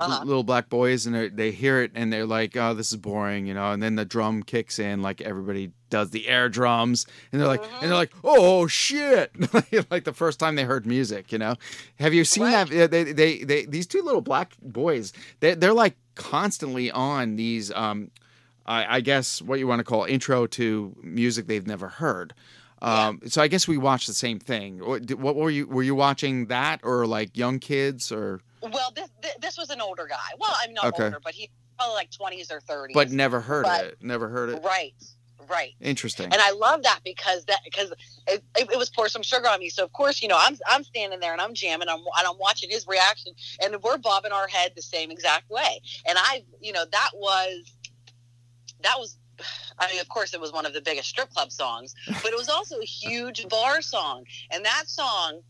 Uh-huh. 0.00 0.24
little 0.24 0.42
black 0.42 0.68
boys, 0.68 1.06
and 1.06 1.36
they 1.36 1.50
hear 1.50 1.82
it 1.82 1.92
and 1.94 2.12
they're 2.12 2.26
like, 2.26 2.56
"Oh, 2.56 2.74
this 2.74 2.90
is 2.90 2.96
boring," 2.96 3.46
you 3.46 3.54
know. 3.54 3.72
And 3.72 3.82
then 3.82 3.96
the 3.96 4.04
drum 4.04 4.42
kicks 4.42 4.78
in, 4.78 5.02
like 5.02 5.20
everybody 5.20 5.72
does 5.90 6.10
the 6.10 6.26
air 6.28 6.48
drums, 6.48 7.06
and 7.30 7.40
they're 7.40 7.48
like, 7.48 7.62
and 7.80 7.90
they're 7.90 7.98
like, 7.98 8.12
"Oh 8.24 8.66
shit!" 8.66 9.30
like 9.90 10.04
the 10.04 10.12
first 10.14 10.38
time 10.40 10.56
they 10.56 10.64
heard 10.64 10.86
music, 10.86 11.30
you 11.32 11.38
know. 11.38 11.56
Have 12.00 12.14
you 12.14 12.24
seen 12.24 12.44
that? 12.44 12.90
They, 12.90 13.12
they 13.12 13.44
they 13.44 13.66
these 13.66 13.86
two 13.86 14.02
little 14.02 14.22
black 14.22 14.54
boys, 14.62 15.12
they 15.40 15.54
they're 15.54 15.74
like 15.74 15.96
constantly 16.14 16.90
on 16.90 17.36
these 17.36 17.70
um, 17.72 18.10
I, 18.66 18.96
I 18.96 19.00
guess 19.00 19.42
what 19.42 19.58
you 19.58 19.66
want 19.66 19.80
to 19.80 19.84
call 19.84 20.04
intro 20.04 20.46
to 20.46 20.96
music 21.02 21.46
they've 21.46 21.66
never 21.66 21.88
heard. 21.88 22.34
Um, 22.82 23.20
So 23.26 23.40
I 23.40 23.48
guess 23.48 23.66
we 23.68 23.78
watched 23.78 24.06
the 24.08 24.14
same 24.14 24.38
thing. 24.38 24.78
What, 24.78 25.10
what 25.14 25.36
were 25.36 25.50
you 25.50 25.66
were 25.66 25.82
you 25.82 25.94
watching 25.94 26.46
that 26.46 26.80
or 26.82 27.06
like 27.06 27.36
young 27.36 27.58
kids 27.58 28.10
or 28.12 28.40
Well, 28.72 28.92
this 28.94 29.08
this, 29.40 29.58
was 29.58 29.70
an 29.70 29.80
older 29.80 30.06
guy. 30.08 30.16
Well, 30.38 30.54
I'm 30.62 30.72
not 30.72 30.86
Okay. 30.86 31.04
older, 31.04 31.20
but 31.22 31.34
he 31.34 31.50
probably 31.78 31.94
like 31.94 32.10
20s 32.10 32.50
or 32.50 32.60
30s. 32.60 32.94
but 32.94 33.10
never 33.10 33.40
heard 33.40 33.64
But- 33.64 33.84
it? 33.84 33.98
Never 34.00 34.28
heard 34.28 34.50
it. 34.50 34.62
right, 34.64 34.94
right. 35.48 35.72
Interesting. 35.80 36.26
And 36.32 36.40
I 36.40 36.52
love 36.52 36.82
that 36.84 37.00
because 37.04 37.44
that 37.46 37.60
because 37.64 37.90
it, 38.26 38.42
it, 38.56 38.70
it 38.72 38.78
was 38.78 38.90
pour 38.90 39.08
some 39.08 39.22
sugar 39.22 39.48
on 39.48 39.58
me. 39.60 39.68
So 39.68 39.84
of 39.84 39.92
course, 39.92 40.22
you 40.22 40.28
know, 40.28 40.38
I'm 40.38 40.56
I'm 40.68 40.84
standing 40.84 41.20
there 41.20 41.32
and 41.32 41.40
I'm 41.42 41.54
jamming. 41.54 41.88
I'm 41.88 41.98
and 41.98 42.26
I'm 42.26 42.38
watching 42.38 42.70
his 42.70 42.86
reaction, 42.86 43.32
and 43.62 43.76
we're 43.82 43.98
bobbing 43.98 44.32
our 44.32 44.48
head 44.48 44.72
the 44.76 44.82
same 44.82 45.10
exact 45.10 45.50
way. 45.50 45.80
And 46.06 46.16
I, 46.18 46.44
you 46.60 46.72
know, 46.72 46.84
that 46.90 47.10
was 47.14 47.72
that 48.82 48.94
was. 48.98 49.18
I 49.80 49.90
mean, 49.90 50.00
of 50.00 50.08
course, 50.08 50.32
it 50.32 50.40
was 50.40 50.52
one 50.52 50.64
of 50.64 50.72
the 50.74 50.80
biggest 50.80 51.08
strip 51.08 51.28
club 51.30 51.50
songs, 51.50 51.92
but 52.22 52.26
it 52.26 52.36
was 52.38 52.48
also 52.48 52.78
a 52.78 52.84
huge 52.84 53.46
bar 53.48 53.82
song. 53.82 54.24
And 54.52 54.64
that 54.64 54.84
song 54.86 55.40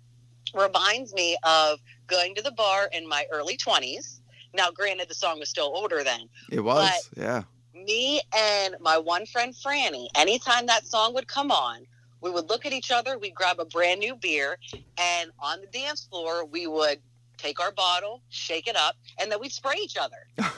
reminds 0.55 1.13
me 1.13 1.37
of 1.43 1.81
going 2.07 2.35
to 2.35 2.43
the 2.43 2.53
bar 2.53 2.89
in 2.93 3.09
my 3.09 3.27
early 3.33 3.57
20s. 3.57 4.21
Now, 4.53 4.71
granted, 4.71 5.09
the 5.09 5.15
song 5.15 5.39
was 5.39 5.49
still 5.49 5.73
older 5.75 6.05
then, 6.05 6.29
it 6.51 6.61
was. 6.61 7.11
yeah. 7.17 7.43
me 7.75 8.21
and 8.37 8.77
my 8.81 8.99
one 8.99 9.27
friend 9.27 9.53
Franny, 9.55 10.07
anytime 10.15 10.67
that 10.67 10.87
song 10.87 11.13
would 11.15 11.27
come 11.27 11.51
on, 11.51 11.87
we 12.21 12.31
would 12.31 12.49
look 12.49 12.65
at 12.65 12.73
each 12.73 12.91
other, 12.91 13.19
we'd 13.19 13.35
grab 13.35 13.59
a 13.59 13.65
brand 13.65 14.01
new 14.01 14.15
beer, 14.15 14.57
and 14.97 15.31
on 15.41 15.61
the 15.61 15.67
dance 15.67 16.07
floor, 16.07 16.45
we 16.45 16.67
would 16.67 17.01
take 17.37 17.61
our 17.61 17.73
bottle, 17.73 18.23
shake 18.31 18.69
it 18.69 18.77
up, 18.77 18.95
and 19.21 19.31
then 19.31 19.41
we'd 19.41 19.53
spray 19.53 19.77
each 19.83 19.97
other. 19.97 20.53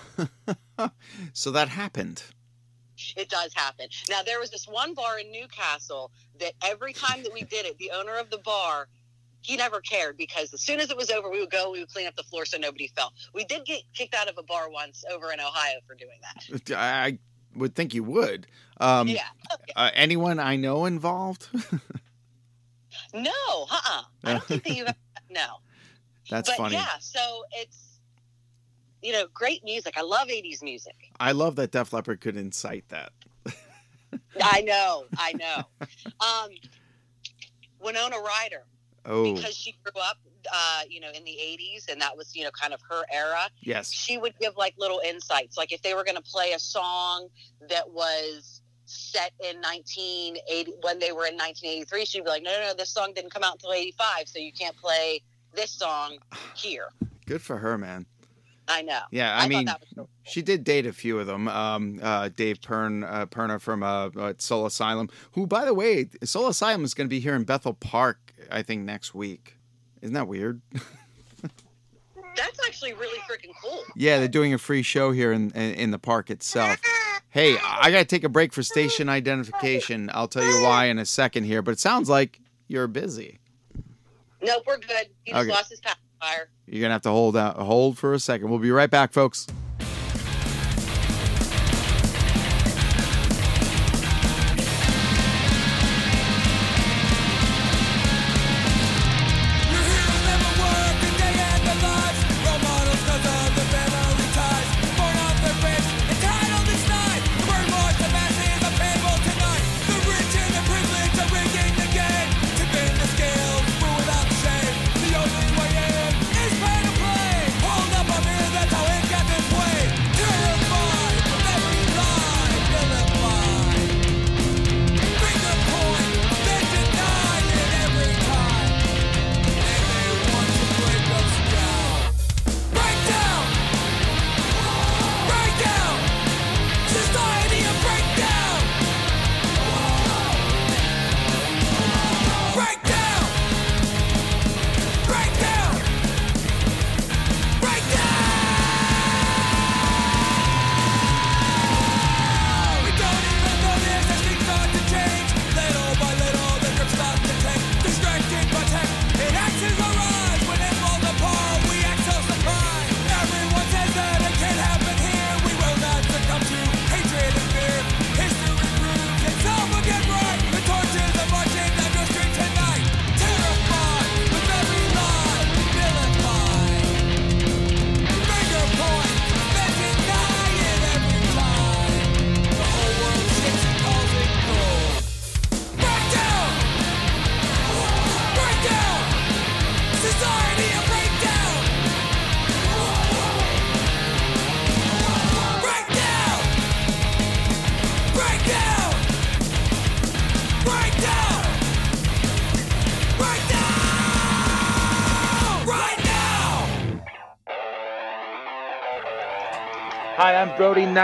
So 1.33 1.51
that 1.53 1.69
happened. 1.69 2.23
It 3.17 3.29
does 3.29 3.53
happen. 3.55 3.89
Now, 4.09 4.23
there 4.23 4.41
was 4.41 4.51
this 4.51 4.67
one 4.67 4.95
bar 4.95 5.19
in 5.19 5.31
Newcastle 5.31 6.11
that 6.41 6.53
every 6.63 6.93
time 6.93 7.23
that 7.23 7.33
we 7.33 7.43
did 7.43 7.67
it, 7.67 7.79
the 7.79 7.91
owner 7.93 8.17
of 8.17 8.31
the 8.31 8.39
bar, 8.39 8.89
he 9.47 9.57
never 9.57 9.81
cared 9.81 10.17
because 10.17 10.53
as 10.53 10.61
soon 10.61 10.81
as 10.81 10.91
it 10.91 10.97
was 10.97 11.09
over, 11.09 11.31
we 11.31 11.39
would 11.39 11.51
go, 11.51 11.71
we 11.71 11.79
would 11.79 11.89
clean 11.93 12.09
up 12.09 12.17
the 12.17 12.25
floor 12.25 12.45
so 12.45 12.59
nobody 12.59 12.89
fell. 12.89 13.13
We 13.33 13.45
did 13.45 13.65
get 13.65 13.83
kicked 13.95 14.15
out 14.15 14.29
of 14.29 14.37
a 14.39 14.43
bar 14.43 14.69
once 14.69 15.05
over 15.11 15.31
in 15.33 15.39
Ohio 15.39 15.79
for 15.87 15.95
doing 15.95 16.19
that. 16.23 16.77
I 16.77 17.19
would 17.55 17.77
think 17.77 17.95
you 17.95 18.03
would. 18.03 18.49
Um, 18.81 19.07
yeah. 19.07 19.23
uh, 19.77 19.91
anyone 19.95 20.41
I 20.41 20.57
know 20.57 20.85
involved? 20.85 21.49
No, 23.15 23.31
uh-uh. 23.71 24.03
I 24.25 24.33
don't 24.33 24.45
think 24.45 24.65
that 24.65 24.75
you've 24.75 24.89
no. 25.31 25.47
That's 26.31 26.51
but 26.51 26.57
funny. 26.57 26.75
yeah, 26.75 26.99
so 26.99 27.45
it's 27.53 27.99
you 29.03 29.13
know 29.13 29.27
great 29.33 29.65
music. 29.65 29.95
I 29.97 30.03
love 30.03 30.29
'80s 30.29 30.63
music. 30.63 30.95
I 31.21 31.33
love 31.33 31.57
that 31.57 31.71
Def 31.73 31.93
Leppard 31.93 32.21
could 32.21 32.37
incite 32.37 32.89
that. 32.89 33.13
I 34.43 34.63
know, 34.63 35.05
I 35.19 35.33
know. 35.35 35.65
um, 36.21 36.49
Winona 37.81 38.17
Ryder, 38.19 38.65
Oh, 39.07 39.35
because 39.35 39.57
she 39.57 39.77
grew 39.85 40.01
up, 40.03 40.19
uh, 40.53 40.83
you 40.89 41.01
know, 41.01 41.11
in 41.15 41.25
the 41.25 41.31
'80s, 41.31 41.91
and 41.91 42.01
that 42.01 42.17
was 42.17 42.35
you 42.35 42.45
know 42.45 42.51
kind 42.51 42.75
of 42.75 42.81
her 42.89 43.05
era. 43.13 43.49
yes. 43.61 43.93
She 43.93 44.19
would 44.19 44.39
give 44.39 44.57
like 44.57 44.75
little 44.79 45.01
insights, 45.07 45.57
like 45.57 45.73
if 45.73 45.83
they 45.83 45.95
were 45.95 46.05
going 46.05 46.17
to 46.17 46.23
play 46.23 46.53
a 46.53 46.59
song 46.59 47.29
that 47.69 47.89
was 47.91 48.63
set 48.89 49.33
in 49.41 49.57
1980 49.57 50.73
when 50.83 50.99
they 51.01 51.11
were 51.11 51.27
in 51.27 51.35
1983 51.35 52.05
she'd 52.05 52.23
be 52.23 52.31
like 52.31 52.45
no 52.45 52.53
no 52.53 52.69
no 52.69 52.75
this 52.75 52.89
song 52.91 53.13
didn't 53.17 53.33
come 53.33 53.43
out 53.43 53.55
until 53.55 53.73
85 53.73 54.29
so 54.29 54.39
you 54.39 54.53
can't 54.53 54.77
play 54.77 55.21
this 55.55 55.73
song 55.73 56.19
here 56.55 56.91
Good 57.27 57.43
for 57.43 57.57
her, 57.59 57.77
man. 57.77 58.07
i 58.69 58.83
know 58.83 59.01
Yeah, 59.11 59.37
I, 59.37 59.41
thought 59.41 59.49
mean, 59.49 59.69
was 59.97 60.07
she 60.23 60.43
did 60.43 60.63
date 60.65 60.87
a 60.87 60.93
few 60.93 61.19
of 61.19 61.27
them. 61.27 61.49
Um, 61.49 61.99
uh, 62.03 62.29
Dave 62.29 62.61
Pern, 62.61 63.05
uh, 63.09 63.27
Pirner 63.27 63.59
from 63.59 63.83
uh, 63.83 64.07
uh, 64.17 64.35
Soul 64.39 64.67
Asylum, 64.67 65.09
who, 65.33 65.47
by 65.47 65.65
the 65.65 65.75
way, 65.75 66.09
Soul 66.25 66.49
Asylum 66.49 66.85
is 66.85 66.95
going 66.95 67.07
to 67.07 67.09
be 67.09 67.21
here 67.21 67.35
in 67.35 67.45
Bethel 67.45 67.75
Park, 67.75 68.26
I 68.51 68.63
think, 68.63 68.83
next 68.85 69.15
week. 69.15 69.57
Isn't 70.03 70.15
that 70.15 70.29
weird? 70.29 70.61
That's 72.37 72.59
actually 72.67 72.93
really 72.93 73.19
freaking 73.21 73.53
cool. 73.63 73.83
yeah, 73.95 74.19
they're 74.19 74.29
doing 74.29 74.53
a 74.53 74.59
free 74.59 74.83
show 74.83 75.11
here 75.11 75.33
in, 75.33 75.51
in, 75.53 75.75
in 75.75 75.91
the 75.91 75.99
park 75.99 76.31
itself. 76.31 76.79
Hey, 77.31 77.57
I 77.63 77.91
got 77.91 77.99
to 78.01 78.05
take 78.05 78.25
a 78.25 78.29
break 78.29 78.53
for 78.53 78.63
station 78.63 79.09
identification. 79.09 80.11
I'll 80.13 80.29
tell 80.29 80.45
you 80.45 80.63
why 80.63 80.87
in 80.87 80.99
a 80.99 81.07
second 81.07 81.45
here, 81.45 81.63
but 81.63 81.73
it 81.73 81.81
sounds 81.81 82.09
like 82.11 82.41
you're 82.69 82.87
busy. 82.89 83.39
Nope, 84.43 84.65
we're 84.67 84.77
good. 84.79 85.09
He 85.25 85.33
just 85.33 85.43
Okay. 85.45 85.51
lost 85.51 85.71
his 85.71 85.81
pacifier. 85.81 86.49
You're 86.67 86.81
going 86.81 86.91
to 86.91 86.95
have 86.95 87.03
to 87.03 87.11
hold 87.11 87.37
out, 87.37 87.57
hold 87.57 87.97
for 87.99 88.13
a 88.13 88.19
second. 88.19 88.51
We'll 88.51 88.59
be 88.59 88.71
right 88.71 88.91
back, 88.91 89.13
folks. 89.13 89.47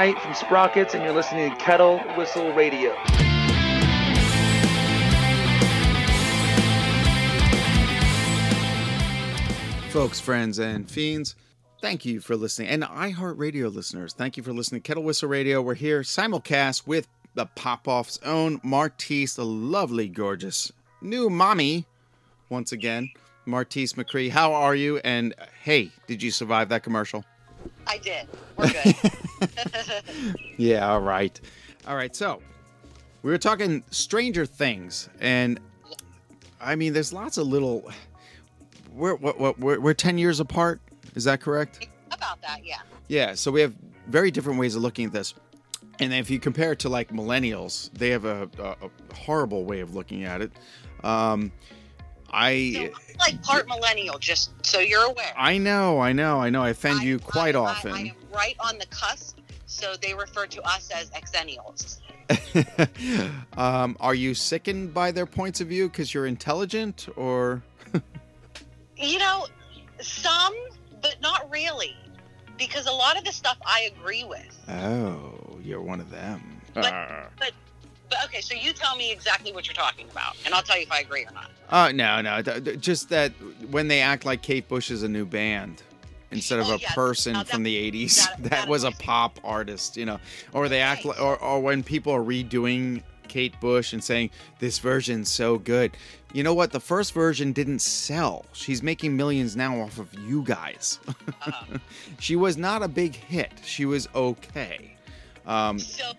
I'm 0.03 0.15
Knight 0.15 0.21
from 0.21 0.35
Sprockets, 0.35 0.95
and 0.95 1.05
you're 1.05 1.13
listening 1.13 1.49
to 1.49 1.57
Kettle 1.59 2.01
Whistle 2.17 2.53
Radio. 2.55 2.93
Folks, 9.91 10.19
friends, 10.19 10.59
and 10.59 10.91
fiends, 10.91 11.37
thank 11.81 12.05
you 12.05 12.19
for 12.19 12.35
listening. 12.35 12.67
And 12.67 12.83
iHeartRadio 12.83 13.73
listeners, 13.73 14.13
thank 14.13 14.37
you 14.37 14.43
for 14.43 14.53
listening. 14.53 14.81
To 14.81 14.89
Kettle 14.89 15.05
Whistle 15.05 15.29
Radio, 15.29 15.63
we're 15.63 15.75
here 15.75 16.01
simulcast 16.01 16.85
with 16.85 17.07
the 17.35 17.47
Pop 17.47 17.87
Off's 17.87 18.19
own 18.25 18.61
Martisse, 18.65 19.37
the 19.37 19.45
lovely, 19.45 20.09
gorgeous 20.09 20.73
new 21.01 21.31
mommy, 21.31 21.87
once 22.49 22.73
again. 22.73 23.09
Martisse 23.47 23.93
McCree, 23.93 24.31
how 24.31 24.53
are 24.53 24.75
you? 24.75 24.99
And 25.05 25.33
hey, 25.63 25.93
did 26.09 26.25
you 26.25 26.33
survive 26.33 26.71
that 26.71 26.83
commercial? 26.83 27.25
I 27.87 27.99
did. 27.99 28.27
We're 28.57 28.69
good. 28.69 28.97
Yeah, 30.57 30.89
all 30.91 31.01
right. 31.01 31.41
All 31.87 31.97
right, 31.97 32.15
so 32.15 32.41
we 33.23 33.31
were 33.31 33.39
talking 33.39 33.83
Stranger 33.91 34.47
Things, 34.47 35.09
and 35.21 35.59
I 36.61 36.77
mean, 36.77 36.93
there's 36.93 37.13
lots 37.13 37.39
of 37.39 37.47
little. 37.47 37.91
We're, 38.95 39.15
what, 39.17 39.41
what, 39.41 39.59
we're, 39.59 39.81
we're 39.81 39.95
10 39.95 40.19
years 40.19 40.39
apart, 40.39 40.81
is 41.15 41.25
that 41.25 41.41
correct? 41.41 41.89
About 42.13 42.41
that, 42.43 42.65
yeah. 42.65 42.79
Yeah, 43.09 43.35
so 43.35 43.51
we 43.51 43.61
have 43.63 43.75
very 44.07 44.31
different 44.31 44.59
ways 44.59 44.77
of 44.77 44.83
looking 44.83 45.07
at 45.07 45.13
this. 45.13 45.35
And 45.99 46.13
if 46.13 46.29
you 46.31 46.39
compare 46.39 46.73
it 46.73 46.79
to 46.81 46.89
like 46.89 47.09
millennials, 47.09 47.91
they 47.95 48.11
have 48.11 48.25
a, 48.25 48.49
a, 48.59 48.65
a 48.87 49.15
horrible 49.15 49.65
way 49.65 49.81
of 49.81 49.95
looking 49.95 50.25
at 50.25 50.41
it. 50.43 50.53
Um, 51.05 51.53
So, 52.27 52.33
I 52.35 52.91
I'm 52.91 53.17
like 53.19 53.43
part 53.43 53.67
millennial, 53.69 54.19
just 54.19 54.53
so 54.65 54.79
you're 54.81 55.05
aware. 55.05 55.33
I 55.37 55.59
know, 55.59 56.01
I 56.01 56.13
know, 56.13 56.41
I 56.41 56.51
know. 56.51 56.63
I 56.63 56.71
offend 56.71 57.01
I- 57.01 57.05
you 57.05 57.19
quite 57.19 57.55
I- 57.57 57.61
I- 57.61 57.71
often. 57.71 57.93
I, 57.93 58.15
right 58.35 58.57
on 58.61 58.79
the 58.79 58.87
cusp, 58.87 59.39
so 59.67 59.95
they 60.01 60.15
refer 60.15 60.47
to 60.47 60.63
us 60.63 60.91
as 60.95 61.11
exennials. 61.11 61.99
um, 63.59 63.97
are 64.01 64.15
you 64.15 64.35
sickened 64.35 64.95
by 64.95 65.11
their 65.11 65.27
points 65.27 65.61
of 65.61 65.69
view 65.69 65.89
because 65.89 66.13
you're 66.15 66.27
intelligent, 66.27 67.09
or 67.17 67.63
You 68.97 69.19
know, 69.19 69.47
some, 70.01 70.55
but 71.01 71.17
not 71.21 71.51
really, 71.51 71.97
because 72.57 72.87
a 72.87 72.93
lot 72.93 73.19
of 73.19 73.25
the 73.25 73.33
stuff 73.33 73.57
I 73.67 73.91
agree 73.97 74.25
with. 74.25 74.59
oh, 74.69 75.59
you're 75.63 75.81
one 75.83 76.01
of 76.01 76.11
them? 76.11 76.61
But- 76.75 76.87
Ah. 76.93 77.25
But 77.39 77.53
okay, 78.27 78.43
so 78.43 78.55
you 78.55 78.73
tell 78.75 78.95
me 78.95 79.11
exactly 79.11 79.53
what 79.53 79.67
you're 79.67 79.75
talking 79.75 80.07
about, 80.11 80.37
and 80.45 80.55
I'll 80.55 80.63
tell 80.63 80.77
you 80.77 80.83
if 80.83 80.93
I 80.93 81.01
agree 81.01 81.25
or 81.25 81.31
not. 81.33 81.51
Uh, 81.71 81.93
no, 81.93 82.21
no. 82.21 82.43
Just 82.77 83.09
that 83.09 83.31
when 83.71 83.89
they 83.89 84.01
act 84.03 84.27
like 84.27 84.43
Kate 84.43 84.69
Bush 84.69 84.91
is 84.91 85.03
a 85.03 85.09
new 85.09 85.25
band 85.25 85.83
instead 86.33 86.59
of 86.59 86.69
Oh, 86.69 86.75
a 86.75 86.79
yeah. 86.79 86.93
person 86.95 87.35
Now 87.35 87.45
from 87.45 87.63
the 87.63 87.91
80s 87.93 88.17
that- 88.17 88.37
that, 88.43 88.51
that 88.51 88.69
was 88.69 88.85
a 88.85 88.93
pop 88.93 89.39
artist, 89.45 89.97
you 89.97 90.05
know, 90.07 90.19
or 90.53 90.69
they 90.69 90.81
act 90.81 91.05
like, 91.05 91.21
or, 91.21 91.37
or 91.39 91.61
when 91.61 91.83
people 91.83 92.13
are 92.13 92.23
redoing 92.23 93.03
Kate 93.29 93.59
Bush 93.61 93.93
and 93.93 94.03
saying 94.05 94.31
this 94.59 94.79
version's 94.79 95.31
so 95.31 95.57
good. 95.59 95.97
You 96.35 96.43
know 96.43 96.53
what? 96.55 96.71
The 96.73 96.81
first 96.81 97.15
version 97.15 97.53
didn't 97.53 97.79
sell. 97.81 98.45
She's 98.53 98.83
making 98.83 99.17
millions 99.17 99.55
now 99.57 99.81
off 99.81 99.99
of 99.99 100.13
you 100.15 100.43
guys. 100.43 100.99
Uh, 101.47 101.53
she 102.19 102.37
was 102.37 102.57
not 102.59 102.83
a 102.83 102.89
big 102.89 103.15
hit. 103.15 103.53
She 103.65 103.85
was 103.87 104.09
okay. 104.15 104.95
Um, 105.47 105.79
so, 105.79 106.03
so 106.11 106.13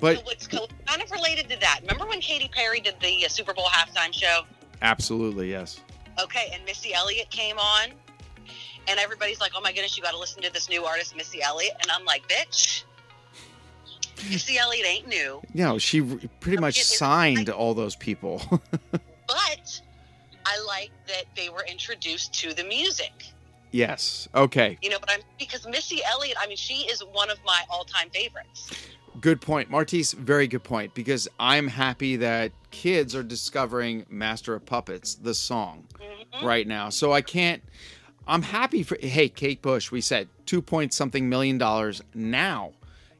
but 0.00 0.24
what's 0.24 0.46
co- 0.46 0.68
kind 0.86 1.02
of 1.02 1.10
related 1.10 1.48
to 1.50 1.60
that? 1.60 1.80
Remember 1.82 2.06
when 2.06 2.20
Katy 2.20 2.48
Perry 2.48 2.80
did 2.80 2.94
the 3.00 3.24
uh, 3.24 3.28
Super 3.28 3.52
Bowl 3.54 3.66
halftime 3.66 4.12
show? 4.12 4.42
absolutely, 4.82 5.50
yes. 5.50 5.80
Okay, 6.22 6.50
and 6.54 6.62
Missy 6.64 6.92
Elliott 6.94 7.30
came 7.30 7.58
on, 7.58 7.88
and 8.88 8.98
everybody's 9.00 9.40
like, 9.40 9.52
"Oh 9.56 9.60
my 9.60 9.72
goodness, 9.72 9.96
you 9.96 10.02
got 10.02 10.12
to 10.12 10.18
listen 10.18 10.42
to 10.42 10.52
this 10.52 10.68
new 10.68 10.84
artist, 10.84 11.16
Missy 11.16 11.42
Elliott." 11.42 11.74
And 11.82 11.90
I'm 11.90 12.04
like, 12.04 12.28
"Bitch, 12.28 12.84
Missy 14.30 14.58
Elliott 14.58 14.86
ain't 14.86 15.08
new, 15.08 15.42
know, 15.54 15.78
she 15.78 16.00
re- 16.00 16.28
pretty 16.40 16.58
much 16.58 16.82
signed 16.82 17.50
all 17.50 17.74
those 17.74 17.96
people. 17.96 18.40
but 18.90 19.80
I 20.46 20.60
like 20.66 20.90
that 21.08 21.24
they 21.36 21.48
were 21.48 21.64
introduced 21.68 22.32
to 22.40 22.54
the 22.54 22.64
music." 22.64 23.12
yes. 23.72 24.28
Okay. 24.36 24.78
You 24.82 24.90
know, 24.90 24.98
but 25.00 25.10
I'm 25.10 25.20
because 25.38 25.66
Missy 25.66 26.00
Elliott. 26.06 26.36
I 26.40 26.46
mean, 26.46 26.56
she 26.56 26.86
is 26.86 27.00
one 27.00 27.30
of 27.30 27.38
my 27.44 27.62
all-time 27.70 28.08
favorites. 28.10 28.70
Good 29.20 29.40
point. 29.40 29.70
Martisse, 29.70 30.12
very 30.12 30.46
good 30.48 30.64
point. 30.64 30.94
Because 30.94 31.28
I'm 31.38 31.68
happy 31.68 32.16
that 32.16 32.52
kids 32.70 33.14
are 33.14 33.22
discovering 33.22 34.06
Master 34.08 34.54
of 34.54 34.66
Puppets, 34.66 35.14
the 35.14 35.34
song, 35.34 35.86
Mhm. 36.00 36.42
right 36.42 36.66
now. 36.66 36.88
So 36.90 37.12
I 37.12 37.22
can't. 37.22 37.62
I'm 38.26 38.42
happy 38.42 38.82
for. 38.82 38.96
Hey, 39.00 39.28
Kate 39.28 39.60
Bush, 39.60 39.90
we 39.90 40.00
said 40.00 40.28
two 40.46 40.62
point 40.62 40.92
something 40.94 41.28
million 41.28 41.58
dollars 41.58 42.02
now, 42.14 42.72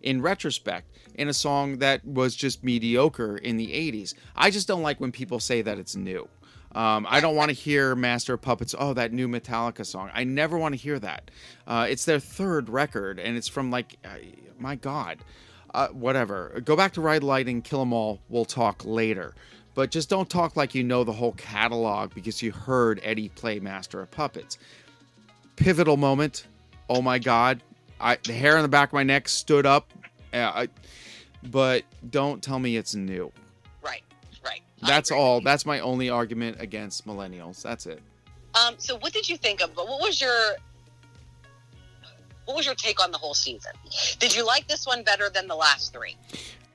in 0.03 0.23
retrospect, 0.23 0.87
in 1.15 1.29
a 1.29 1.35
song 1.35 1.79
that 1.79 2.05
was 2.05 2.35
just 2.35 2.65
mediocre 2.65 3.37
in 3.37 3.57
the 3.57 3.69
80s. 3.69 4.15
I 4.35 4.51
just 4.51 4.67
don't 4.69 4.83
like 4.83 5.01
when 5.01 5.13
people 5.13 5.41
say 5.41 5.63
that 5.63 5.79
it's 5.79 5.97
new. 5.97 6.29
Um, 6.75 7.07
I 7.09 7.21
don't 7.21 7.37
want 7.37 7.51
to 7.51 7.55
hear 7.55 7.95
Master 7.95 8.35
of 8.35 8.43
Puppets. 8.43 8.75
Oh, 8.77 8.95
that 8.95 9.13
new 9.13 9.29
Metallica 9.29 9.87
song. 9.87 10.11
I 10.13 10.25
never 10.25 10.59
want 10.59 10.75
to 10.75 10.81
hear 10.81 10.99
that. 10.99 11.31
Uh, 11.67 11.87
it's 11.89 12.05
their 12.05 12.19
third 12.19 12.69
record, 12.69 13.21
and 13.21 13.37
it's 13.37 13.47
from 13.47 13.71
like, 13.71 13.97
uh, 14.05 14.17
my 14.59 14.75
God, 14.75 15.19
uh, 15.73 15.89
whatever. 15.89 16.61
Go 16.65 16.75
back 16.77 16.93
to 16.95 17.01
Ride 17.01 17.23
Light 17.23 17.47
and 17.47 17.63
Kill 17.63 17.83
'Em 17.83 17.93
All. 17.93 18.21
We'll 18.29 18.45
talk 18.45 18.85
later, 18.85 19.35
but 19.75 19.93
just 19.93 20.09
don't 20.09 20.29
talk 20.29 20.57
like 20.57 20.75
you 20.75 20.83
know 20.83 21.05
the 21.05 21.13
whole 21.13 21.33
catalog 21.33 22.13
because 22.13 22.43
you 22.43 22.51
heard 22.51 23.01
Eddie 23.05 23.29
play 23.29 23.61
Master 23.61 24.01
of 24.01 24.11
Puppets. 24.11 24.59
Pivotal 25.57 25.97
moment. 25.97 26.47
Oh 26.89 27.03
my 27.03 27.19
God, 27.19 27.63
I 28.01 28.19
the 28.23 28.33
hair 28.33 28.57
on 28.57 28.63
the 28.63 28.69
back 28.69 28.91
of 28.91 28.93
my 28.95 29.03
neck 29.03 29.29
stood 29.29 29.67
up. 29.67 29.93
Uh, 30.33 30.39
I, 30.55 30.69
but 31.51 31.85
don't 32.11 32.43
tell 32.43 32.59
me 32.59 32.77
it's 32.77 32.95
new. 32.95 33.31
Right, 33.83 34.03
right. 34.45 34.63
That's 34.83 35.11
all. 35.11 35.41
That's 35.41 35.65
my 35.65 35.81
only 35.81 36.11
argument 36.11 36.61
against 36.61 37.07
millennials. 37.07 37.63
That's 37.63 37.87
it. 37.87 38.03
Um, 38.55 38.75
so 38.79 38.99
what 38.99 39.13
did 39.13 39.29
you 39.29 39.37
think 39.37 39.63
of? 39.63 39.71
What 39.77 40.01
was 40.01 40.21
your 40.21 40.57
what 42.45 42.57
was 42.57 42.67
your 42.67 42.75
take 42.75 43.03
on 43.03 43.11
the 43.11 43.19
whole 43.19 43.35
season? 43.35 43.73
Did 44.19 44.35
you 44.35 44.45
like 44.45 44.69
this 44.69 44.87
one 44.87 45.03
better 45.03 45.31
than 45.31 45.49
the 45.49 45.55
last 45.55 45.93
three? 45.93 46.17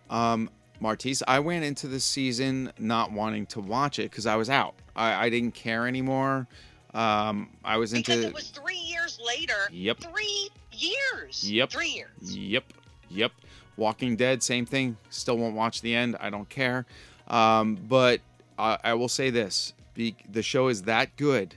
Um, 0.09 0.49
Martisse, 0.79 1.21
I 1.27 1.39
went 1.39 1.63
into 1.65 1.87
the 1.87 1.99
season 1.99 2.71
not 2.79 3.11
wanting 3.11 3.45
to 3.47 3.59
watch 3.59 3.99
it 3.99 4.09
because 4.09 4.25
I 4.25 4.35
was 4.35 4.49
out. 4.49 4.75
I, 4.95 5.25
I 5.25 5.29
didn't 5.29 5.51
care 5.53 5.87
anymore. 5.87 6.47
Um, 6.93 7.49
I 7.63 7.77
was 7.77 7.93
into. 7.93 8.11
Because 8.11 8.25
it 8.25 8.33
was 8.33 8.49
three 8.49 8.77
years 8.77 9.19
later. 9.25 9.69
Yep. 9.71 9.99
Three 9.99 10.49
years. 10.71 11.49
Yep. 11.49 11.69
Three 11.69 11.89
years. 11.89 12.37
Yep. 12.37 12.73
Yep. 13.09 13.31
Walking 13.77 14.15
Dead, 14.15 14.43
same 14.43 14.65
thing. 14.65 14.97
Still 15.09 15.37
won't 15.37 15.55
watch 15.55 15.81
the 15.81 15.95
end. 15.95 16.17
I 16.19 16.29
don't 16.29 16.49
care. 16.49 16.85
Um, 17.27 17.75
but 17.87 18.21
I, 18.57 18.77
I 18.83 18.93
will 18.95 19.07
say 19.07 19.29
this: 19.29 19.73
be, 19.93 20.15
the 20.29 20.43
show 20.43 20.67
is 20.67 20.83
that 20.83 21.15
good. 21.15 21.55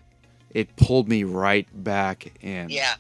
It 0.51 0.77
pulled 0.77 1.09
me 1.09 1.25
right 1.25 1.67
back 1.83 2.33
in. 2.43 2.69
Yeah. 2.69 2.95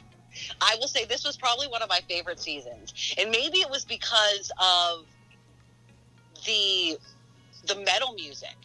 I 0.60 0.76
will 0.80 0.88
say 0.88 1.04
this 1.04 1.24
was 1.24 1.36
probably 1.36 1.68
one 1.68 1.82
of 1.82 1.88
my 1.90 2.00
favorite 2.08 2.40
seasons. 2.40 3.14
And 3.18 3.30
maybe 3.30 3.58
it 3.58 3.70
was 3.70 3.84
because 3.84 4.50
of 4.58 5.04
the 6.46 6.96
the 7.66 7.76
metal 7.84 8.14
music. 8.14 8.56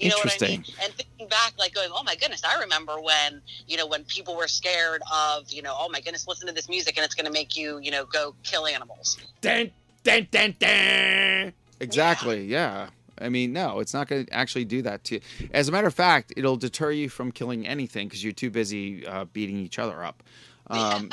You 0.00 0.10
know 0.10 0.16
what 0.16 0.42
I 0.42 0.46
mean? 0.46 0.64
And 0.82 0.92
thinking 0.94 1.28
back, 1.28 1.52
like 1.58 1.74
going, 1.74 1.90
oh 1.92 2.02
my 2.02 2.16
goodness, 2.16 2.42
I 2.44 2.60
remember 2.60 3.00
when, 3.00 3.42
you 3.66 3.76
know, 3.76 3.86
when 3.86 4.04
people 4.04 4.36
were 4.36 4.48
scared 4.48 5.02
of, 5.12 5.50
you 5.50 5.62
know, 5.62 5.74
oh 5.78 5.88
my 5.90 6.00
goodness, 6.00 6.26
listen 6.26 6.46
to 6.48 6.54
this 6.54 6.68
music 6.68 6.96
and 6.96 7.04
it's 7.04 7.14
going 7.14 7.26
to 7.26 7.32
make 7.32 7.56
you, 7.56 7.78
you 7.78 7.90
know, 7.90 8.04
go 8.04 8.34
kill 8.42 8.66
animals. 8.66 9.18
Dun, 9.40 9.70
dun, 10.04 10.26
dun, 10.30 10.54
dun. 10.58 11.52
Exactly. 11.80 12.44
Yeah. 12.46 12.88
I 13.20 13.28
mean, 13.28 13.52
no, 13.52 13.80
it's 13.80 13.92
not 13.92 14.08
going 14.08 14.26
to 14.26 14.32
actually 14.32 14.64
do 14.64 14.80
that 14.82 15.04
to 15.04 15.16
you. 15.16 15.20
As 15.52 15.68
a 15.68 15.72
matter 15.72 15.86
of 15.86 15.94
fact, 15.94 16.32
it'll 16.36 16.56
deter 16.56 16.90
you 16.90 17.08
from 17.08 17.32
killing 17.32 17.66
anything 17.66 18.08
because 18.08 18.24
you're 18.24 18.32
too 18.32 18.50
busy 18.50 19.06
uh, 19.06 19.26
beating 19.26 19.58
each 19.58 19.78
other 19.78 20.02
up. 20.02 20.22
Um, 20.70 21.10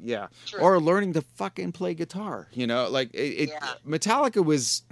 yeah. 0.00 0.28
True. 0.46 0.60
Or 0.60 0.80
learning 0.80 1.14
to 1.14 1.22
fucking 1.22 1.72
play 1.72 1.94
guitar. 1.94 2.46
You 2.52 2.68
know, 2.68 2.88
like 2.88 3.12
it. 3.12 3.18
it 3.18 3.48
Yeah. 3.48 3.72
Metallica 3.84 4.44
was 4.44 4.82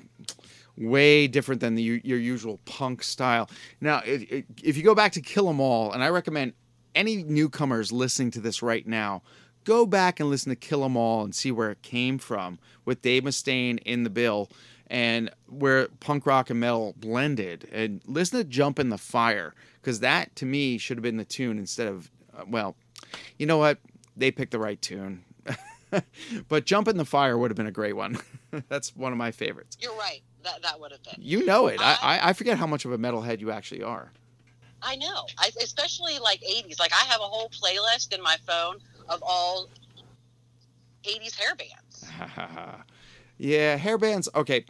way 0.78 1.26
different 1.26 1.60
than 1.60 1.74
the, 1.74 2.00
your 2.04 2.18
usual 2.18 2.60
punk 2.64 3.02
style. 3.02 3.50
Now, 3.80 4.02
if, 4.04 4.76
you 4.76 4.82
go 4.82 4.94
back 4.94 5.12
to 5.12 5.20
Kill 5.20 5.48
'Em 5.48 5.60
All, 5.60 5.92
and 5.92 6.02
I 6.02 6.08
recommend 6.08 6.52
any 6.94 7.22
newcomers 7.22 7.92
listening 7.92 8.30
to 8.32 8.40
this 8.40 8.62
right 8.62 8.86
now, 8.86 9.22
go 9.64 9.86
back 9.86 10.20
and 10.20 10.30
listen 10.30 10.50
to 10.50 10.56
Kill 10.56 10.84
'Em 10.84 10.96
All 10.96 11.24
and 11.24 11.34
see 11.34 11.50
where 11.50 11.70
it 11.70 11.82
came 11.82 12.18
from 12.18 12.58
with 12.84 13.02
Dave 13.02 13.24
Mustaine 13.24 13.78
in 13.84 14.04
the 14.04 14.10
bill 14.10 14.50
and 14.90 15.30
where 15.46 15.88
punk 16.00 16.26
rock 16.26 16.50
and 16.50 16.60
metal 16.60 16.94
blended. 16.96 17.68
And 17.70 18.00
listen 18.06 18.38
to 18.38 18.44
Jump 18.44 18.78
in 18.78 18.88
the 18.88 18.98
Fire 18.98 19.54
because 19.80 20.00
that 20.00 20.34
to 20.36 20.46
me 20.46 20.78
should 20.78 20.96
have 20.96 21.02
been 21.02 21.18
the 21.18 21.24
tune 21.24 21.58
instead 21.58 21.88
of, 21.88 22.10
uh, 22.36 22.44
well, 22.48 22.76
you 23.38 23.46
know 23.46 23.58
what? 23.58 23.78
They 24.16 24.30
picked 24.30 24.52
the 24.52 24.58
right 24.58 24.80
tune. 24.80 25.24
but 26.48 26.64
Jump 26.64 26.88
in 26.88 26.96
the 26.96 27.04
Fire 27.04 27.36
would 27.36 27.50
have 27.50 27.56
been 27.56 27.66
a 27.66 27.72
great 27.72 27.94
one. 27.96 28.18
That's 28.68 28.96
one 28.96 29.12
of 29.12 29.18
my 29.18 29.30
favorites. 29.30 29.76
You're 29.80 29.96
right. 29.96 30.22
That, 30.48 30.62
that 30.62 30.80
would 30.80 30.92
have 30.92 31.02
been. 31.02 31.14
You 31.18 31.44
know 31.44 31.66
it. 31.66 31.80
I, 31.80 31.96
I, 32.00 32.28
I 32.30 32.32
forget 32.32 32.58
how 32.58 32.66
much 32.66 32.84
of 32.84 32.92
a 32.92 32.98
metalhead 32.98 33.40
you 33.40 33.50
actually 33.50 33.82
are. 33.82 34.12
I 34.80 34.96
know, 34.96 35.26
I, 35.38 35.50
especially 35.62 36.18
like 36.18 36.40
'80s. 36.40 36.78
Like 36.78 36.92
I 36.92 37.04
have 37.06 37.20
a 37.20 37.24
whole 37.24 37.50
playlist 37.50 38.14
in 38.14 38.22
my 38.22 38.36
phone 38.46 38.76
of 39.08 39.22
all 39.22 39.68
'80s 41.04 41.34
hair 41.34 41.54
bands. 41.56 42.08
yeah, 43.38 43.76
hair 43.76 43.98
bands. 43.98 44.28
Okay, 44.34 44.64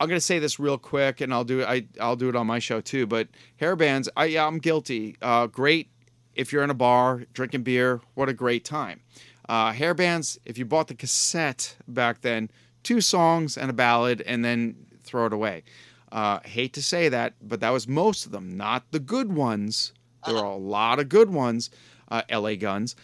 I'm 0.00 0.08
gonna 0.08 0.20
say 0.20 0.38
this 0.38 0.58
real 0.58 0.78
quick, 0.78 1.20
and 1.20 1.32
I'll 1.32 1.44
do 1.44 1.60
it. 1.60 1.68
I 1.68 1.86
I'll 2.00 2.16
do 2.16 2.28
it 2.28 2.36
on 2.36 2.46
my 2.46 2.58
show 2.58 2.80
too. 2.80 3.06
But 3.06 3.28
hair 3.56 3.76
bands, 3.76 4.08
I 4.16 4.26
yeah, 4.26 4.46
I'm 4.46 4.58
guilty. 4.58 5.16
Uh, 5.22 5.46
great 5.46 5.90
if 6.34 6.52
you're 6.52 6.64
in 6.64 6.70
a 6.70 6.74
bar 6.74 7.24
drinking 7.32 7.62
beer. 7.62 8.00
What 8.14 8.28
a 8.28 8.34
great 8.34 8.64
time. 8.64 9.00
Uh, 9.48 9.72
hair 9.72 9.94
bands. 9.94 10.38
If 10.44 10.58
you 10.58 10.64
bought 10.64 10.88
the 10.88 10.94
cassette 10.94 11.76
back 11.86 12.20
then, 12.20 12.50
two 12.88 13.00
songs 13.02 13.56
and 13.58 13.68
a 13.70 13.74
ballad, 13.74 14.22
and 14.22 14.42
then 14.44 14.74
throw 15.04 15.26
it 15.26 15.32
away. 15.32 15.62
Uh, 16.10 16.40
hate 16.44 16.72
to 16.72 16.82
say 16.82 17.08
that, 17.10 17.34
but 17.42 17.60
that 17.60 17.68
was 17.70 17.86
most 17.86 18.24
of 18.24 18.32
them. 18.32 18.56
Not 18.56 18.90
the 18.92 18.98
good 19.00 19.30
ones. 19.32 19.92
There 20.26 20.36
are 20.36 20.44
a 20.44 20.56
lot 20.56 20.98
of 20.98 21.08
good 21.10 21.28
ones. 21.30 21.68
Uh, 22.10 22.22
L.A. 22.30 22.56
Guns, 22.56 22.96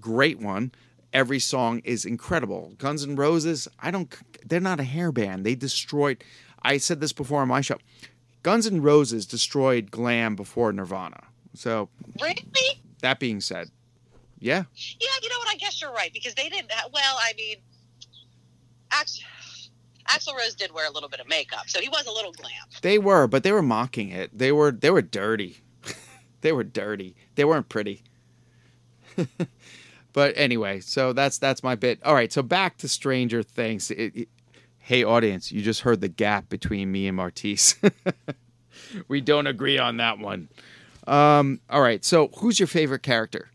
great 0.00 0.40
one. 0.40 0.72
Every 1.12 1.38
song 1.38 1.80
is 1.84 2.04
incredible. 2.04 2.72
Guns 2.78 3.04
N' 3.04 3.14
Roses, 3.14 3.68
I 3.78 3.90
don't. 3.92 4.12
They're 4.44 4.58
not 4.60 4.80
a 4.80 4.84
hair 4.84 5.12
band. 5.12 5.46
They 5.46 5.54
destroyed. 5.54 6.24
I 6.62 6.78
said 6.78 7.00
this 7.00 7.12
before 7.12 7.42
on 7.42 7.48
my 7.48 7.60
show. 7.60 7.78
Guns 8.42 8.66
N' 8.66 8.82
Roses 8.82 9.26
destroyed 9.26 9.90
glam 9.92 10.34
before 10.34 10.72
Nirvana. 10.72 11.20
So 11.54 11.88
Really? 12.20 12.44
that 13.02 13.18
being 13.20 13.40
said, 13.40 13.70
yeah, 14.40 14.64
Yeah, 15.00 15.08
you 15.22 15.28
know 15.28 15.38
what? 15.38 15.48
I 15.48 15.56
guess 15.56 15.80
you're 15.80 15.92
right 15.92 16.12
because 16.12 16.34
they 16.34 16.48
didn't. 16.48 16.70
ha- 16.72 16.88
Well, 16.92 17.16
I 17.20 17.32
mean, 17.36 17.56
Ax- 18.92 19.20
Axl 20.08 20.34
Rose 20.36 20.54
did 20.54 20.72
wear 20.72 20.86
a 20.88 20.90
little 20.92 21.08
bit 21.08 21.20
of 21.20 21.28
makeup, 21.28 21.68
so 21.68 21.80
he 21.80 21.88
was 21.88 22.06
a 22.06 22.12
little 22.12 22.32
glam. 22.32 22.52
they 22.82 22.98
were, 22.98 23.26
but 23.26 23.42
they 23.42 23.52
were 23.52 23.62
mocking 23.62 24.08
it. 24.10 24.36
They 24.36 24.50
were 24.52 24.72
they 24.72 24.90
were 24.90 25.02
dirty. 25.02 25.58
they 26.40 26.52
were 26.52 26.64
dirty. 26.64 27.14
They 27.36 27.44
weren't 27.44 27.68
pretty. 27.68 28.02
but 30.12 30.32
anyway, 30.36 30.80
so 30.80 31.12
that's 31.12 31.38
that's 31.38 31.62
my 31.62 31.74
bit. 31.74 32.00
All 32.04 32.14
right, 32.14 32.32
so 32.32 32.42
back 32.42 32.76
to 32.78 32.88
Stranger 32.88 33.42
Things. 33.42 33.90
It- 33.90 34.16
it- 34.16 34.28
hey, 34.82 35.04
audience, 35.04 35.52
you 35.52 35.62
just 35.62 35.82
heard 35.82 36.00
the 36.00 36.08
gap 36.08 36.48
between 36.48 36.90
me 36.90 37.06
and 37.06 37.16
Martisse. 37.16 37.76
we 39.08 39.20
don't 39.20 39.46
agree 39.46 39.78
on 39.78 39.98
that 39.98 40.18
one. 40.18 40.48
Um, 41.06 41.60
all 41.70 41.80
right, 41.80 42.04
so 42.04 42.28
who's 42.38 42.58
your 42.58 42.66
favorite 42.66 43.02
character 43.02 43.50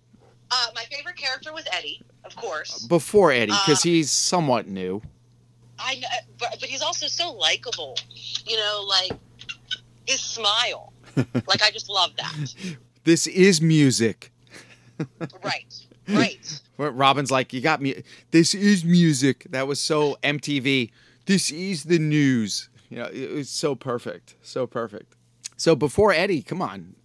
Uh, 0.49 0.67
my 0.73 0.83
favorite 0.83 1.17
character 1.17 1.51
was 1.51 1.65
Eddie, 1.71 2.01
of 2.23 2.36
course. 2.38 2.86
before 2.88 3.31
Eddie? 3.33 3.47
Because 3.51 3.79
Uh, 3.86 3.89
he's 3.89 4.11
somewhat 4.11 4.67
new. 4.67 5.01
I 5.86 5.95
know, 5.95 6.07
but, 6.39 6.57
but 6.59 6.67
he's 6.67 6.81
also 6.81 7.07
so 7.07 7.31
likable. 7.31 7.95
You 8.45 8.57
know, 8.57 8.86
like 8.88 9.11
his 10.07 10.19
smile. 10.19 10.91
like 11.47 11.61
I 11.61 11.69
just 11.71 11.89
love 11.89 12.11
that. 12.17 12.53
This 13.03 13.27
is 13.27 13.61
music. 13.61 14.31
Right, 15.43 15.86
right. 16.07 16.61
Robin's 16.77 17.29
like, 17.29 17.51
you 17.51 17.59
got 17.59 17.81
me. 17.81 18.01
This 18.31 18.55
is 18.55 18.86
music. 18.86 19.45
That 19.49 19.67
was 19.67 19.81
so 19.81 20.17
MTV. 20.23 20.91
This 21.25 21.51
is 21.51 21.83
the 21.83 21.99
news. 21.99 22.69
You 22.89 22.99
know, 22.99 23.09
it 23.11 23.29
was 23.31 23.49
so 23.49 23.75
perfect, 23.75 24.36
so 24.41 24.65
perfect. 24.65 25.15
So 25.57 25.75
before 25.75 26.13
Eddie, 26.13 26.41
come 26.41 26.61
on, 26.61 26.95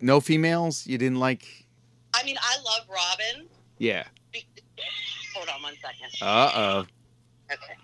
no 0.00 0.20
females. 0.20 0.86
You 0.86 0.96
didn't 0.96 1.18
like? 1.18 1.66
I 2.14 2.22
mean, 2.22 2.36
I 2.40 2.56
love 2.64 2.86
Robin. 2.88 3.48
Yeah. 3.78 4.04
Be- 4.32 4.44
Hold 5.34 5.48
on 5.48 5.62
one 5.62 5.74
second. 5.82 6.08
Uh 6.22 6.52
oh. 6.54 6.78
Okay. 7.52 7.74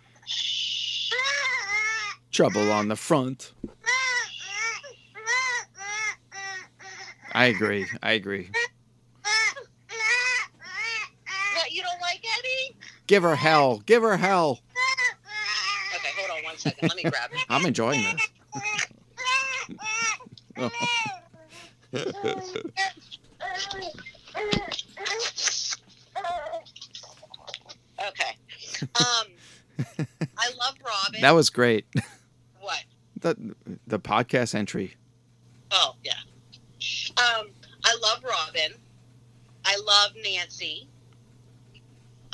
Trouble 2.32 2.70
on 2.70 2.88
the 2.88 2.96
front. 2.96 3.52
I 7.32 7.46
agree. 7.46 7.86
I 8.02 8.12
agree. 8.12 8.50
What, 11.54 11.70
you 11.70 11.82
don't 11.82 12.00
like 12.00 12.22
Eddie? 12.38 12.76
Give 13.06 13.22
her 13.22 13.36
hell. 13.36 13.82
Give 13.86 14.02
her 14.02 14.16
hell. 14.16 14.60
Okay, 15.94 16.08
hold 16.16 16.38
on 16.38 16.44
one 16.44 16.58
second. 16.58 16.88
Let 16.88 16.96
me 16.96 17.02
grab 17.02 17.30
it. 17.32 17.44
I'm 17.48 17.66
enjoying 17.66 18.02
this. 18.02 18.30
Okay. 28.08 28.36
Um, 28.94 29.26
Robin. 31.06 31.20
That 31.20 31.34
was 31.34 31.50
great. 31.50 31.86
what? 32.60 32.84
The 33.20 33.54
the 33.86 33.98
podcast 33.98 34.54
entry. 34.54 34.96
Oh 35.70 35.94
yeah. 36.02 36.12
Um, 37.16 37.48
I 37.84 37.96
love 38.02 38.22
Robin. 38.24 38.72
I 39.64 39.76
love 39.84 40.12
Nancy. 40.22 40.88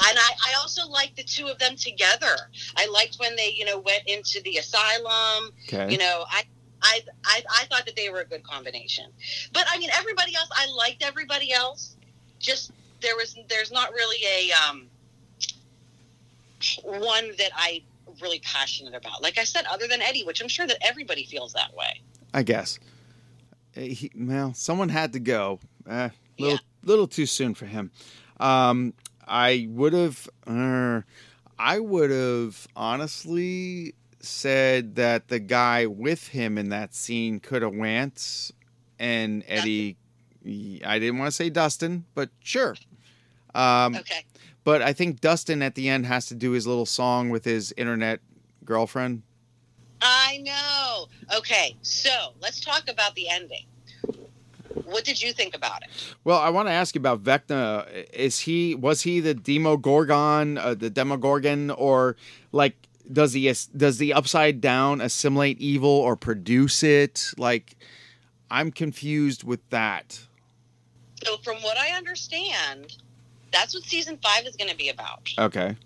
And 0.05 0.19
I, 0.19 0.31
I 0.49 0.55
also 0.59 0.89
like 0.89 1.15
the 1.17 1.23
two 1.23 1.47
of 1.47 1.59
them 1.59 1.77
together. 1.77 2.35
I 2.77 2.87
liked 2.87 3.17
when 3.17 3.37
they, 3.37 3.51
you 3.51 3.65
know, 3.65 3.79
went 3.79 4.03
into 4.07 4.41
the 4.43 4.57
asylum. 4.57 5.53
Okay. 5.69 5.93
You 5.93 5.99
know, 5.99 6.25
I, 6.29 6.45
I, 6.83 7.01
I, 7.25 7.43
I 7.61 7.65
thought 7.67 7.87
that 7.87 7.95
they 7.95 8.09
were 8.09 8.21
a 8.21 8.25
good 8.25 8.43
combination. 8.43 9.05
But 9.53 9.65
I 9.71 9.79
mean, 9.79 9.91
everybody 9.95 10.35
else, 10.35 10.49
I 10.53 10.67
liked 10.73 11.05
everybody 11.05 11.53
else. 11.53 11.97
Just 12.41 12.73
there 13.01 13.15
was, 13.15 13.39
there's 13.49 13.71
not 13.71 13.93
really 13.93 14.51
a 14.51 14.53
um, 14.69 14.89
one 16.85 17.31
that 17.39 17.51
I 17.55 17.83
really 18.21 18.41
passionate 18.41 18.95
about. 18.95 19.23
Like 19.23 19.39
I 19.39 19.45
said, 19.45 19.65
other 19.71 19.87
than 19.89 20.01
Eddie, 20.03 20.25
which 20.25 20.41
I'm 20.43 20.49
sure 20.49 20.67
that 20.67 20.79
everybody 20.83 21.25
feels 21.25 21.53
that 21.55 21.75
way. 21.75 22.01
I 22.35 22.43
guess. 22.43 22.79
Uh, 23.77 23.81
He, 23.81 24.11
well, 24.17 24.55
someone 24.55 24.89
had 24.89 25.13
to 25.15 25.21
go. 25.21 25.61
Uh, 25.89 26.11
little, 26.39 26.55
Yeah. 26.55 26.61
little 26.85 27.07
too 27.09 27.27
soon 27.27 27.55
for 27.55 27.67
him. 27.67 27.91
Um, 28.39 28.95
I 29.27 29.67
would 29.71 29.93
have. 29.93 30.29
Uh, 30.47 31.03
I 31.59 31.79
would 31.79 32.11
have 32.11 32.67
honestly 32.75 33.95
said 34.21 34.97
that 34.97 35.29
the 35.29 35.39
guy 35.39 35.87
with 35.87 36.29
him 36.29 36.59
in 36.59 36.71
that 36.71 36.95
scene 36.95 37.39
could 37.41 37.63
have 37.63 37.75
went, 37.75 38.51
and 38.99 39.45
Eddie. 39.47 39.97
I 40.45 40.99
didn't 40.99 41.19
want 41.19 41.29
to 41.29 41.37
say 41.37 41.51
Dustin, 41.51 42.05
but 42.15 42.31
sure. 42.43 42.75
Um, 43.55 43.95
Okay. 43.95 44.25
But 44.65 44.83
I 44.83 44.93
think 44.93 45.21
Dustin 45.21 45.63
at 45.63 45.75
the 45.75 45.89
end 45.89 46.07
has 46.07 46.27
to 46.27 46.35
do 46.35 46.53
his 46.53 46.67
little 46.67 46.87
song 46.87 47.31
with 47.31 47.45
his 47.45 47.73
internet 47.77 48.21
girlfriend. 48.65 49.23
I 50.01 50.39
know. 50.39 51.07
Okay, 51.37 51.77
so 51.83 52.35
let's 52.41 52.61
talk 52.61 52.89
about 52.89 53.15
the 53.15 53.29
ending. 53.29 53.67
What 54.85 55.05
did 55.05 55.23
you 55.23 55.33
think 55.33 55.55
about 55.55 55.83
it? 55.83 55.91
Well, 56.25 56.39
I 56.39 56.49
want 56.51 56.69
to 56.69 56.73
ask 56.73 56.95
you 56.95 57.01
about 57.01 57.23
Vecna. 57.23 58.07
Is 58.13 58.41
he 58.41 58.75
was 58.75 59.03
he 59.03 59.21
the 59.21 59.35
Demogorgon, 59.35 60.59
uh, 60.59 60.75
the 60.75 60.91
Demogorgon, 60.91 61.71
or 61.71 62.17
like 62.53 62.75
does 63.11 63.33
he 63.33 63.53
does 63.77 63.99
the 63.99 64.13
Upside 64.13 64.61
Down 64.61 65.01
assimilate 65.01 65.59
evil 65.61 65.91
or 65.91 66.17
produce 66.17 66.83
it? 66.83 67.33
Like, 67.37 67.77
I'm 68.51 68.71
confused 68.71 69.45
with 69.45 69.69
that. 69.71 70.21
So, 71.25 71.37
from 71.39 71.57
what 71.57 71.79
I 71.79 71.91
understand, 71.97 72.97
that's 73.53 73.75
what 73.75 73.85
season 73.85 74.19
five 74.23 74.45
is 74.47 74.57
going 74.57 74.71
to 74.71 74.77
be 74.77 74.89
about. 74.89 75.29
Okay. 75.39 75.77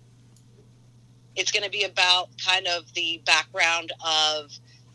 It's 1.35 1.51
going 1.51 1.63
to 1.63 1.69
be 1.69 1.83
about 1.83 2.29
kind 2.43 2.65
of 2.67 2.91
the 2.93 3.21
background 3.25 3.91
of 4.03 4.51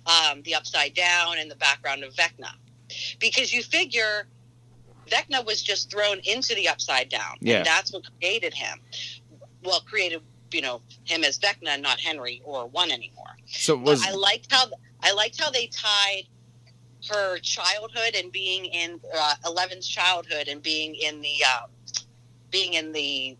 um, 0.06 0.42
the 0.42 0.54
Upside 0.54 0.94
Down 0.94 1.38
and 1.38 1.50
the 1.50 1.56
background 1.56 2.02
of 2.02 2.12
Vecna. 2.14 2.50
Because 3.20 3.52
you 3.52 3.62
figure 3.62 4.26
Vecna 5.08 5.44
was 5.44 5.62
just 5.62 5.90
thrown 5.90 6.18
into 6.24 6.54
the 6.54 6.68
Upside 6.68 7.08
Down. 7.08 7.36
Yeah. 7.40 7.58
And 7.58 7.66
that's 7.66 7.92
what 7.92 8.02
created 8.18 8.54
him. 8.54 8.80
Well, 9.62 9.80
created, 9.80 10.22
you 10.52 10.62
know, 10.62 10.82
him 11.04 11.22
as 11.22 11.38
Vecna, 11.38 11.80
not 11.80 12.00
Henry 12.00 12.42
or 12.44 12.66
one 12.66 12.90
anymore. 12.90 13.36
So 13.46 13.76
was 13.76 14.04
I 14.04 14.12
liked 14.12 14.50
how 14.50 14.66
I 15.02 15.12
liked 15.12 15.40
how 15.40 15.50
they 15.50 15.66
tied 15.68 16.24
her 17.10 17.38
childhood 17.38 18.14
and 18.16 18.30
being 18.32 18.64
in 18.64 19.00
uh, 19.16 19.34
Eleven's 19.44 19.86
childhood 19.86 20.48
and 20.48 20.62
being 20.62 20.94
in 20.94 21.20
the 21.20 21.34
uh, 21.46 21.66
being 22.52 22.74
in 22.74 22.92
the 22.92 23.36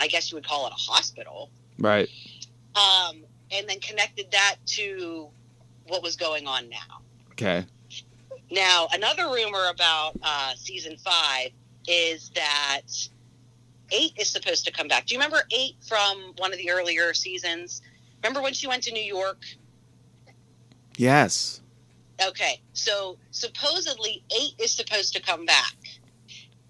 I 0.00 0.08
guess 0.08 0.32
you 0.32 0.36
would 0.36 0.46
call 0.46 0.66
it 0.66 0.72
a 0.72 0.92
hospital, 0.92 1.48
right. 1.78 2.08
um, 2.74 3.22
and 3.52 3.68
then 3.68 3.78
connected 3.78 4.26
that 4.32 4.56
to 4.66 5.28
what 5.86 6.02
was 6.02 6.16
going 6.16 6.48
on 6.48 6.68
now. 6.68 7.00
Okay. 7.32 7.64
Now, 8.50 8.88
another 8.92 9.28
rumor 9.28 9.68
about 9.70 10.18
uh, 10.22 10.52
season 10.56 10.96
five 10.98 11.50
is 11.88 12.30
that 12.34 12.82
eight 13.92 14.12
is 14.18 14.28
supposed 14.28 14.66
to 14.66 14.72
come 14.72 14.88
back. 14.88 15.06
Do 15.06 15.14
you 15.14 15.20
remember 15.20 15.44
eight 15.50 15.76
from 15.88 16.34
one 16.38 16.52
of 16.52 16.58
the 16.58 16.70
earlier 16.70 17.14
seasons? 17.14 17.80
Remember 18.22 18.42
when 18.42 18.52
she 18.52 18.66
went 18.66 18.82
to 18.82 18.92
New 18.92 19.02
York 19.02 19.38
Yes. 20.96 21.60
Okay, 22.26 22.60
so 22.72 23.18
supposedly 23.30 24.22
eight 24.34 24.54
is 24.58 24.74
supposed 24.74 25.12
to 25.14 25.20
come 25.20 25.44
back, 25.44 25.74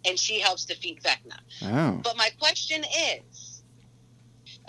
and 0.07 0.19
she 0.19 0.39
helps 0.41 0.65
defeat 0.65 1.03
Vecna. 1.03 1.39
Oh. 1.63 2.01
But 2.03 2.17
my 2.17 2.31
question 2.39 2.85
is, 3.29 3.63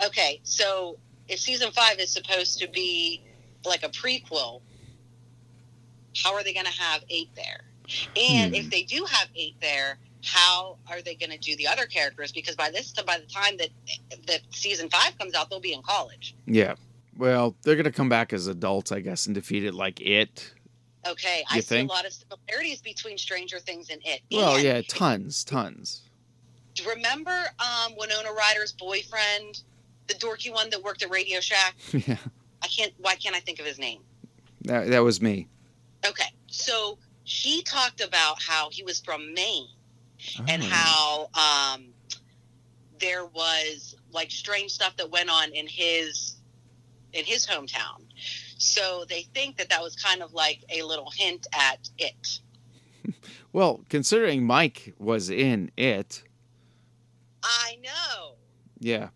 okay, 0.04 0.40
so 0.42 0.98
if 1.28 1.38
season 1.38 1.70
five 1.72 1.98
is 1.98 2.10
supposed 2.10 2.58
to 2.60 2.68
be 2.68 3.22
like 3.64 3.82
a 3.84 3.88
prequel, 3.88 4.60
how 6.22 6.34
are 6.34 6.42
they 6.42 6.52
going 6.52 6.66
to 6.66 6.72
have 6.72 7.04
eight 7.10 7.30
there? 7.36 7.60
And 8.16 8.50
Hmm. 8.54 8.60
if 8.60 8.70
they 8.70 8.82
do 8.82 9.04
have 9.08 9.28
eight 9.34 9.56
there, 9.60 9.98
how 10.24 10.76
are 10.90 11.00
they 11.00 11.14
going 11.14 11.30
to 11.30 11.38
do 11.38 11.56
the 11.56 11.66
other 11.66 11.86
characters? 11.86 12.32
Because 12.32 12.56
by 12.56 12.70
this, 12.70 12.92
by 12.92 13.18
the 13.18 13.26
time 13.26 13.56
that 13.58 13.68
that 14.26 14.40
season 14.50 14.90
five 14.90 15.16
comes 15.18 15.34
out, 15.34 15.48
they'll 15.48 15.60
be 15.60 15.72
in 15.72 15.82
college. 15.82 16.34
Yeah. 16.46 16.74
Well, 17.16 17.56
they're 17.62 17.74
gonna 17.74 17.90
come 17.90 18.08
back 18.08 18.32
as 18.32 18.46
adults, 18.46 18.92
I 18.92 19.00
guess, 19.00 19.26
and 19.26 19.34
defeat 19.34 19.64
it 19.64 19.74
like 19.74 20.00
it. 20.00 20.54
Okay, 21.08 21.44
I 21.50 21.56
You 21.56 21.62
see 21.62 21.80
a 21.80 21.84
lot 21.84 22.04
of 22.06 22.12
similarities 22.12 22.80
between 22.82 23.16
Stranger 23.18 23.58
Things 23.58 23.90
and 23.90 24.00
it. 24.04 24.20
Well, 24.30 24.54
And 24.56 24.64
yeah, 24.64 24.82
tons, 24.88 25.44
tons. 25.44 26.02
Remember 26.86 27.30
um, 27.58 27.94
Winona 27.96 28.32
Ryder's 28.32 28.72
boyfriend, 28.72 29.62
the 30.06 30.14
dorky 30.14 30.52
one 30.52 30.70
that 30.70 30.82
worked 30.82 31.02
at 31.02 31.10
Radio 31.10 31.40
Shack? 31.40 31.74
yeah. 31.92 32.16
I 32.62 32.66
can't. 32.68 32.92
Why 32.98 33.14
can't 33.14 33.34
I 33.34 33.40
think 33.40 33.58
of 33.58 33.66
his 33.66 33.78
name? 33.78 34.00
That 34.62 34.88
that 34.88 35.00
was 35.00 35.20
me. 35.20 35.48
Okay, 36.06 36.28
so 36.46 36.98
he 37.24 37.62
talked 37.62 38.00
about 38.00 38.40
how 38.42 38.68
he 38.70 38.82
was 38.82 39.00
from 39.00 39.32
Maine 39.34 39.68
and 40.48 40.62
Oh. 40.62 41.28
how 41.34 41.74
um, 41.74 41.86
there 43.00 43.26
was 43.26 43.96
like 44.12 44.30
strange 44.30 44.70
stuff 44.72 44.96
that 44.96 45.10
went 45.10 45.30
on 45.30 45.52
in 45.52 45.66
his 45.66 46.36
in 47.12 47.24
his 47.24 47.46
hometown. 47.46 48.02
So 48.58 49.04
they 49.08 49.22
think 49.34 49.56
that 49.56 49.70
that 49.70 49.82
was 49.82 49.96
kind 49.96 50.22
of 50.22 50.34
like 50.34 50.64
a 50.68 50.82
little 50.82 51.10
hint 51.16 51.46
at 51.54 51.88
it. 51.98 52.40
Well, 53.50 53.80
considering 53.88 54.44
Mike 54.44 54.94
was 54.98 55.30
in 55.30 55.70
it, 55.78 56.22
I 57.42 57.78
know. 57.82 58.34
yeah. 58.78 59.08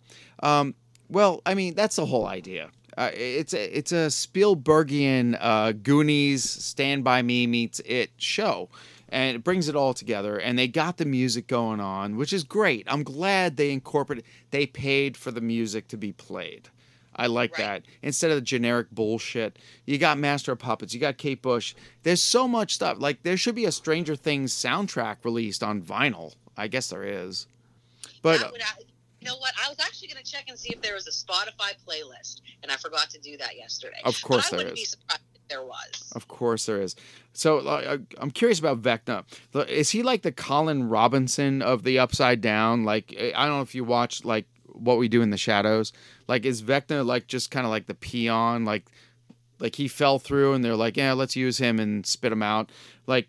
Um, 0.42 0.74
well, 1.10 1.42
I 1.44 1.52
mean, 1.52 1.74
that's 1.74 1.96
the 1.96 2.06
whole 2.06 2.26
idea. 2.26 2.70
Uh, 2.96 3.10
it's 3.12 3.52
a 3.52 3.76
it's 3.76 3.92
a 3.92 4.08
Spielbergian 4.08 5.36
uh, 5.38 5.72
Goonies 5.72 6.48
Stand 6.48 7.04
by 7.04 7.20
Me 7.20 7.46
meets 7.46 7.80
It 7.84 8.10
show, 8.16 8.70
and 9.10 9.36
it 9.36 9.44
brings 9.44 9.68
it 9.68 9.76
all 9.76 9.92
together. 9.94 10.38
And 10.38 10.58
they 10.58 10.66
got 10.68 10.96
the 10.96 11.04
music 11.04 11.46
going 11.46 11.80
on, 11.80 12.16
which 12.16 12.32
is 12.32 12.42
great. 12.42 12.86
I'm 12.90 13.02
glad 13.02 13.56
they 13.58 13.70
incorporated. 13.70 14.24
They 14.50 14.66
paid 14.66 15.16
for 15.16 15.30
the 15.30 15.40
music 15.42 15.88
to 15.88 15.98
be 15.98 16.12
played. 16.12 16.70
I 17.14 17.26
like 17.26 17.52
Right. 17.58 17.64
that 17.64 17.82
instead 18.02 18.30
of 18.30 18.36
the 18.36 18.40
generic 18.42 18.90
bullshit. 18.90 19.58
You 19.86 19.98
got 19.98 20.18
Master 20.18 20.52
of 20.52 20.58
Puppets. 20.58 20.94
You 20.94 21.00
got 21.00 21.18
Kate 21.18 21.42
Bush. 21.42 21.74
There's 22.02 22.22
so 22.22 22.48
much 22.48 22.74
stuff. 22.74 22.96
Like 23.00 23.22
there 23.22 23.36
should 23.36 23.54
be 23.54 23.64
a 23.66 23.72
Stranger 23.72 24.16
Things 24.16 24.54
soundtrack 24.54 25.16
released 25.24 25.62
on 25.62 25.82
vinyl. 25.82 26.34
I 26.56 26.68
guess 26.68 26.88
there 26.88 27.04
is, 27.04 27.46
but 28.22 28.42
I- 28.42 28.50
you 29.20 29.28
know 29.28 29.36
what? 29.36 29.54
I 29.64 29.68
was 29.68 29.78
actually 29.78 30.08
going 30.08 30.22
to 30.24 30.28
check 30.28 30.46
and 30.48 30.58
see 30.58 30.70
if 30.70 30.82
there 30.82 30.94
was 30.94 31.06
a 31.06 31.12
Spotify 31.12 31.74
playlist, 31.86 32.40
and 32.62 32.72
I 32.72 32.76
forgot 32.76 33.08
to 33.10 33.20
do 33.20 33.36
that 33.36 33.56
yesterday. 33.56 33.98
Of 34.04 34.20
course 34.20 34.50
but 34.50 34.54
I 34.54 34.56
there 34.56 34.66
wouldn't 34.66 34.76
be 34.76 34.84
surprised 34.84 35.22
if 35.36 35.48
there 35.48 35.62
was. 35.62 36.12
Of 36.16 36.26
course 36.26 36.66
there 36.66 36.82
is. 36.82 36.96
So 37.32 37.58
uh, 37.60 37.98
I'm 38.18 38.32
curious 38.32 38.58
about 38.58 38.82
Vecna. 38.82 39.24
Is 39.68 39.90
he 39.90 40.02
like 40.02 40.22
the 40.22 40.32
Colin 40.32 40.88
Robinson 40.88 41.62
of 41.62 41.84
the 41.84 42.00
Upside 42.00 42.40
Down? 42.40 42.84
Like 42.84 43.14
I 43.16 43.46
don't 43.46 43.56
know 43.56 43.62
if 43.62 43.76
you 43.76 43.84
watch 43.84 44.24
like 44.24 44.46
What 44.72 44.98
We 44.98 45.08
Do 45.08 45.22
in 45.22 45.30
the 45.30 45.36
Shadows. 45.36 45.92
Like 46.28 46.44
is 46.44 46.62
Vecna 46.62 47.04
like 47.04 47.26
just 47.26 47.50
kind 47.50 47.66
of 47.66 47.70
like 47.70 47.86
the 47.86 47.94
peon? 47.94 48.64
Like 48.64 48.86
like 49.58 49.76
he 49.76 49.88
fell 49.88 50.18
through 50.18 50.54
and 50.54 50.64
they're 50.64 50.76
like, 50.76 50.96
yeah, 50.96 51.12
let's 51.12 51.36
use 51.36 51.58
him 51.58 51.78
and 51.78 52.04
spit 52.04 52.32
him 52.32 52.42
out. 52.42 52.70
Like 53.06 53.28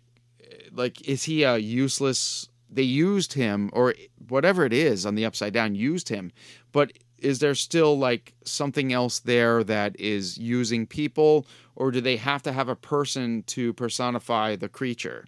like 0.72 1.06
is 1.08 1.24
he 1.24 1.42
a 1.42 1.56
useless? 1.56 2.48
They 2.70 2.82
used 2.82 3.34
him 3.34 3.70
or 3.72 3.94
whatever 4.28 4.64
it 4.64 4.72
is 4.72 5.06
on 5.06 5.14
the 5.14 5.24
Upside 5.24 5.52
Down 5.52 5.74
used 5.74 6.08
him, 6.08 6.32
but 6.72 6.92
is 7.24 7.38
there 7.38 7.54
still 7.54 7.98
like 7.98 8.34
something 8.44 8.92
else 8.92 9.20
there 9.20 9.64
that 9.64 9.98
is 9.98 10.36
using 10.36 10.86
people 10.86 11.46
or 11.74 11.90
do 11.90 12.00
they 12.00 12.16
have 12.16 12.42
to 12.42 12.52
have 12.52 12.68
a 12.68 12.76
person 12.76 13.42
to 13.44 13.72
personify 13.72 14.54
the 14.54 14.68
creature 14.68 15.24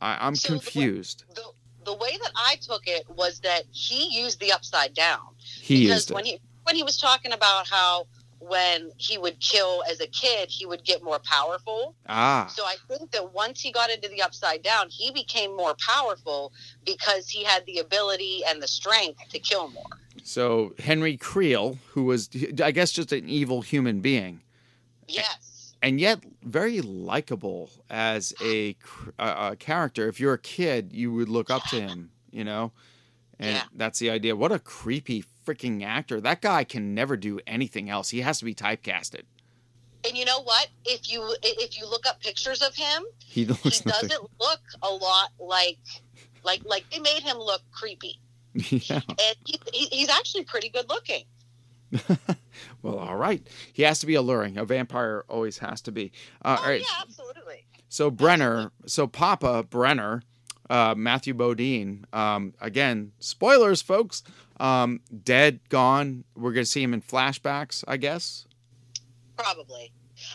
I, 0.00 0.26
i'm 0.26 0.34
So 0.34 0.48
confused 0.48 1.24
The, 1.34 1.42
the 1.90 1.94
way 2.04 2.12
that 2.22 2.32
I 2.36 2.56
took 2.68 2.82
it 2.86 3.04
was 3.22 3.40
that 3.40 3.62
he 3.72 4.00
used 4.22 4.38
the 4.40 4.52
upside 4.52 4.92
down. 4.94 5.20
he 5.68 5.74
because 5.82 5.96
used 5.96 6.10
when 6.12 6.26
it 6.26 6.28
he 6.28 6.40
when 6.64 6.76
he 6.76 6.82
was 6.82 6.96
talking 6.98 7.32
about 7.32 7.66
how 7.66 8.06
when 8.40 8.90
he 8.98 9.18
would 9.18 9.40
kill 9.40 9.82
as 9.90 9.98
a 10.00 10.06
kid, 10.22 10.48
he 10.48 10.64
would 10.70 10.84
get 10.84 11.02
more 11.02 11.18
powerful. 11.36 11.80
ah 12.08 12.46
So 12.56 12.62
I 12.64 12.76
think 12.88 13.10
that 13.14 13.24
once 13.34 13.60
he 13.60 13.72
got 13.72 13.88
into 13.90 14.08
the 14.14 14.20
upside 14.22 14.62
down, 14.62 14.84
he 14.90 15.10
became 15.22 15.50
more 15.56 15.74
powerful 15.92 16.52
because 16.84 17.28
he 17.28 17.42
had 17.52 17.60
the 17.66 17.78
ability 17.86 18.42
and 18.48 18.62
the 18.62 18.68
strength 18.80 19.20
to 19.34 19.38
kill 19.50 19.66
more. 19.78 19.92
so 20.36 20.44
henry 20.90 21.16
creel 21.16 21.64
who 21.92 22.02
was 22.10 22.20
i 22.68 22.70
guess 22.76 22.90
just 22.98 23.10
an 23.18 23.26
evil 23.40 23.60
human 23.72 23.96
being 24.10 24.34
Yes. 25.20 25.42
And 25.82 26.00
yet 26.00 26.20
very 26.42 26.80
likable 26.80 27.70
as 27.88 28.34
a, 28.40 28.76
a, 29.18 29.50
a 29.52 29.56
character 29.56 30.08
if 30.08 30.18
you're 30.20 30.34
a 30.34 30.38
kid 30.38 30.92
you 30.92 31.12
would 31.12 31.28
look 31.28 31.50
up 31.50 31.62
to 31.64 31.80
him 31.80 32.10
you 32.30 32.44
know 32.44 32.72
and 33.38 33.54
Yeah. 33.54 33.62
that's 33.76 33.98
the 33.98 34.10
idea 34.10 34.34
what 34.36 34.50
a 34.52 34.58
creepy 34.58 35.24
freaking 35.46 35.84
actor 35.84 36.20
that 36.20 36.40
guy 36.42 36.64
can 36.64 36.94
never 36.94 37.16
do 37.16 37.38
anything 37.46 37.88
else 37.88 38.10
he 38.10 38.20
has 38.20 38.38
to 38.40 38.44
be 38.44 38.54
typecasted 38.54 39.22
And 40.04 40.16
you 40.16 40.24
know 40.24 40.42
what? 40.42 40.68
If 40.84 41.10
you 41.10 41.34
if 41.42 41.76
you 41.78 41.86
look 41.88 42.06
up 42.06 42.20
pictures 42.20 42.62
of 42.62 42.74
him, 42.74 43.02
he 43.24 43.44
he 43.44 43.44
nothing 43.44 43.84
doesn't 43.84 44.22
look 44.40 44.60
a 44.82 44.90
lot 44.90 45.30
like 45.40 45.78
like 46.44 46.62
like 46.64 46.84
they 46.90 47.00
made 47.00 47.22
him 47.22 47.36
look 47.38 47.62
creepy. 47.72 48.20
yeah 48.54 49.00
And 49.08 49.36
he, 49.44 49.60
he, 49.72 49.86
he's 49.96 50.08
actually 50.08 50.44
pretty 50.44 50.68
good 50.70 50.88
looking. 50.88 51.24
Well, 52.82 52.98
all 52.98 53.16
right. 53.16 53.46
He 53.72 53.82
has 53.82 53.98
to 54.00 54.06
be 54.06 54.14
alluring. 54.14 54.58
A 54.58 54.64
vampire 54.64 55.24
always 55.28 55.58
has 55.58 55.80
to 55.82 55.92
be. 55.92 56.12
Uh, 56.44 56.56
oh 56.58 56.62
all 56.62 56.68
right. 56.68 56.80
yeah, 56.80 57.02
absolutely. 57.02 57.64
So 57.88 58.10
Brenner, 58.10 58.72
so 58.86 59.06
Papa 59.06 59.64
Brenner, 59.64 60.22
uh, 60.68 60.94
Matthew 60.96 61.34
Modine. 61.34 62.04
Um, 62.14 62.54
again, 62.60 63.12
spoilers, 63.18 63.82
folks. 63.82 64.22
Um, 64.60 65.00
dead, 65.24 65.60
gone. 65.68 66.24
We're 66.34 66.52
gonna 66.52 66.66
see 66.66 66.82
him 66.82 66.92
in 66.92 67.00
flashbacks, 67.00 67.84
I 67.86 67.96
guess. 67.96 68.46
Probably. 69.36 69.92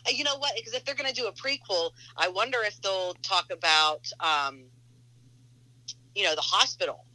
Uh, 0.08 0.12
you 0.12 0.24
know 0.24 0.38
what? 0.38 0.54
Because 0.56 0.74
if 0.74 0.86
they're 0.86 0.96
going 0.96 1.10
to 1.10 1.16
do 1.16 1.28
a 1.28 1.34
prequel, 1.34 1.92
I 2.18 2.30
wonder 2.30 2.60
if 2.64 2.82
they'll 2.82 3.14
talk 3.16 3.52
about, 3.52 4.08
um, 4.20 4.64
you 6.16 6.24
know, 6.24 6.36
the 6.36 6.42
hospital. 6.42 7.06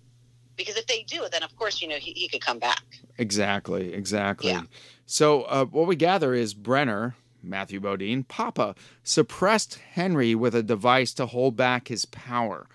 Because 0.57 0.77
if 0.77 0.87
they 0.87 1.03
do, 1.05 1.25
then 1.31 1.43
of 1.43 1.55
course, 1.57 1.81
you 1.81 1.89
know, 1.89 1.97
he, 1.97 2.13
he 2.13 2.29
could 2.29 2.41
come 2.41 2.59
back. 2.59 2.83
Exactly. 3.17 3.95
Exactly. 3.95 4.51
Yeah. 4.51 4.63
So 5.11 5.43
uh, 5.45 5.65
what 5.65 5.89
we 5.89 5.97
gather 5.97 6.35
is 6.35 6.55
Brenner. 6.55 7.17
Matthew 7.41 7.81
Modine, 7.81 8.27
Papa, 8.27 8.75
suppressed 9.05 9.77
Henry 9.93 10.35
with 10.35 10.55
a 10.57 10.63
device 10.63 11.15
to 11.15 11.27
hold 11.27 11.57
back 11.57 11.87
his 11.87 12.05
power. 12.05 12.67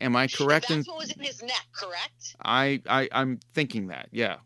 Am 0.00 0.14
I 0.14 0.28
correct 0.28 0.70
in 0.70 0.78
That's 0.78 0.88
what 0.88 0.98
was 0.98 1.10
in 1.10 1.22
his 1.22 1.42
neck, 1.42 1.66
correct? 1.72 2.36
I, 2.42 2.80
I 2.88 3.08
I'm 3.12 3.40
thinking 3.52 3.88
that, 3.88 4.08
yeah. 4.12 4.36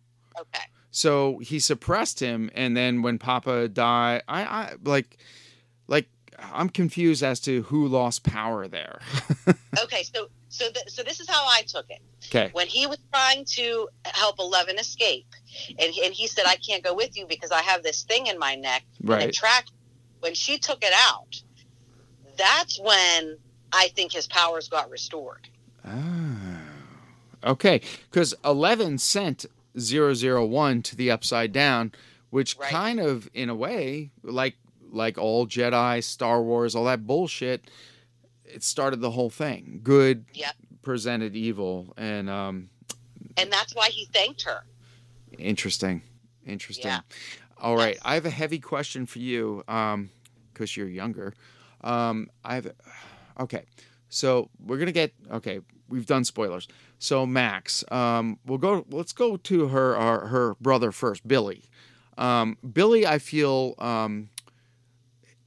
Okay. 0.41 0.65
So 0.91 1.39
he 1.39 1.61
suppressed 1.61 2.19
him, 2.19 2.51
and 2.55 2.77
then 2.77 3.03
when 3.03 3.19
Papa 3.19 3.69
died, 3.69 4.23
I, 4.27 4.43
I 4.43 4.73
like, 4.83 5.19
like 5.87 6.09
I'm 6.41 6.69
confused 6.69 7.23
as 7.23 7.41
to 7.41 7.63
who 7.63 7.89
lost 7.89 8.23
power 8.25 8.69
there. 8.69 9.01
Okay. 9.85 10.03
So, 10.03 10.29
so, 10.49 10.71
th- 10.73 10.89
so 10.89 11.03
this 11.05 11.21
is 11.21 11.29
how 11.29 11.47
I 11.47 11.63
took 11.63 11.87
it. 11.89 12.01
okay, 12.27 12.51
When 12.53 12.67
he 12.67 12.87
was 12.87 12.99
trying 13.13 13.45
to 13.51 13.89
help 14.07 14.39
Eleven 14.41 14.77
escape, 14.79 15.27
and, 15.79 15.93
and 16.05 16.13
he 16.13 16.27
said, 16.27 16.45
"I 16.49 16.57
can't 16.57 16.83
go 16.83 16.95
with 16.95 17.17
you 17.17 17.27
because 17.27 17.51
I 17.53 17.63
have 17.63 17.83
this 17.85 18.03
thing 18.03 18.27
in 18.27 18.39
my 18.39 18.55
neck 18.57 18.85
Right. 19.03 19.29
it 19.29 19.35
tracked." 19.35 19.71
When 20.21 20.35
she 20.35 20.59
took 20.59 20.83
it 20.83 20.93
out, 21.09 21.41
that's 22.37 22.81
when 22.81 23.37
I 23.73 23.89
think 23.95 24.13
his 24.13 24.27
powers 24.27 24.69
got 24.69 24.91
restored. 24.91 25.49
Oh. 25.87 26.37
okay, 27.45 27.81
because 28.11 28.35
Eleven 28.45 28.99
sent 28.99 29.47
001 29.77 30.83
to 30.83 30.97
the 30.97 31.11
Upside 31.11 31.53
Down, 31.53 31.93
which 32.31 32.57
Right. 32.59 32.71
kind 32.71 32.99
of, 33.01 33.29
in 33.33 33.49
a 33.49 33.55
way, 33.55 34.11
like 34.23 34.57
like 34.91 35.19
all 35.19 35.47
Jedi, 35.47 36.03
Star 36.03 36.43
Wars, 36.43 36.75
all 36.75 36.85
that 36.85 37.07
bullshit, 37.07 37.71
it 38.45 38.63
started 38.63 39.01
the 39.01 39.11
whole 39.11 39.31
thing. 39.31 39.81
Good 39.83 40.25
Yep. 40.35 40.55
presented 40.83 41.37
evil, 41.37 41.93
and 41.97 42.29
um, 42.31 42.71
and 43.37 43.53
that's 43.53 43.75
why 43.75 43.89
he 43.91 44.07
thanked 44.07 44.43
her. 44.43 44.65
Interesting. 45.39 46.03
Interesting. 46.47 46.87
Yeah. 46.87 47.01
All 47.61 47.77
right. 47.77 47.95
Yes. 47.95 48.03
I 48.05 48.15
have 48.15 48.25
a 48.27 48.31
heavy 48.31 48.59
question 48.59 49.05
for 49.07 49.19
you 49.19 49.63
um 49.69 50.11
cuz 50.55 50.77
you're 50.77 50.89
younger. 50.89 51.35
Um 51.83 52.31
I've 52.45 52.73
okay. 53.39 53.65
So, 54.11 54.49
we're 54.65 54.79
going 54.79 54.87
to 54.87 54.93
get 54.93 55.13
okay, 55.31 55.61
we've 55.89 56.07
done 56.07 56.25
spoilers. 56.25 56.67
So, 56.99 57.27
Max, 57.27 57.85
um 57.93 58.39
we'll 58.47 58.59
go 58.59 58.87
let's 58.91 59.13
go 59.13 59.37
to 59.37 59.69
her 59.69 59.95
our, 59.97 60.29
her 60.29 60.55
brother 60.61 60.91
first, 60.93 61.29
Billy. 61.29 61.65
Um 62.17 62.57
Billy, 62.73 63.07
I 63.07 63.19
feel 63.19 63.75
um 63.79 64.31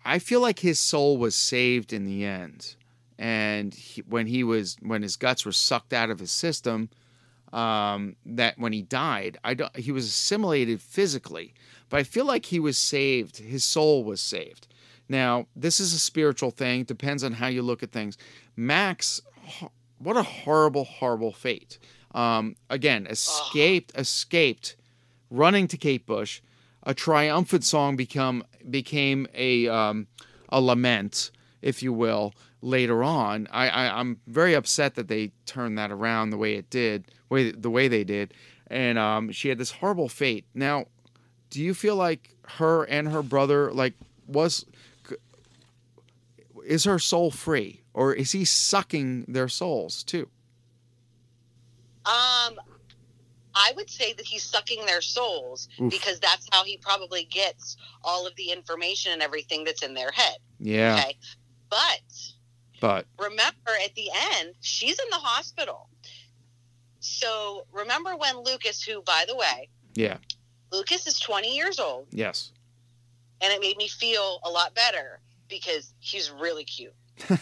I 0.04 0.20
feel 0.20 0.42
like 0.42 0.60
his 0.60 0.80
soul 0.80 1.18
was 1.18 1.36
saved 1.36 1.94
in 1.94 2.06
the 2.06 2.26
end. 2.26 2.76
And 3.20 3.74
he, 3.74 4.02
when 4.02 4.28
he 4.28 4.44
was 4.44 4.78
when 4.82 5.04
his 5.04 5.16
guts 5.16 5.46
were 5.46 5.52
sucked 5.52 5.94
out 5.94 6.10
of 6.10 6.20
his 6.20 6.32
system, 6.32 6.90
um, 7.54 8.16
that 8.26 8.58
when 8.58 8.74
he 8.74 8.82
died, 8.82 9.38
I 9.44 9.54
don't, 9.54 9.76
he 9.76 9.92
was 9.92 10.06
assimilated 10.06 10.82
physically, 10.82 11.54
but 11.90 12.00
I 12.00 12.04
feel 12.04 12.26
like 12.26 12.46
he 12.46 12.60
was 12.60 12.78
saved. 12.78 13.38
His 13.38 13.64
soul 13.64 14.04
was 14.04 14.22
saved. 14.22 14.68
Now, 15.08 15.46
this 15.56 15.80
is 15.80 15.94
a 15.94 16.00
spiritual 16.00 16.52
thing. 16.52 16.84
Depends 16.84 17.24
on 17.24 17.34
how 17.34 17.48
you 17.48 17.62
look 17.62 17.84
at 17.84 17.92
things. 17.92 18.18
Max, 18.56 19.22
what 20.00 20.16
a 20.18 20.24
horrible, 20.24 20.86
horrible 20.86 21.34
fate. 21.34 21.78
Um, 22.16 22.56
again, 22.70 23.08
escaped, 23.08 23.92
escaped, 23.96 24.76
running 25.30 25.68
to 25.68 25.78
Kate 25.78 26.06
Bush. 26.06 26.42
A 26.84 26.94
triumphant 26.94 27.64
song 27.64 27.96
become 27.96 28.44
became 28.70 29.28
a 29.34 29.68
um, 29.68 30.08
a 30.50 30.62
lament, 30.62 31.32
if 31.62 31.82
you 31.82 31.94
will. 31.94 32.34
Later 32.64 33.04
on, 33.04 33.48
I, 33.52 33.70
I 33.70 34.00
I'm 34.00 34.20
very 34.28 34.54
upset 34.54 34.94
that 34.96 35.08
they 35.08 35.32
turned 35.48 35.78
that 35.80 35.92
around 35.92 36.30
the 36.30 36.38
way 36.38 36.56
it 36.56 36.70
did, 36.70 37.06
way 37.30 37.52
the 37.52 37.72
way 37.72 37.88
they 37.88 38.04
did, 38.04 38.34
and 38.68 39.00
um, 39.00 39.32
she 39.32 39.50
had 39.50 39.58
this 39.58 39.72
horrible 39.72 40.10
fate. 40.10 40.46
Now, 40.54 40.86
do 41.50 41.62
you 41.62 41.74
feel 41.74 41.96
like 41.96 42.36
her 42.60 42.84
and 42.84 43.10
her 43.10 43.24
brother 43.24 43.72
like 43.72 43.94
was 44.28 44.66
is 46.66 46.84
her 46.84 47.00
soul 47.00 47.32
free 47.32 47.82
or 47.94 48.14
is 48.14 48.32
he 48.32 48.46
sucking 48.46 49.26
their 49.28 49.48
souls 49.48 50.04
too 50.04 50.28
Um, 52.06 52.60
I 53.56 53.74
would 53.76 53.90
say 53.90 54.14
that 54.14 54.26
he's 54.26 54.44
sucking 54.44 54.86
their 54.86 55.02
souls 55.02 55.68
Oof. 55.80 55.92
because 55.92 56.20
that's 56.20 56.48
how 56.52 56.64
he 56.64 56.78
probably 56.78 57.26
gets 57.26 57.78
all 58.04 58.26
of 58.28 58.36
the 58.36 58.52
information 58.52 59.12
and 59.12 59.22
everything 59.22 59.64
that's 59.64 59.84
in 59.84 59.94
their 59.94 60.12
head. 60.12 60.38
yeah 60.60 60.98
Okay. 61.00 61.18
But 61.70 62.02
but 62.80 63.06
remember 63.20 63.72
at 63.84 63.94
the 63.96 64.10
end, 64.40 64.56
she's 64.62 65.00
in 65.00 65.10
the 65.10 65.18
hospital. 65.18 65.88
So 67.00 67.66
remember 67.72 68.16
when 68.16 68.44
Lucas, 68.44 68.82
who, 68.84 69.02
by 69.02 69.26
the 69.28 69.36
way, 69.36 69.70
yeah 69.94 70.18
Lucas 70.72 71.06
is 71.08 71.20
20 71.20 71.56
years 71.56 71.80
old, 71.80 72.08
yes 72.12 72.52
and 73.42 73.52
it 73.52 73.60
made 73.60 73.78
me 73.78 73.88
feel 73.88 74.40
a 74.44 74.50
lot 74.50 74.74
better 74.76 75.20
because 75.50 75.94
he's 76.00 76.32
really 76.32 76.64
cute. 76.64 76.94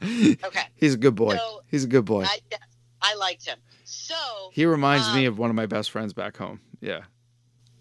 Okay. 0.00 0.62
he's 0.76 0.94
a 0.94 0.96
good 0.96 1.16
boy 1.16 1.36
So, 1.36 1.60
he's 1.66 1.84
a 1.84 1.88
good 1.88 2.04
boy 2.04 2.22
I, 2.24 2.38
I 3.02 3.14
liked 3.16 3.44
him. 3.44 3.58
So, 3.90 4.50
he 4.52 4.66
reminds 4.66 5.14
me 5.14 5.26
um, 5.26 5.32
of 5.32 5.38
one 5.38 5.48
of 5.48 5.56
my 5.56 5.64
best 5.66 5.90
friends 5.90 6.12
back 6.12 6.36
home 6.36 6.60
yeah 6.80 7.02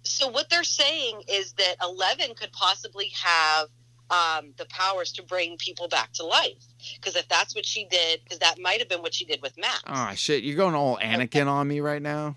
so 0.03 0.27
what 0.29 0.49
they're 0.49 0.63
saying 0.63 1.21
is 1.27 1.53
that 1.53 1.75
Eleven 1.81 2.33
could 2.33 2.51
possibly 2.53 3.11
have 3.21 3.67
um, 4.09 4.53
the 4.57 4.65
powers 4.69 5.11
to 5.13 5.23
bring 5.23 5.57
people 5.57 5.89
back 5.89 6.13
to 6.13 6.25
life. 6.25 6.63
Because 6.95 7.17
if 7.17 7.27
that's 7.27 7.53
what 7.55 7.65
she 7.65 7.85
did, 7.85 8.21
because 8.23 8.39
that 8.39 8.57
might 8.57 8.79
have 8.79 8.87
been 8.87 9.01
what 9.01 9.13
she 9.13 9.25
did 9.25 9.41
with 9.41 9.57
Max. 9.57 9.83
ah 9.85 10.13
shit 10.15 10.43
you're 10.43 10.55
going 10.55 10.75
all 10.75 10.97
anakin 10.97 11.47
on 11.47 11.67
me 11.67 11.81
right 11.81 12.01
now 12.01 12.35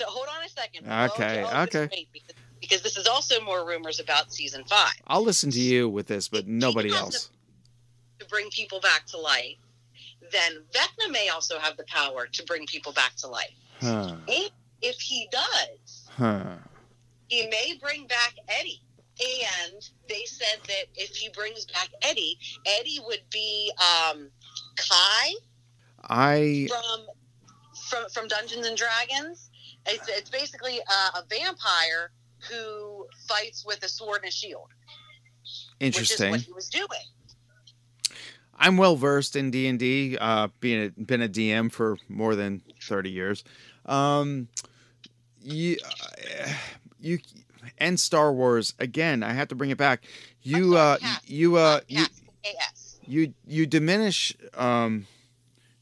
So 0.00 0.06
hold 0.06 0.26
on 0.34 0.44
a 0.44 0.48
second. 0.48 0.86
Okay, 0.90 1.42
on, 1.42 1.68
okay. 1.68 2.06
Because, 2.12 2.36
because 2.60 2.82
this 2.82 2.96
is 2.96 3.06
also 3.06 3.40
more 3.42 3.66
rumors 3.66 4.00
about 4.00 4.32
season 4.32 4.64
five 4.64 4.94
i'll 5.06 5.22
listen 5.22 5.50
to 5.50 5.60
you 5.60 5.88
with 5.88 6.06
this 6.06 6.28
but 6.28 6.46
nobody 6.46 6.92
else 6.92 7.30
to 8.18 8.26
bring 8.26 8.48
people 8.50 8.80
back 8.80 9.04
to 9.06 9.18
life. 9.18 9.56
Then 10.30 10.64
Vecna 10.72 11.10
may 11.10 11.28
also 11.28 11.58
have 11.58 11.76
the 11.76 11.84
power 11.84 12.26
to 12.26 12.42
bring 12.44 12.66
people 12.66 12.92
back 12.92 13.16
to 13.16 13.26
life. 13.28 13.54
huh 13.80 14.16
if 14.84 15.00
he 15.00 15.28
does, 15.30 16.08
huh 16.16 16.56
he 17.28 17.46
may 17.46 17.78
bring 17.80 18.06
back 18.06 18.34
Eddie. 18.48 18.82
And 19.20 19.88
they 20.08 20.24
said 20.24 20.58
that 20.66 20.84
if 20.96 21.14
he 21.14 21.28
brings 21.30 21.66
back 21.66 21.88
Eddie, 22.02 22.36
Eddie 22.66 22.98
would 23.06 23.22
be 23.30 23.72
um, 23.78 24.30
Kai 24.76 25.34
i 26.08 26.66
from 26.68 27.06
from 27.88 28.08
from 28.10 28.28
Dungeons 28.28 28.66
and 28.66 28.76
Dragons. 28.76 29.50
It's, 29.86 30.08
it's 30.08 30.30
basically 30.30 30.78
a, 30.78 31.18
a 31.18 31.24
vampire 31.28 32.12
who 32.50 33.06
fights 33.28 33.64
with 33.64 33.82
a 33.82 33.88
sword 33.88 34.20
and 34.22 34.28
a 34.28 34.30
shield, 34.30 34.68
interesting 35.80 36.32
which 36.32 36.40
is 36.42 36.46
what 36.46 36.46
he 36.46 36.52
was 36.52 36.68
doing. 36.68 37.06
I'm 38.58 38.76
well 38.76 38.96
versed 38.96 39.36
in 39.36 39.50
D 39.50 39.66
and 39.66 39.78
D, 39.78 40.16
uh, 40.20 40.48
being 40.60 40.92
a, 40.96 41.02
been 41.02 41.22
a 41.22 41.28
DM 41.28 41.72
for 41.72 41.98
more 42.08 42.34
than 42.34 42.62
thirty 42.80 43.10
years. 43.10 43.44
Um, 43.86 44.48
you, 45.42 45.76
uh, 45.84 46.52
you, 47.00 47.18
and 47.78 47.98
Star 47.98 48.32
Wars 48.32 48.74
again. 48.78 49.22
I 49.22 49.32
have 49.32 49.48
to 49.48 49.54
bring 49.54 49.70
it 49.70 49.78
back. 49.78 50.04
You, 50.42 50.76
uh, 50.76 50.98
you, 51.26 51.56
uh, 51.56 51.80
you, 51.88 52.04
you, 53.06 53.34
you 53.46 53.66
diminish 53.66 54.36
um, 54.54 55.06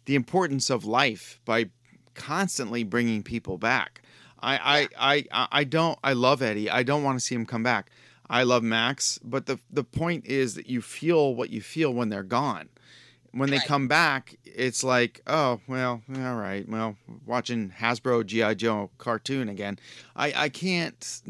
the 0.06 0.14
importance 0.14 0.70
of 0.70 0.84
life 0.84 1.40
by 1.44 1.66
constantly 2.14 2.84
bringing 2.84 3.22
people 3.22 3.58
back. 3.58 4.02
I, 4.42 4.56
I, 4.56 4.88
I, 4.98 5.24
I, 5.32 5.48
I 5.52 5.64
don't. 5.64 5.98
I 6.02 6.14
love 6.14 6.40
Eddie. 6.42 6.70
I 6.70 6.82
don't 6.82 7.02
want 7.02 7.18
to 7.18 7.24
see 7.24 7.34
him 7.34 7.44
come 7.44 7.62
back. 7.62 7.90
I 8.32 8.44
love 8.44 8.62
Max, 8.62 9.18
but 9.24 9.46
the 9.46 9.58
the 9.70 9.82
point 9.84 10.24
is 10.24 10.54
that 10.54 10.68
you 10.68 10.80
feel 10.80 11.34
what 11.34 11.50
you 11.50 11.60
feel 11.60 11.92
when 11.92 12.08
they're 12.10 12.22
gone. 12.22 12.68
When 13.32 13.50
they 13.50 13.58
Right. 13.58 13.66
come 13.66 13.88
back, 13.88 14.36
it's 14.44 14.82
like, 14.84 15.20
oh 15.26 15.60
well, 15.66 16.02
all 16.16 16.36
right, 16.36 16.66
well, 16.68 16.96
watching 17.26 17.70
Hasbro 17.70 18.24
GI 18.24 18.54
Joe 18.54 18.90
cartoon 18.98 19.48
again. 19.48 19.78
I 20.14 20.32
I 20.44 20.48
can't 20.48 21.22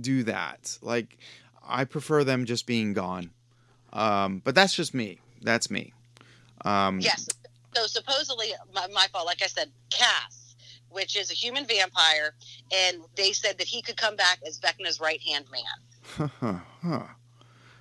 do 0.00 0.22
that. 0.24 0.78
Like, 0.80 1.18
I 1.66 1.84
prefer 1.84 2.22
them 2.24 2.44
just 2.44 2.66
being 2.66 2.92
gone. 2.92 3.30
Um, 3.92 4.40
but 4.44 4.54
that's 4.54 4.74
just 4.74 4.94
me. 4.94 5.18
That's 5.42 5.70
me. 5.70 5.92
Um, 6.64 7.00
Yes. 7.00 7.28
So 7.74 7.86
supposedly, 7.86 8.52
my, 8.72 8.86
my 8.92 9.06
fault. 9.12 9.26
Like 9.26 9.42
I 9.42 9.46
said, 9.48 9.70
Kas, 9.90 10.54
which 10.90 11.16
is 11.16 11.30
a 11.32 11.34
human 11.34 11.66
vampire, 11.66 12.34
and 12.72 12.98
they 13.16 13.32
said 13.32 13.58
that 13.58 13.66
he 13.66 13.82
could 13.82 13.96
come 13.96 14.14
back 14.14 14.38
as 14.46 14.58
Vecna's 14.60 15.00
right 15.00 15.20
hand 15.22 15.46
man. 15.50 15.62
Huh, 16.16 16.28
huh. 16.82 17.02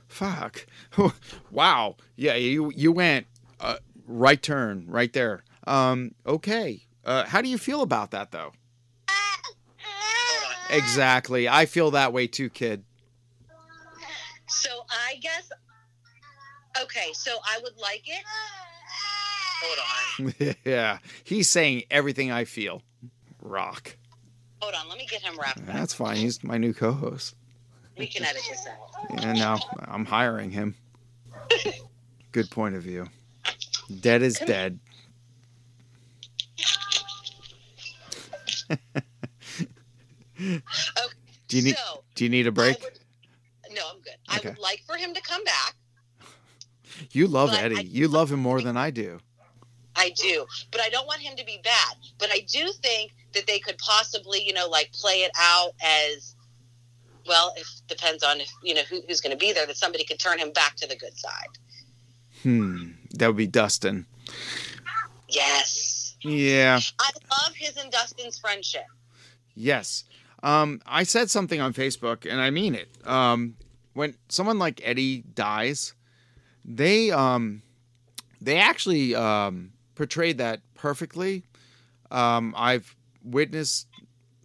Fuck. 0.08 0.66
wow. 1.52 1.96
Yeah, 2.16 2.36
you 2.36 2.72
you 2.76 2.92
went 2.92 3.28
uh, 3.60 3.78
right 4.08 4.42
turn 4.42 4.86
right 4.88 5.12
there. 5.14 5.44
Um, 5.66 6.14
okay. 6.26 6.84
Uh, 7.06 7.26
how 7.26 7.42
do 7.42 7.50
you 7.50 7.58
feel 7.58 7.82
about 7.82 8.12
that 8.12 8.32
though? 8.32 8.54
Exactly. 10.70 11.48
I 11.48 11.66
feel 11.66 11.92
that 11.92 12.14
way 12.14 12.28
too, 12.28 12.50
kid. 12.50 12.84
So 14.48 14.70
I 14.90 15.16
guess. 15.22 15.52
Okay, 16.82 17.10
so 17.14 17.38
I 17.46 17.60
would 17.62 17.78
like 17.78 18.04
it. 18.08 18.24
Hold 19.64 20.36
on. 20.40 20.56
yeah. 20.66 20.98
He's 21.24 21.50
saying 21.50 21.84
everything 21.92 22.32
I 22.32 22.46
feel. 22.46 22.82
Rock. 23.42 23.96
Hold 24.62 24.74
on. 24.74 24.90
Let 24.90 24.98
me 24.98 25.06
get 25.06 25.22
him 25.22 25.38
wrapped. 25.40 25.66
That's 25.66 25.94
fine. 25.94 26.18
He's 26.18 26.44
my 26.44 26.58
new 26.58 26.74
co-host. 26.74 27.36
We 27.98 28.08
can 28.08 28.24
edit 28.24 28.42
this 28.50 28.66
out. 28.68 29.24
And 29.24 29.38
now 29.38 29.60
I'm 29.88 30.06
hiring 30.06 30.50
him. 30.52 30.76
Good 32.32 32.50
point 32.50 32.76
of 32.76 32.84
view. 32.84 33.08
Dead 34.02 34.22
is 34.24 34.40
dead. 34.40 34.80
Okay. 40.40 40.58
Do 41.48 41.58
you 41.58 41.64
need 41.64 41.76
so, 41.78 42.04
Do 42.16 42.24
you 42.24 42.30
need 42.30 42.48
a 42.48 42.52
break? 42.52 42.82
Would, 42.82 43.00
no, 43.76 43.82
I'm 43.94 44.00
good. 44.02 44.14
Okay. 44.38 44.50
I 44.50 44.52
would 44.52 44.60
like 44.60 44.82
for 44.88 44.96
him 44.98 45.14
to 45.14 45.22
come 45.22 45.44
back. 45.44 45.76
You 47.12 47.28
love 47.28 47.54
Eddie. 47.54 47.78
I- 47.78 47.82
you 47.82 48.08
love 48.08 48.32
him 48.32 48.40
more 48.40 48.62
than 48.62 48.78
I 48.78 48.90
do. 48.92 49.20
I 49.96 50.10
do, 50.20 50.48
but 50.72 50.82
I 50.82 50.90
don't 50.90 51.06
want 51.06 51.22
him 51.22 51.36
to 51.38 51.46
be 51.46 51.60
bad. 51.64 51.96
But 52.18 52.30
I 52.32 52.40
do 52.52 52.72
think 52.82 53.14
that 53.34 53.46
they 53.46 53.60
could 53.60 53.78
possibly, 53.78 54.44
you 54.44 54.52
know, 54.52 54.68
like 54.68 54.92
play 54.92 55.18
it 55.22 55.32
out 55.40 55.74
as 55.84 56.33
well. 57.28 57.54
If 57.58 57.68
depends 57.88 58.24
on 58.24 58.40
if 58.42 58.52
you 58.64 58.74
know 58.74 58.82
who, 58.90 59.02
who's 59.08 59.22
going 59.22 59.32
to 59.32 59.38
be 59.38 59.52
there, 59.54 59.66
that 59.66 59.78
somebody 59.78 60.04
could 60.04 60.20
turn 60.20 60.40
him 60.40 60.52
back 60.52 60.76
to 60.78 60.88
the 60.88 60.96
good 60.96 61.18
side. 61.18 61.48
Hmm. 62.44 62.92
That 63.12 63.28
would 63.28 63.38
be 63.38 63.48
Dustin. 63.48 64.06
Yes, 65.30 66.16
Yeah. 66.22 66.80
I 67.00 67.10
love 67.32 67.56
his 67.56 67.76
and 67.78 67.92
Dustin's 67.92 68.38
friendship. 68.38 68.86
Yes. 69.56 70.04
Um, 70.44 70.82
I 70.86 71.04
said 71.04 71.30
something 71.30 71.60
on 71.62 71.74
Facebook, 71.74 72.30
and 72.30 72.40
I 72.42 72.50
mean 72.50 72.76
it. 72.76 72.90
Um, 73.06 73.56
when 73.94 74.16
someone 74.30 74.60
like 74.60 74.82
Eddie 74.84 75.24
dies, 75.34 75.94
they 76.66 77.12
um, 77.12 77.62
they 78.42 78.58
actually 78.58 79.16
um, 79.16 79.72
portrayed 79.96 80.38
that 80.40 80.60
perfectly. 80.76 81.44
Um, 82.12 82.54
I've 82.58 82.96
witnessed 83.24 83.88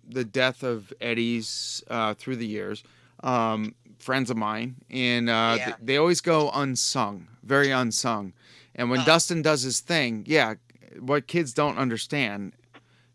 the 0.08 0.24
death 0.24 0.62
of 0.62 0.92
Eddie's 1.00 1.82
uh, 1.88 2.14
through 2.14 2.36
the 2.36 2.46
years. 2.46 2.82
Um, 3.22 3.74
friends 3.98 4.30
of 4.30 4.36
mine, 4.36 4.76
and 4.90 5.28
uh, 5.28 5.54
Yeah. 5.58 5.64
th- 5.66 5.76
they 5.82 5.96
always 5.96 6.20
go 6.20 6.50
unsung, 6.54 7.26
very 7.42 7.70
unsung. 7.72 8.32
And 8.76 8.90
when. 8.90 9.04
Dustin 9.04 9.42
does 9.42 9.62
his 9.62 9.80
thing, 9.80 10.24
yeah, 10.28 10.54
what 11.00 11.26
kids 11.26 11.52
don't 11.52 11.76
understand, 11.78 12.52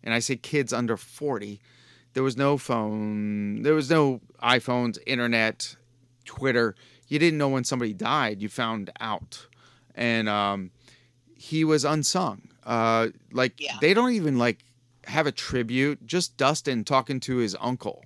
and 0.04 0.14
I 0.14 0.20
say 0.20 0.36
kids 0.36 0.74
under 0.74 0.98
forty, 0.98 1.62
there 2.14 2.24
was 2.24 2.36
no 2.36 2.58
phone, 2.58 3.62
there 3.62 3.74
was 3.74 3.90
no 3.90 4.20
iPhones, 4.42 4.98
internet, 5.08 5.78
Twitter. 6.26 6.76
You 7.08 7.18
didn't 7.18 7.38
know 7.38 7.48
when 7.50 7.64
somebody 7.64 7.94
died. 7.94 8.42
You 8.42 8.50
found 8.50 8.92
out, 9.00 9.48
and 9.96 10.28
um, 10.28 10.72
he 11.38 11.64
was 11.64 11.86
unsung. 11.86 12.50
Uh, 12.66 13.08
like 13.32 13.54
Yeah. 13.60 13.78
they 13.80 13.94
don't 13.94 14.12
even 14.12 14.38
like 14.38 14.60
have 15.06 15.28
a 15.28 15.32
tribute. 15.32 16.06
Just 16.06 16.38
Dustin 16.38 16.84
talking 16.84 17.20
to 17.22 17.38
his 17.38 17.56
uncle, 17.60 18.04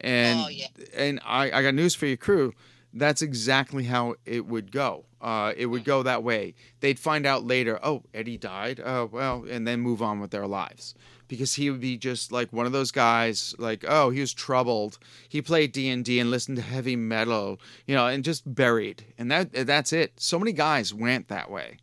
and 0.00 0.40
Oh, 0.40 0.48
yeah. 0.48 0.66
and 0.96 1.20
I, 1.24 1.50
I 1.50 1.62
got 1.62 1.74
news 1.74 1.94
for 1.94 2.06
your 2.06 2.16
crew. 2.16 2.52
that's 2.92 3.20
exactly 3.22 3.84
how 3.84 4.14
it 4.24 4.46
would 4.46 4.72
go. 4.72 5.04
Uh, 5.20 5.52
it 5.56 5.66
would 5.66 5.84
go 5.84 6.02
that 6.02 6.22
way. 6.22 6.54
They'd 6.80 6.98
find 6.98 7.26
out 7.26 7.44
later, 7.44 7.78
oh, 7.82 8.02
Eddie 8.14 8.38
died. 8.38 8.80
Oh, 8.82 9.06
well, 9.12 9.44
and 9.50 9.66
then 9.66 9.80
move 9.80 10.00
on 10.00 10.18
with 10.20 10.30
their 10.30 10.46
lives 10.46 10.94
because 11.28 11.54
he 11.54 11.68
would 11.70 11.80
be 11.80 11.96
just 11.98 12.30
like 12.32 12.52
one 12.52 12.64
of 12.66 12.72
those 12.72 12.92
guys 12.92 13.52
like 13.58 13.84
oh 13.88 14.10
he 14.10 14.20
was 14.20 14.32
troubled 14.32 14.96
he 15.28 15.42
played 15.42 15.72
d&d 15.72 16.20
and 16.20 16.30
listened 16.30 16.56
to 16.56 16.62
heavy 16.62 16.94
metal 16.94 17.58
you 17.84 17.96
know 17.96 18.06
and 18.06 18.22
just 18.22 18.54
buried 18.54 19.04
and 19.18 19.28
that 19.28 19.52
that's 19.66 19.92
it 19.92 20.12
so 20.20 20.38
many 20.38 20.52
guys 20.52 20.94
went 20.94 21.26
that 21.26 21.50
way 21.50 21.78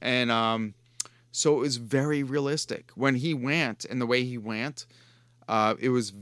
and 0.00 0.30
um 0.30 0.72
so 1.36 1.56
it 1.56 1.60
was 1.60 1.76
very 1.76 2.22
realistic 2.22 2.90
when 2.94 3.16
he 3.16 3.34
went 3.34 3.84
and 3.84 4.00
the 4.00 4.06
way 4.06 4.24
he 4.24 4.38
went 4.38 4.86
uh 5.48 5.74
it 5.78 5.90
was 5.90 6.12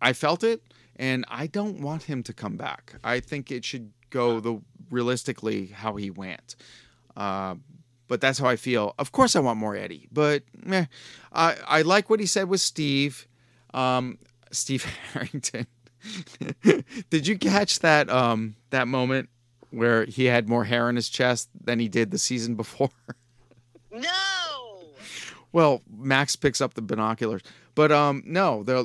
i 0.00 0.12
felt 0.12 0.44
it 0.44 0.62
and 0.96 1.24
i 1.28 1.46
don't 1.46 1.80
want 1.80 2.04
him 2.04 2.22
to 2.22 2.32
come 2.32 2.56
back 2.56 2.94
i 3.02 3.20
think 3.20 3.50
it 3.50 3.64
should 3.64 3.90
go 4.10 4.40
the 4.40 4.60
realistically 4.90 5.66
how 5.66 5.96
he 5.96 6.10
went 6.10 6.56
uh, 7.16 7.54
but 8.08 8.20
that's 8.20 8.40
how 8.40 8.48
I 8.48 8.56
feel. 8.56 8.94
Of 8.98 9.12
course, 9.12 9.36
I 9.36 9.40
want 9.40 9.58
more 9.58 9.76
Eddie, 9.76 10.08
but 10.10 10.42
meh. 10.64 10.86
I 11.32 11.56
I 11.66 11.82
like 11.82 12.10
what 12.10 12.18
he 12.18 12.26
said 12.26 12.48
with 12.48 12.60
Steve, 12.60 13.28
um, 13.72 14.18
Steve 14.50 14.84
Harrington. 15.12 15.66
did 17.10 17.26
you 17.26 17.38
catch 17.38 17.78
that 17.80 18.10
um 18.10 18.56
that 18.70 18.88
moment 18.88 19.28
where 19.70 20.06
he 20.06 20.24
had 20.24 20.48
more 20.48 20.64
hair 20.64 20.88
on 20.88 20.96
his 20.96 21.08
chest 21.08 21.50
than 21.62 21.78
he 21.78 21.88
did 21.88 22.10
the 22.10 22.18
season 22.18 22.56
before? 22.56 22.90
No. 23.92 24.84
well, 25.52 25.82
Max 25.96 26.36
picks 26.36 26.60
up 26.60 26.74
the 26.74 26.82
binoculars, 26.82 27.42
but 27.74 27.90
um 27.92 28.22
no, 28.26 28.62
there. 28.62 28.84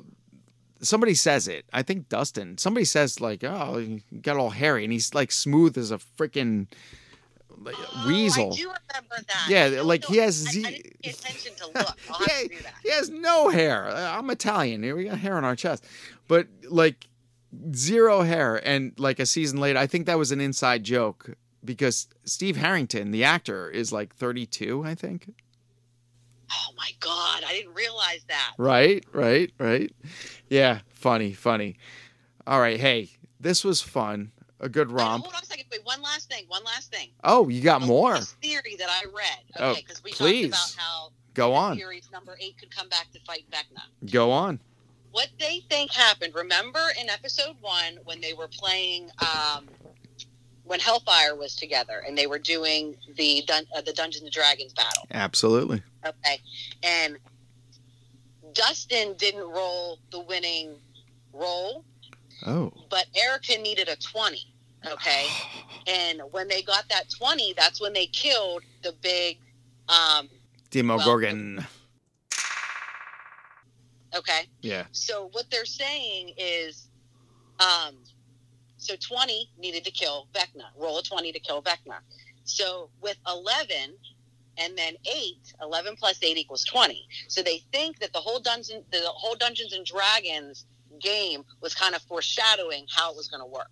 Somebody 0.82 1.14
says 1.16 1.47
it. 1.47 1.66
I 1.74 1.82
think 1.84 2.10
Dustin. 2.10 2.58
Somebody 2.58 2.86
says 2.86 3.20
like, 3.22 3.43
"Oh, 3.43 3.78
he 3.80 4.03
got 4.22 4.38
all 4.38 4.49
hairy," 4.51 4.84
and 4.84 4.91
he's 4.93 5.14
like 5.16 5.32
smooth 5.32 5.78
as 5.78 5.89
a 5.89 5.97
freaking 5.97 6.68
like, 7.58 7.76
Oh, 7.80 8.06
weasel. 8.08 8.51
I 8.53 8.56
do 8.56 8.64
remember 8.68 9.16
that. 9.28 9.45
Yeah, 9.49 9.82
like, 9.82 10.01
know- 10.03 10.08
he 10.10 10.18
has 10.18 10.45
I, 10.47 10.51
Z- 10.51 10.66
I 10.66 10.70
didn't 10.72 11.01
pay 11.01 11.10
attention 11.12 11.56
to 11.56 11.66
look. 11.76 11.97
I'll 12.10 12.20
have 12.20 12.28
yeah, 12.30 12.38
to 12.43 12.47
do 12.49 12.62
that. 12.64 12.74
he 12.84 12.89
has 12.91 13.10
no 13.10 13.49
hair. 13.49 13.88
Uh, 13.88 14.18
I'm 14.18 14.30
Italian. 14.30 14.82
We 14.95 15.06
got 15.06 15.18
hair 15.18 15.38
on 15.38 15.45
our 15.45 15.56
chest, 15.56 15.86
but 16.28 16.47
like 16.70 17.08
zero 17.74 18.22
hair. 18.22 18.58
And 18.68 18.91
like 18.99 19.20
a 19.20 19.26
season 19.26 19.60
later, 19.60 19.80
I 19.80 19.88
think 19.88 20.06
that 20.08 20.18
was 20.20 20.32
an 20.34 20.41
inside 20.41 20.84
joke 20.84 21.30
because 21.66 22.07
Steve 22.24 22.55
Harrington, 22.57 23.11
the 23.11 23.24
actor, 23.24 23.70
is 23.70 23.91
like 23.91 24.16
32. 24.16 24.84
I 24.86 24.95
think. 24.95 25.30
Oh 26.51 26.74
my 26.78 26.91
god, 26.99 27.43
I 27.47 27.51
didn't 27.53 27.74
realize 27.74 28.24
that. 28.28 28.53
Right, 28.57 29.03
right, 29.11 29.51
right. 29.57 29.91
Yeah, 30.49 30.80
funny, 30.93 31.34
funny. 31.34 31.78
All 32.45 32.59
right, 32.59 32.80
hey, 32.80 33.09
this 33.39 33.63
was 33.63 33.82
fun. 33.82 34.32
A 34.59 34.70
good 34.70 34.89
Wait, 34.91 35.01
hold 35.22 35.34
on 35.36 35.41
a 35.43 35.45
second. 35.45 35.66
Wait, 35.72 35.82
one 35.84 36.01
last 36.01 36.30
thing. 36.30 36.45
One 36.47 36.63
last 36.63 36.91
thing. 36.91 37.09
Oh, 37.24 37.49
you 37.49 37.61
got 37.61 37.82
more. 37.82 38.18
theory 38.18 38.76
that 38.80 38.89
I 38.89 39.03
read. 39.05 39.39
Oh, 39.57 39.72
Okay, 39.72 39.82
because 39.82 40.03
we 40.03 40.11
please. 40.11 40.51
talked 40.51 40.74
about 40.76 40.82
how 40.84 41.09
Go 41.34 41.53
on. 41.53 41.76
Fury's 41.76 42.09
number 42.13 42.38
eight 42.39 42.57
could 42.57 42.74
come 42.74 42.88
back 42.88 43.11
to 43.11 43.20
fight 43.22 43.43
Vecna. 43.51 44.09
Go 44.11 44.32
on. 44.32 44.59
What 45.11 45.28
they 45.39 45.61
think 45.70 45.91
happened? 45.91 46.34
Remember 46.34 46.80
in 46.99 47.09
episode 47.09 47.57
one 47.59 47.97
when 48.05 48.22
they 48.22 48.34
were 48.34 48.47
playing, 48.47 49.09
um, 49.20 49.68
when 50.66 50.80
Hellfire 50.80 51.36
was 51.36 51.55
together 51.55 52.03
and 52.05 52.18
they 52.18 52.28
were 52.28 52.39
doing 52.39 52.95
the 53.16 53.43
dun- 53.47 53.68
uh, 53.76 53.82
the 53.82 53.93
Dungeons 53.93 54.24
and 54.24 54.32
Dragons 54.32 54.74
battle. 54.74 55.07
Absolutely. 55.11 55.82
Okay, 56.05 56.39
and 56.84 57.18
Dustin 58.53 59.13
didn't 59.18 59.41
roll 59.47 59.99
the 60.11 60.20
winning 60.22 60.76
roll, 61.34 61.84
Oh. 62.45 62.72
but 62.89 63.05
Erica 63.16 63.57
needed 63.57 63.89
a 63.89 63.95
twenty. 63.97 64.51
Okay, 64.86 65.26
and 65.88 66.22
when 66.32 66.47
they 66.47 66.61
got 66.61 66.88
that 66.89 67.09
twenty, 67.09 67.53
that's 67.53 67.80
when 67.82 67.93
they 67.93 68.07
killed 68.07 68.63
the 68.84 68.93
big. 69.01 69.38
Um, 69.88 70.30
Demogorgon. 70.72 71.66
okay, 74.16 74.47
Yeah. 74.61 74.86
So 74.91 75.30
what 75.34 75.45
they're 75.51 75.66
saying 75.66 76.34
is, 76.38 76.88
um, 77.59 77.95
so 78.86 78.95
20 78.95 79.49
needed 79.57 79.83
to 79.86 79.91
kill 79.91 80.27
Vecna. 80.33 80.65
Roll 80.77 80.99
a 80.99 81.03
20 81.03 81.31
to 81.31 81.39
kill 81.39 81.61
Vecna. 81.61 81.97
So 82.43 82.89
with 83.01 83.17
11 83.27 83.95
and 84.57 84.77
then 84.77 84.93
8, 85.05 85.13
11 85.61 85.95
plus 85.97 86.21
8 86.21 86.38
equals 86.38 86.63
20. 86.65 87.05
So 87.27 87.41
they 87.41 87.63
think 87.71 87.99
that 87.99 88.13
the 88.13 88.19
whole 88.19 88.39
dungeon 88.39 88.83
the 88.91 89.01
whole 89.05 89.36
Dungeons 89.36 89.73
and 89.73 89.86
Dragons 89.86 90.65
game 91.01 91.43
was 91.61 91.73
kind 91.73 91.93
of 91.95 92.01
foreshadowing 92.03 92.86
how 92.95 93.11
it 93.11 93.17
was 93.17 93.27
going 93.27 93.41
to 93.41 93.47
work. 93.47 93.71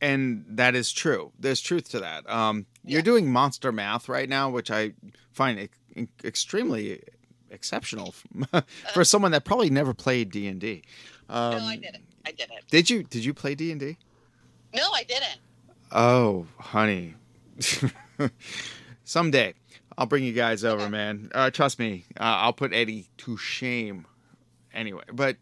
and 0.00 0.44
that 0.48 0.74
is 0.74 0.92
true. 0.92 1.32
There's 1.38 1.60
truth 1.60 1.88
to 1.90 2.00
that. 2.00 2.28
Um, 2.30 2.66
you're 2.84 3.00
Yeah. 3.00 3.04
doing 3.04 3.30
monster 3.32 3.72
math 3.72 4.08
right 4.08 4.28
now, 4.28 4.48
which 4.50 4.70
I 4.70 4.92
find 5.32 5.68
e- 5.96 6.06
extremely 6.24 7.02
exceptional 7.50 8.14
for 8.94 9.04
someone 9.04 9.32
that 9.32 9.44
probably 9.44 9.70
never 9.70 9.92
played 9.94 10.30
D 10.30 10.46
and 10.48 10.60
D. 10.60 10.82
Um, 11.28 11.50
no, 11.52 11.58
I 11.64 11.76
didn't. 11.76 12.04
I 12.26 12.32
didn't. 12.32 12.66
Did 12.70 12.88
you? 12.90 13.02
Did 13.04 13.24
you 13.24 13.32
play 13.34 13.54
D 13.54 13.70
and 13.70 13.80
D? 13.80 13.96
No, 14.76 14.90
I 14.92 15.02
didn't. 15.04 15.38
Oh, 15.92 16.46
honey, 16.58 17.14
someday 19.04 19.54
I'll 19.96 20.06
bring 20.06 20.24
you 20.24 20.32
guys 20.32 20.64
over, 20.64 20.82
Okay. 20.82 20.90
man. 20.90 21.30
Uh, 21.34 21.50
trust 21.50 21.78
me, 21.78 22.04
uh, 22.18 22.22
I'll 22.42 22.52
put 22.52 22.72
Eddie 22.74 23.08
to 23.18 23.36
shame. 23.36 24.06
Anyway, 24.74 25.04
but 25.12 25.36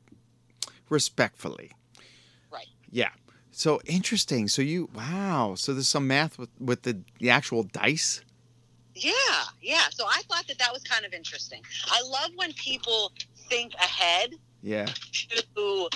respectfully. 0.88 1.72
Right. 2.52 2.66
Yeah. 2.90 3.10
So 3.50 3.80
interesting. 3.84 4.46
So 4.48 4.62
you 4.62 4.88
wow. 4.94 5.54
So 5.56 5.72
there's 5.74 5.88
some 5.88 6.06
math 6.06 6.38
with 6.38 6.50
with 6.60 6.82
the 6.82 7.00
the 7.18 7.30
actual 7.30 7.64
dice. 7.64 8.20
Yeah, 8.94 9.12
yeah. 9.60 9.88
So 9.90 10.04
I 10.06 10.22
thought 10.28 10.46
that 10.46 10.58
that 10.58 10.72
was 10.72 10.82
kind 10.84 11.04
of 11.04 11.12
interesting. 11.12 11.62
I 11.88 12.00
love 12.02 12.30
when 12.36 12.52
people 12.52 13.10
think 13.48 13.74
ahead 13.74 14.34
Yeah. 14.62 14.86
to 15.56 15.88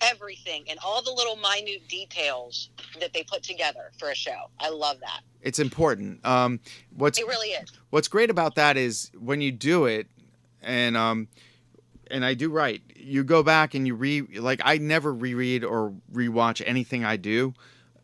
everything 0.00 0.64
and 0.70 0.78
all 0.84 1.02
the 1.02 1.10
little 1.12 1.36
minute 1.36 1.86
details 1.88 2.70
that 3.00 3.12
they 3.12 3.22
put 3.22 3.42
together 3.42 3.90
for 3.98 4.10
a 4.10 4.14
show. 4.14 4.50
I 4.60 4.70
love 4.70 4.98
that. 5.00 5.20
It's 5.40 5.58
important. 5.58 6.24
Um, 6.26 6.60
what's 6.96 7.18
It 7.18 7.26
really 7.26 7.48
is. 7.48 7.70
what's 7.90 8.08
great 8.08 8.30
about 8.30 8.54
that 8.54 8.76
is 8.76 9.10
when 9.18 9.40
you 9.40 9.50
do 9.52 9.86
it, 9.86 10.06
and 10.62 10.96
um, 10.96 11.28
and 12.10 12.24
I 12.24 12.34
do 12.34 12.50
right. 12.50 12.80
You 12.96 13.24
go 13.24 13.42
back 13.42 13.74
and 13.74 13.86
you 13.86 13.94
re 13.94 14.22
like 14.38 14.60
I 14.64 14.78
never 14.78 15.12
reread 15.12 15.64
or 15.64 15.92
rewatch 16.12 16.62
anything 16.64 17.04
I 17.04 17.16
do 17.16 17.54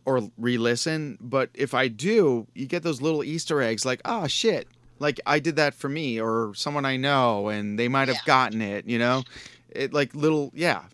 or 0.04 0.30
re-listen, 0.38 1.18
but 1.20 1.50
if 1.52 1.74
I 1.74 1.88
do, 1.88 2.46
you 2.54 2.64
get 2.66 2.82
those 2.82 3.02
little 3.02 3.22
Easter 3.22 3.60
eggs 3.60 3.84
like, 3.84 4.00
oh 4.06 4.26
shit, 4.26 4.66
like 4.98 5.20
I 5.26 5.38
did 5.38 5.56
that 5.56 5.74
for 5.74 5.90
me 5.90 6.18
or 6.18 6.52
someone 6.54 6.86
I 6.86 6.96
know, 6.96 7.48
and 7.48 7.78
they 7.78 7.88
might 7.88 8.08
have 8.08 8.16
Yeah. 8.16 8.22
gotten 8.24 8.62
it. 8.62 8.86
You 8.88 8.98
know, 8.98 9.24
it 9.70 9.92
like 9.92 10.14
little 10.14 10.50
yeah, 10.54 10.84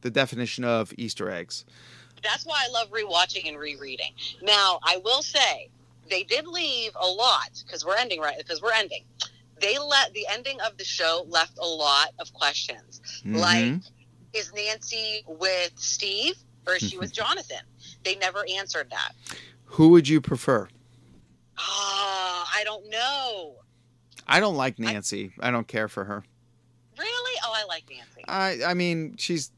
the 0.00 0.10
definition 0.10 0.64
of 0.64 0.92
Easter 0.96 1.30
eggs. 1.30 1.64
That's 2.22 2.44
why 2.46 2.64
I 2.66 2.70
love 2.72 2.90
rewatching 2.90 3.46
and 3.48 3.58
rereading. 3.58 4.12
Now, 4.42 4.80
I 4.82 4.96
will 5.04 5.22
say 5.22 5.68
they 6.08 6.22
did 6.24 6.46
leave 6.46 6.92
a 7.00 7.06
lot 7.06 7.62
because 7.64 7.84
we're 7.84 7.96
ending 7.96 8.20
right 8.20 8.36
because 8.38 8.60
we're 8.62 8.72
ending. 8.72 9.04
They 9.60 9.78
let 9.78 10.12
the 10.12 10.26
ending 10.30 10.60
of 10.60 10.76
the 10.76 10.84
show 10.84 11.24
left 11.28 11.58
a 11.58 11.66
lot 11.66 12.08
of 12.18 12.32
questions. 12.32 13.00
Like, 13.24 13.64
Mhm. 13.64 13.82
is 14.32 14.52
Nancy 14.54 15.24
with 15.26 15.72
Steve 15.76 16.36
or 16.66 16.74
is 16.74 16.82
she 16.88 16.98
with 16.98 17.12
Jonathan? 17.20 17.60
They 18.02 18.16
never 18.16 18.44
answered 18.58 18.90
that. 18.90 19.12
Who 19.64 19.88
would 19.90 20.08
you 20.08 20.20
prefer? 20.20 20.68
Ah, 21.58 22.50
I 22.54 22.64
don't 22.64 22.88
know. 22.90 23.56
I 24.26 24.40
don't 24.40 24.56
like 24.56 24.78
Nancy. 24.78 25.32
I 25.40 25.50
don't 25.50 25.68
care 25.68 25.88
for 25.88 26.04
her. 26.04 26.24
Really? 26.98 27.40
Oh, 27.44 27.52
I 27.54 27.64
like 27.64 27.84
Nancy. 27.90 28.24
I 28.28 28.70
I 28.70 28.74
mean, 28.74 29.16
she's 29.18 29.50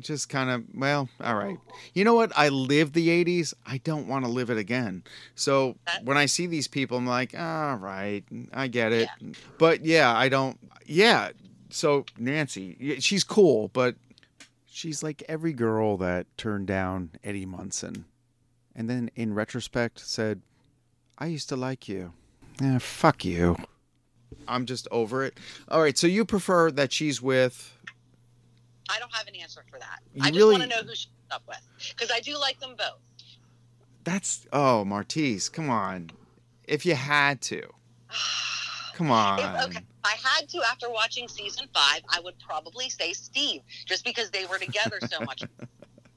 just 0.00 0.28
kind 0.28 0.50
of 0.50 0.64
well, 0.74 1.08
all 1.20 1.34
right. 1.34 1.58
You 1.94 2.04
know 2.04 2.14
what? 2.14 2.32
I 2.36 2.48
lived 2.48 2.94
the 2.94 3.08
'80s. 3.08 3.54
I 3.66 3.78
don't 3.78 4.06
want 4.08 4.24
to 4.24 4.30
live 4.30 4.50
it 4.50 4.58
again. 4.58 5.04
So 5.34 5.76
That- 5.86 6.04
when 6.04 6.16
I 6.16 6.26
see 6.26 6.46
these 6.46 6.68
people, 6.68 6.98
I'm 6.98 7.06
like, 7.06 7.34
all 7.38 7.76
right, 7.76 8.24
I 8.52 8.68
get 8.68 8.92
it. 8.92 9.08
But 9.58 9.84
yeah, 9.84 10.14
I 10.14 10.28
don't. 10.28 10.58
Yeah. 10.86 11.30
So 11.70 12.04
Nancy, 12.18 12.98
she's 13.00 13.24
cool, 13.24 13.68
but 13.72 13.94
she's 14.66 15.02
like 15.02 15.22
every 15.28 15.52
girl 15.54 15.96
that 15.98 16.26
turned 16.36 16.66
down 16.66 17.10
Eddie 17.24 17.46
Munson, 17.46 18.04
and 18.76 18.90
then 18.90 19.10
in 19.16 19.32
retrospect 19.34 20.00
said, 20.00 20.42
"I 21.18 21.26
used 21.26 21.48
to 21.48 21.56
like 21.56 21.88
you." 21.88 22.12
Yeah, 22.60 22.78
fuck 22.78 23.24
you. 23.24 23.56
I'm 24.48 24.66
just 24.66 24.88
over 24.90 25.24
it. 25.24 25.38
All 25.68 25.80
right, 25.80 25.96
so 25.96 26.06
you 26.06 26.24
prefer 26.24 26.70
that 26.72 26.92
she's 26.92 27.20
with 27.20 27.72
I 28.90 28.98
don't 28.98 29.12
have 29.14 29.26
an 29.26 29.36
answer 29.36 29.64
for 29.70 29.78
that. 29.78 30.00
You 30.14 30.22
I 30.22 30.26
just 30.26 30.36
really- 30.36 30.58
want 30.58 30.70
to 30.70 30.76
know 30.76 30.82
who 30.82 30.94
she's 30.94 31.08
up 31.30 31.42
with 31.48 31.60
because 31.90 32.10
I 32.10 32.20
do 32.20 32.38
like 32.38 32.60
them 32.60 32.74
both. 32.76 32.98
That's 34.04 34.46
oh, 34.52 34.84
Martisse, 34.84 35.48
come 35.48 35.70
on. 35.70 36.10
If 36.64 36.84
you 36.84 36.94
had 36.94 37.40
to. 37.42 37.62
Come 38.94 39.10
on. 39.10 39.38
If, 39.38 39.68
okay, 39.68 39.78
if 39.78 39.84
I 40.04 40.16
had 40.22 40.50
to 40.50 40.62
after 40.70 40.90
watching 40.90 41.26
season 41.26 41.66
five, 41.72 42.02
I 42.10 42.20
would 42.20 42.34
probably 42.38 42.90
say 42.90 43.14
Steve, 43.14 43.62
just 43.86 44.04
because 44.04 44.30
they 44.30 44.44
were 44.44 44.58
together 44.58 44.98
so 45.10 45.20
much, 45.24 45.42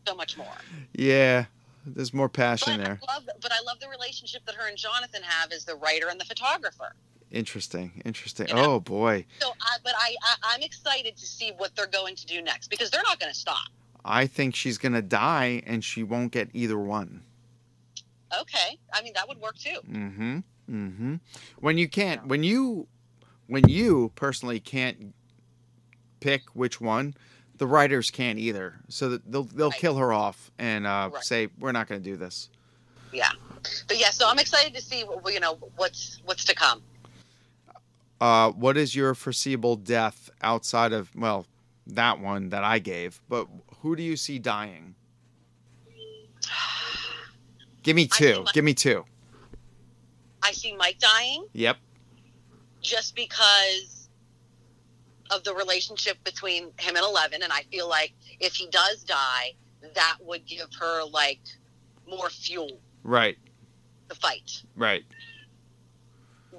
so 0.05 0.13
much 0.13 0.37
more. 0.37 0.57
Yeah. 0.93 1.45
There's 1.85 2.13
more 2.13 2.27
passion 2.27 2.77
But 2.77 2.85
there. 2.85 2.99
I 3.07 3.13
love, 3.13 3.29
but 3.41 3.53
I 3.53 3.61
love 3.65 3.79
the 3.79 3.87
relationship 3.87 4.45
that 4.45 4.55
her 4.55 4.67
and 4.67 4.77
Jonathan 4.77 5.21
have 5.23 5.53
as 5.53 5.63
the 5.63 5.75
writer 5.75 6.09
and 6.09 6.19
the 6.19 6.25
photographer. 6.25 6.95
Interesting. 7.31 8.01
Interesting. 8.05 8.47
You 8.49 8.55
know? 8.55 8.73
Oh 8.75 8.79
boy. 8.79 9.25
So, 9.39 9.49
I, 9.61 9.77
but 9.83 9.93
I, 9.97 10.15
I, 10.23 10.35
I'm 10.53 10.61
excited 10.61 11.17
to 11.17 11.25
see 11.25 11.51
what 11.57 11.75
they're 11.75 11.87
going 11.87 12.15
to 12.15 12.25
do 12.25 12.41
next 12.41 12.69
because 12.69 12.89
they're 12.91 13.03
not 13.03 13.19
going 13.19 13.31
to 13.31 13.37
stop. 13.37 13.67
I 14.07 14.27
think 14.27 14.55
she's 14.55 14.77
gonna 14.77 15.01
die, 15.01 15.63
and 15.65 15.83
she 15.83 16.03
won't 16.03 16.31
get 16.31 16.49
either 16.53 16.77
one. 16.77 17.23
Okay, 18.39 18.77
I 18.93 19.01
mean 19.01 19.13
that 19.15 19.27
would 19.27 19.39
work 19.41 19.57
too. 19.57 19.79
Mm-hmm. 19.89 20.37
Mm-hmm. 20.69 21.15
When 21.59 21.77
you 21.79 21.89
can't, 21.89 22.27
when 22.27 22.43
you, 22.43 22.87
when 23.47 23.67
you 23.67 24.11
personally 24.15 24.59
can't 24.59 25.13
pick 26.19 26.43
which 26.53 26.79
one, 26.79 27.15
the 27.57 27.65
writers 27.67 28.11
can't 28.11 28.37
either. 28.39 28.75
So 28.89 29.09
that 29.09 29.31
they'll 29.31 29.43
they'll 29.43 29.69
Right. 29.71 29.79
kill 29.79 29.97
her 29.97 30.13
off 30.13 30.51
and 30.59 30.85
uh, 30.85 31.09
Right. 31.13 31.23
say 31.23 31.47
we're 31.59 31.71
not 31.71 31.87
going 31.87 32.01
to 32.01 32.07
do 32.09 32.15
this. 32.15 32.49
Yeah, 33.11 33.29
but 33.87 33.97
yeah, 33.99 34.09
so 34.11 34.27
I'm 34.29 34.39
excited 34.39 34.73
to 34.75 34.81
see 34.81 35.03
you 35.27 35.39
know 35.39 35.53
what's 35.77 36.21
what's 36.25 36.45
to 36.45 36.53
come. 36.53 36.81
Uh, 38.21 38.51
what 38.51 38.77
is 38.77 38.95
your 38.95 39.13
foreseeable 39.13 39.75
death 39.75 40.29
outside 40.41 40.93
of 40.93 41.13
well 41.15 41.45
that 41.87 42.19
one 42.19 42.49
that 42.49 42.63
I 42.63 42.79
gave? 42.79 43.21
But 43.29 43.47
who 43.81 43.95
do 43.95 44.03
you 44.03 44.15
see 44.17 44.39
dying? 44.39 44.95
Give 47.83 47.95
me 47.95 48.07
two. 48.07 48.43
my- 48.43 48.51
Give 48.51 48.63
me 48.65 48.73
two. 48.73 49.05
I 50.41 50.51
see 50.51 50.73
Mike 50.75 50.99
dying 50.99 51.47
Yep. 51.53 51.77
just 52.81 53.15
because 53.15 54.09
of 55.31 55.43
the 55.43 55.53
relationship 55.53 56.23
between 56.23 56.65
him 56.79 56.95
and 56.95 56.97
Eleven, 57.03 57.41
and 57.43 57.51
I 57.51 57.63
feel 57.71 57.87
like 57.89 58.13
if 58.39 58.53
he 58.55 58.67
does 58.67 59.03
die, 59.03 59.55
that 59.95 60.17
would 60.21 60.45
give 60.45 60.67
her 60.79 61.03
like 61.03 61.41
more 62.07 62.29
fuel 62.29 62.79
Right. 63.03 63.37
to 64.09 64.15
fight. 64.15 64.63
Right. 64.75 65.03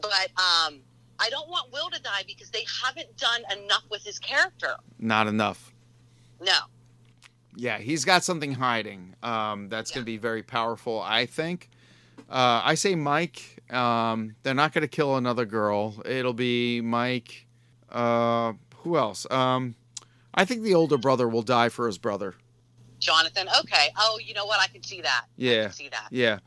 But 0.01 0.31
um, 0.41 0.81
I 1.19 1.31
don't 1.31 1.49
want 1.49 1.73
Will 1.73 1.91
to 1.91 2.01
die 2.03 2.23
because 2.27 2.51
they 2.51 2.65
haven't 2.85 3.17
done 3.17 3.43
enough 3.59 3.85
with 3.91 4.03
his 4.05 4.19
character. 4.19 4.77
Not 4.99 5.27
enough. 5.27 5.73
No. 6.41 6.59
Yeah, 7.57 7.79
he's 7.79 8.05
got 8.05 8.23
something 8.23 8.53
hiding. 8.53 9.15
Um, 9.23 9.69
that's 9.69 9.91
going 9.91 10.03
to 10.03 10.07
be 10.07 10.19
very 10.19 10.43
powerful, 10.43 11.01
I 11.01 11.25
think. 11.27 11.71
Uh, 12.29 12.61
I 12.65 12.75
say 12.75 12.95
Mike. 12.95 13.63
Um, 13.71 14.37
they're 14.43 14.55
not 14.55 14.73
going 14.73 14.83
to 14.83 14.89
kill 14.89 15.17
another 15.17 15.45
girl. 15.47 16.03
It'll 16.05 16.35
be 16.35 16.81
Mike. 16.83 17.47
Uh, 17.91 18.53
who 18.79 18.97
else? 18.99 19.27
Um, 19.31 19.75
I 20.35 20.45
think 20.45 20.63
the 20.63 20.75
older 20.75 20.99
brother 20.99 21.29
will 21.29 21.43
die 21.43 21.71
for 21.71 21.87
his 21.87 21.97
brother. 21.99 22.35
Jonathan, 22.99 23.49
okay. 23.61 23.89
Oh, 23.97 24.19
you 24.23 24.35
know 24.35 24.45
what? 24.47 24.61
I 24.61 24.67
can 24.67 24.83
see 24.83 25.01
that. 25.01 25.25
I 25.27 25.29
Yeah. 25.37 25.63
can 25.65 25.73
see 25.73 25.89
that. 25.89 26.09
Yeah, 26.11 26.39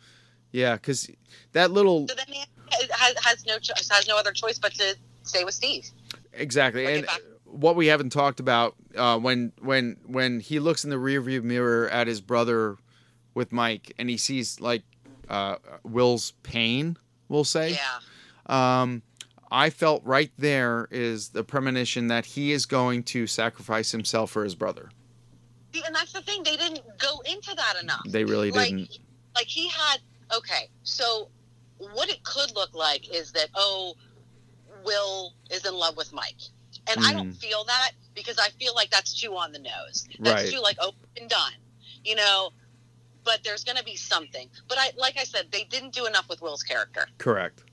yeah, 0.52 0.76
because 0.76 1.10
that 1.54 1.72
little 1.72 2.08
So 2.08 2.16
then 2.16 2.26
he 2.28 2.44
has, 2.92 3.16
has 3.24 3.46
no 3.46 3.60
cho- 3.60 3.74
has 3.76 4.08
no 4.08 4.18
other 4.18 4.32
choice 4.32 4.58
but 4.60 4.74
to 4.76 4.96
stay 5.24 5.44
with 5.44 5.54
Steve. 5.54 5.90
exactly. 6.34 6.86
And 6.86 7.08
what 7.46 7.76
we 7.76 7.88
haven't 7.88 8.12
talked 8.12 8.40
about 8.40 8.76
uh, 8.96 9.18
when 9.18 9.52
when 9.62 9.98
when 10.06 10.40
he 10.40 10.60
looks 10.60 10.84
in 10.84 10.90
the 10.90 10.98
rearview 10.98 11.44
mirror 11.44 11.90
at 11.90 12.08
his 12.08 12.22
brother 12.22 12.78
with 13.34 13.52
Mike, 13.52 13.94
and 13.98 14.10
he 14.10 14.18
sees 14.18 14.60
like 14.60 14.84
uh, 15.30 15.56
Will's 15.84 16.32
pain. 16.44 16.98
We'll 17.28 17.44
say. 17.44 17.78
Yeah. 17.78 18.82
um, 18.82 19.04
I 19.52 19.72
felt 19.72 20.04
right 20.06 20.32
there 20.38 20.88
is 20.92 21.30
the 21.30 21.44
premonition 21.44 22.08
that 22.08 22.26
he 22.26 22.52
is 22.52 22.66
going 22.66 23.04
to 23.04 23.26
sacrifice 23.26 23.92
himself 23.92 24.30
for 24.32 24.44
his 24.44 24.54
brother. 24.54 24.90
See, 25.74 25.82
and 25.86 25.96
that's 25.96 26.14
the 26.14 26.22
thing. 26.22 26.44
They 26.44 26.56
didn't 26.56 26.82
go 27.00 27.22
into 27.26 27.56
that 27.56 27.76
enough. 27.82 28.04
They 28.08 28.24
really 28.24 28.52
like, 28.52 28.70
didn't. 28.70 29.00
Like 29.36 29.48
he 29.48 29.68
had. 29.68 30.00
Okay, 30.36 30.70
so 30.84 31.30
what 31.80 32.10
it 32.10 32.24
could 32.24 32.54
look 32.56 32.74
like 32.76 33.14
is 33.14 33.32
that 33.34 33.50
oh, 33.56 33.96
Will 34.86 35.34
is 35.50 35.66
in 35.66 35.74
love 35.74 35.98
with 35.98 36.14
Mike, 36.14 36.42
and 36.90 37.00
I 37.06 37.14
don't 37.14 37.34
feel 37.34 37.64
that 37.66 37.92
because 38.14 38.38
I 38.38 38.50
feel 38.50 38.74
like 38.76 38.90
that's 38.90 39.20
too 39.20 39.36
on 39.36 39.52
the 39.52 39.60
nose. 39.60 40.08
That's 40.20 40.44
Right. 40.44 40.52
too 40.52 40.60
like 40.60 40.78
open 40.80 41.00
and 41.20 41.30
done, 41.30 41.54
you 42.04 42.16
know. 42.16 42.52
But 43.24 43.42
there's 43.44 43.64
going 43.64 43.78
to 43.78 43.84
be 43.84 43.96
something. 43.96 44.50
But 44.68 44.78
I, 44.80 44.92
like 44.98 45.18
I 45.20 45.24
said, 45.24 45.48
they 45.52 45.66
didn't 45.66 45.94
do 45.94 46.06
enough 46.06 46.30
with 46.30 46.42
Will's 46.42 46.64
character. 46.64 47.08
Correct. 47.18 47.64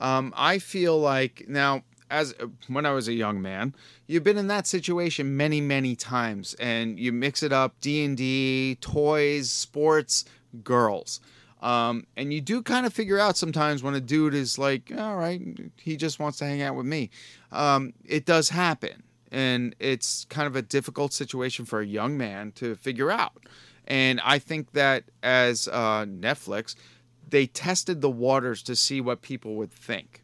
Um, 0.00 0.32
I 0.36 0.58
feel 0.58 0.98
like 0.98 1.44
now, 1.46 1.84
as 2.10 2.34
when 2.68 2.84
I 2.86 2.90
was 2.92 3.06
a 3.06 3.12
young 3.12 3.40
man, 3.40 3.74
you've 4.06 4.24
been 4.24 4.38
in 4.38 4.48
that 4.48 4.66
situation 4.66 5.36
many, 5.36 5.60
many 5.60 5.94
times, 5.94 6.54
and 6.54 6.98
you 6.98 7.12
mix 7.12 7.42
it 7.42 7.52
up: 7.52 7.80
D 7.80 8.04
and 8.04 8.16
D, 8.16 8.76
toys, 8.80 9.50
sports, 9.50 10.24
girls. 10.64 11.20
Um, 11.62 12.06
and 12.16 12.32
you 12.32 12.40
do 12.40 12.60
kind 12.60 12.84
of 12.84 12.92
figure 12.92 13.20
out 13.20 13.36
sometimes 13.36 13.84
when 13.84 13.94
a 13.94 14.00
dude 14.00 14.34
is 14.34 14.58
like, 14.58 14.92
all 14.98 15.16
right, 15.16 15.40
he 15.76 15.96
just 15.96 16.18
wants 16.18 16.38
to 16.38 16.44
hang 16.44 16.60
out 16.60 16.74
with 16.74 16.86
me. 16.86 17.08
Um, 17.52 17.94
it 18.04 18.26
does 18.26 18.48
happen. 18.48 19.04
And 19.30 19.74
it's 19.78 20.26
kind 20.26 20.46
of 20.46 20.56
a 20.56 20.62
difficult 20.62 21.12
situation 21.12 21.64
for 21.64 21.80
a 21.80 21.86
young 21.86 22.18
man 22.18 22.52
to 22.56 22.74
figure 22.74 23.10
out. 23.10 23.46
And 23.86 24.20
I 24.24 24.40
think 24.40 24.72
that 24.72 25.04
as 25.22 25.68
uh, 25.68 26.04
Netflix, 26.04 26.74
they 27.28 27.46
tested 27.46 28.00
the 28.00 28.10
waters 28.10 28.62
to 28.64 28.76
see 28.76 29.00
what 29.00 29.22
people 29.22 29.54
would 29.54 29.72
think 29.72 30.22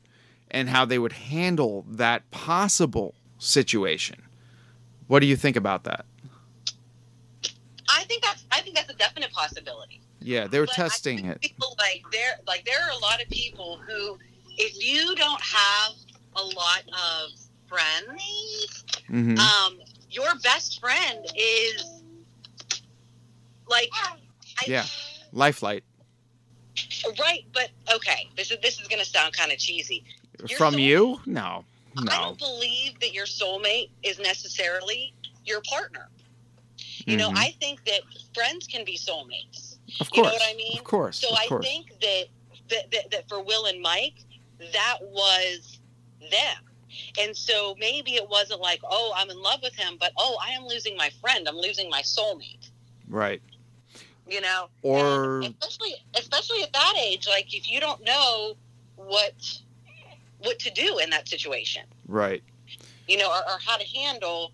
and 0.50 0.68
how 0.68 0.84
they 0.84 0.98
would 0.98 1.12
handle 1.12 1.86
that 1.88 2.28
possible 2.30 3.14
situation. 3.38 4.22
What 5.06 5.20
do 5.20 5.26
you 5.26 5.36
think 5.36 5.56
about 5.56 5.84
that? 5.84 6.04
I 7.88 8.04
think 8.04 8.22
that's 8.22 8.44
I 8.50 8.60
think 8.60 8.76
that's 8.76 8.90
a 8.90 8.94
definite 8.94 9.32
possibility. 9.32 10.02
Yeah, 10.28 10.46
they 10.46 10.60
were 10.60 10.66
But 10.66 10.74
testing 10.74 11.24
it. 11.24 11.40
People 11.40 11.74
like 11.78 12.04
there, 12.12 12.32
like 12.46 12.62
there 12.66 12.78
are 12.84 12.90
a 12.90 12.98
lot 12.98 13.22
of 13.22 13.30
people 13.30 13.80
who, 13.88 14.18
if 14.58 14.74
you 14.76 15.16
don't 15.16 15.40
have 15.40 15.92
a 16.36 16.42
lot 16.42 16.82
of 16.88 17.30
friends, 17.66 18.84
hmm 19.06 19.38
um, 19.38 19.78
your 20.10 20.34
best 20.42 20.80
friend 20.80 21.24
is 21.34 22.02
like, 23.66 23.88
I, 23.94 24.16
Yeah. 24.66 24.84
Lifelight 25.32 25.84
right. 27.18 27.44
But 27.54 27.70
okay, 27.94 28.28
this 28.36 28.50
is 28.50 28.58
this 28.62 28.78
is 28.78 28.86
going 28.86 29.00
to 29.00 29.08
sound 29.08 29.32
kind 29.32 29.50
of 29.50 29.58
cheesy. 29.58 30.04
Your 30.46 30.58
from 30.58 30.78
you? 30.78 31.20
No, 31.24 31.64
no. 31.96 32.12
I 32.12 32.18
don't 32.18 32.38
believe 32.38 33.00
that 33.00 33.14
your 33.14 33.26
soulmate 33.26 33.90
is 34.02 34.18
necessarily 34.18 35.14
your 35.44 35.62
partner. 35.62 36.08
You 37.06 37.16
know, 37.16 37.30
Mhm. 37.30 37.38
I 37.38 37.50
think 37.60 37.84
that 37.86 38.02
friends 38.34 38.66
can 38.66 38.84
be 38.84 38.98
soulmates. 38.98 39.67
Of 40.00 40.10
course, 40.10 40.16
you 40.16 40.22
know 40.22 40.28
what 40.30 40.42
I 40.42 40.54
mean? 40.56 40.78
Of 40.78 40.84
course, 40.84 41.18
So 41.18 41.30
of 41.30 41.38
I 41.38 41.46
course. 41.46 41.64
think 41.66 41.98
that, 42.00 42.24
that, 42.70 42.90
that 42.92 43.10
that 43.10 43.28
for 43.28 43.42
Will 43.42 43.66
and 43.66 43.80
Mike, 43.80 44.14
that 44.72 44.98
was 45.02 45.78
them. 46.30 46.58
And 47.20 47.36
so 47.36 47.74
maybe 47.78 48.12
it 48.16 48.28
wasn't 48.28 48.60
like, 48.60 48.80
oh, 48.88 49.12
I'm 49.16 49.30
in 49.30 49.40
love 49.40 49.60
with 49.62 49.74
him, 49.74 49.96
but 50.00 50.12
oh, 50.18 50.36
I 50.42 50.50
am 50.50 50.64
losing 50.66 50.96
my 50.96 51.10
friend. 51.20 51.48
I'm 51.48 51.56
losing 51.56 51.88
my 51.90 52.02
soulmate. 52.02 52.70
right. 53.08 53.40
You 54.26 54.42
know, 54.42 54.68
Or- 54.82 55.40
And 55.40 55.54
especially 55.58 55.94
especially 56.14 56.62
at 56.62 56.72
that 56.74 56.94
age, 56.98 57.26
like 57.26 57.54
if 57.54 57.70
you 57.70 57.80
don't 57.80 58.02
know 58.04 58.56
what 58.96 59.32
what 60.40 60.58
to 60.60 60.70
do 60.70 60.98
in 60.98 61.08
that 61.10 61.26
situation, 61.28 61.82
Right. 62.06 62.42
you 63.08 63.16
know, 63.16 63.28
or, 63.30 63.38
or 63.50 63.58
how 63.64 63.76
to 63.78 63.86
handle 63.86 64.52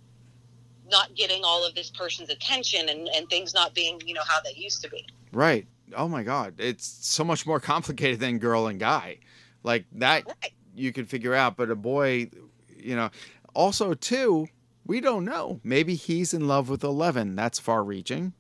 not 0.90 1.14
getting 1.14 1.42
all 1.44 1.66
of 1.66 1.74
this 1.74 1.90
person's 1.90 2.30
attention 2.30 2.88
and, 2.88 3.08
and 3.08 3.28
things 3.28 3.52
not 3.52 3.74
being, 3.74 4.00
you 4.06 4.14
know, 4.14 4.22
how 4.26 4.40
they 4.42 4.52
used 4.54 4.80
to 4.82 4.88
be. 4.90 5.04
Right. 5.34 5.66
Oh 5.96 6.08
my 6.08 6.22
God. 6.22 6.54
It's 6.58 6.86
so 6.86 7.24
much 7.24 7.46
more 7.46 7.60
complicated 7.60 8.20
than 8.20 8.38
girl 8.38 8.66
and 8.66 8.78
guy. 8.80 9.18
Like 9.62 9.84
that 9.92 10.26
Right. 10.26 10.52
you 10.74 10.92
can 10.92 11.04
figure 11.06 11.34
out, 11.34 11.56
but 11.56 11.70
a 11.70 11.76
boy, 11.76 12.30
you 12.76 12.96
know, 12.96 13.10
also 13.54 13.94
too, 13.94 14.46
we 14.86 15.00
don't 15.00 15.24
know. 15.24 15.60
Maybe 15.64 15.94
he's 15.94 16.34
in 16.34 16.46
love 16.46 16.68
with 16.68 16.84
11. 16.84 17.36
That's 17.36 17.58
far 17.58 17.82
reaching. 17.84 18.32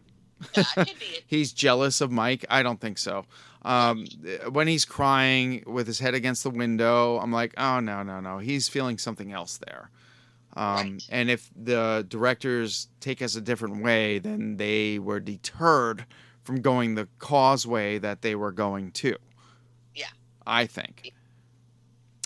That 0.54 0.66
could 0.74 0.98
be 0.98 1.04
it. 1.06 1.24
He's 1.26 1.52
jealous 1.52 2.00
of 2.02 2.10
Mike. 2.10 2.44
I 2.50 2.62
don't 2.62 2.78
think 2.80 2.98
so. 2.98 3.24
Um, 3.62 4.04
when 4.50 4.68
he's 4.68 4.84
crying 4.84 5.62
with 5.66 5.86
his 5.86 6.00
head 6.00 6.12
against 6.12 6.42
the 6.42 6.50
window, 6.50 7.18
I'm 7.18 7.32
like, 7.32 7.54
oh, 7.56 7.80
no, 7.80 8.02
no, 8.02 8.20
no. 8.20 8.38
He's 8.38 8.68
feeling 8.68 8.98
something 8.98 9.32
else 9.32 9.58
there. 9.64 9.90
Um, 10.54 10.76
Right. 10.76 11.06
And 11.08 11.30
if 11.30 11.50
the 11.56 12.04
directors 12.08 12.88
take 13.00 13.22
us 13.22 13.36
a 13.36 13.40
different 13.40 13.82
way, 13.82 14.18
then 14.18 14.58
they 14.58 14.98
were 14.98 15.18
deterred 15.20 16.04
from 16.44 16.60
going 16.60 16.94
the 16.94 17.08
causeway 17.18 17.98
that 17.98 18.22
they 18.22 18.34
were 18.34 18.52
going 18.52 18.90
to. 18.92 19.16
Yeah. 19.94 20.06
I 20.46 20.66
think. 20.66 21.12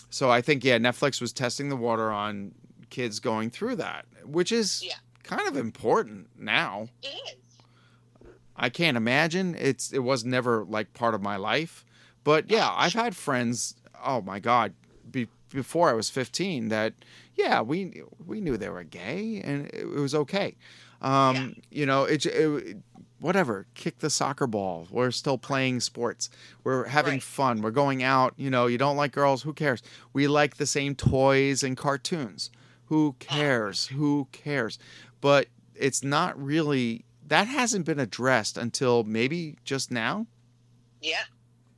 So 0.09 0.29
I 0.29 0.41
think, 0.41 0.63
yeah, 0.63 0.77
Netflix 0.77 1.21
was 1.21 1.31
testing 1.33 1.69
the 1.69 1.75
water 1.75 2.11
on 2.11 2.53
kids 2.89 3.19
going 3.19 3.49
through 3.49 3.75
that, 3.77 4.05
which 4.25 4.51
is 4.51 4.83
Yeah. 4.83 4.95
kind 5.23 5.47
of 5.47 5.55
important 5.55 6.27
now. 6.37 6.87
It 7.01 7.07
is. 7.07 7.35
I 8.55 8.69
can't 8.69 8.97
imagine. 8.97 9.55
It's 9.57 9.93
it 9.93 9.99
was 9.99 10.25
never 10.25 10.65
like 10.65 10.93
part 10.93 11.13
of 11.15 11.21
my 11.21 11.37
life. 11.37 11.85
But 12.25 12.49
yeah, 12.51 12.69
I've 12.75 12.93
had 12.93 13.15
friends, 13.15 13.75
oh 14.03 14.21
my 14.21 14.39
god, 14.39 14.73
be, 15.09 15.27
before 15.49 15.89
I 15.89 15.93
was 15.93 16.09
15 16.09 16.67
that 16.67 16.93
yeah, 17.35 17.61
we 17.61 18.01
we 18.25 18.41
knew 18.41 18.57
they 18.57 18.69
were 18.69 18.83
gay 18.83 19.41
and 19.45 19.67
it, 19.67 19.75
it 19.75 19.87
was 19.87 20.13
okay. 20.13 20.57
Um, 21.01 21.55
you 21.71 21.85
know, 21.85 22.03
it, 22.03 22.25
it 22.25 22.77
whatever, 23.19 23.65
kick 23.73 23.99
the 23.99 24.09
soccer 24.09 24.47
ball. 24.47 24.87
We're 24.89 25.11
still 25.11 25.37
playing 25.37 25.79
sports. 25.81 26.29
We're 26.63 26.85
having 26.85 27.13
Right. 27.13 27.23
fun. 27.23 27.61
We're 27.61 27.71
going 27.71 28.01
out. 28.03 28.33
You 28.37 28.49
know, 28.49 28.67
you 28.67 28.77
don't 28.77 28.97
like 28.97 29.11
girls. 29.11 29.43
Who 29.43 29.53
cares? 29.53 29.81
We 30.13 30.27
like 30.27 30.57
the 30.57 30.65
same 30.65 30.95
toys 30.95 31.63
and 31.63 31.75
cartoons. 31.77 32.49
Who 32.85 33.15
cares? 33.19 33.87
Who 33.87 34.27
cares? 34.31 34.79
But 35.21 35.47
it's 35.75 36.03
not 36.03 36.41
really, 36.41 37.05
that 37.27 37.47
hasn't 37.47 37.85
been 37.85 37.99
addressed 37.99 38.57
until 38.57 39.03
maybe 39.03 39.57
just 39.63 39.91
now. 39.91 40.25
Yeah. 41.01 41.23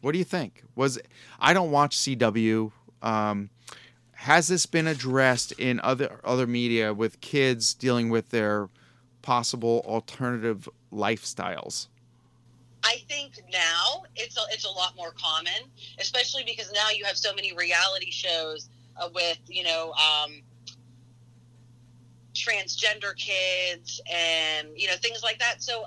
What 0.02 0.14
do 0.14 0.18
you 0.18 0.24
think? 0.24 0.64
Was 0.76 1.00
I 1.40 1.54
don't 1.54 1.70
watch 1.72 1.96
CW. 1.98 2.72
Um, 3.02 3.50
has 4.14 4.48
this 4.48 4.66
been 4.66 4.88
addressed 4.88 5.52
in 5.54 5.80
other 5.82 6.20
other 6.24 6.48
media 6.48 6.94
with 6.94 7.22
kids 7.22 7.74
dealing 7.74 8.10
with 8.10 8.30
their 8.30 8.70
possible 9.22 9.84
alternative 9.86 10.68
lifestyles? 10.92 11.88
I 12.84 12.98
think 13.08 13.34
now 13.52 14.04
it's 14.16 14.38
a, 14.38 14.42
it's 14.52 14.66
a 14.66 14.70
lot 14.70 14.96
more 14.96 15.12
common, 15.12 15.70
especially 16.00 16.44
because 16.44 16.72
now 16.74 16.90
you 16.90 17.06
have 17.06 17.18
so 17.18 17.34
many 17.34 17.54
reality 17.54 18.12
shows 18.12 18.70
uh, 18.98 19.10
with 19.14 19.40
you 19.48 19.64
know 19.64 19.94
um, 19.94 20.42
transgender 22.34 23.16
kids 23.16 24.02
and 24.12 24.70
you 24.76 24.88
know 24.88 24.96
things 24.96 25.22
like 25.24 25.40
that. 25.40 25.62
So 25.62 25.86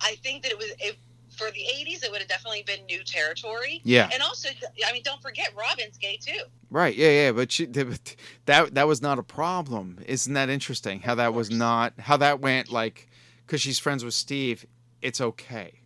I 0.00 0.16
think 0.22 0.42
that 0.42 0.52
it 0.52 0.58
was 0.58 0.72
if 0.80 0.96
for 1.36 1.50
the 1.50 1.60
'80s 1.60 2.04
it 2.04 2.10
would 2.10 2.20
have 2.20 2.28
definitely 2.28 2.64
been 2.66 2.86
new 2.86 3.04
territory. 3.04 3.80
Yeah. 3.84 4.08
and 4.12 4.22
also 4.22 4.48
I 4.86 4.92
mean 4.92 5.02
don't 5.04 5.20
forget 5.20 5.52
Robin's 5.56 5.98
gay 5.98 6.16
too. 6.16 6.42
Right. 6.70 6.94
Yeah. 6.96 7.10
Yeah. 7.10 7.32
But 7.32 7.52
she, 7.52 7.66
that 8.46 8.74
that 8.74 8.88
was 8.88 9.02
not 9.02 9.18
a 9.18 9.22
problem. 9.22 9.98
Isn't 10.06 10.34
that 10.34 10.48
interesting? 10.48 11.00
How 11.00 11.14
that 11.16 11.34
was 11.34 11.50
not 11.50 11.92
how 11.98 12.16
that 12.16 12.40
went 12.40 12.70
like 12.70 13.08
because 13.46 13.60
she's 13.60 13.78
friends 13.78 14.04
with 14.04 14.14
Steve. 14.14 14.66
It's 15.02 15.20
okay. 15.20 15.80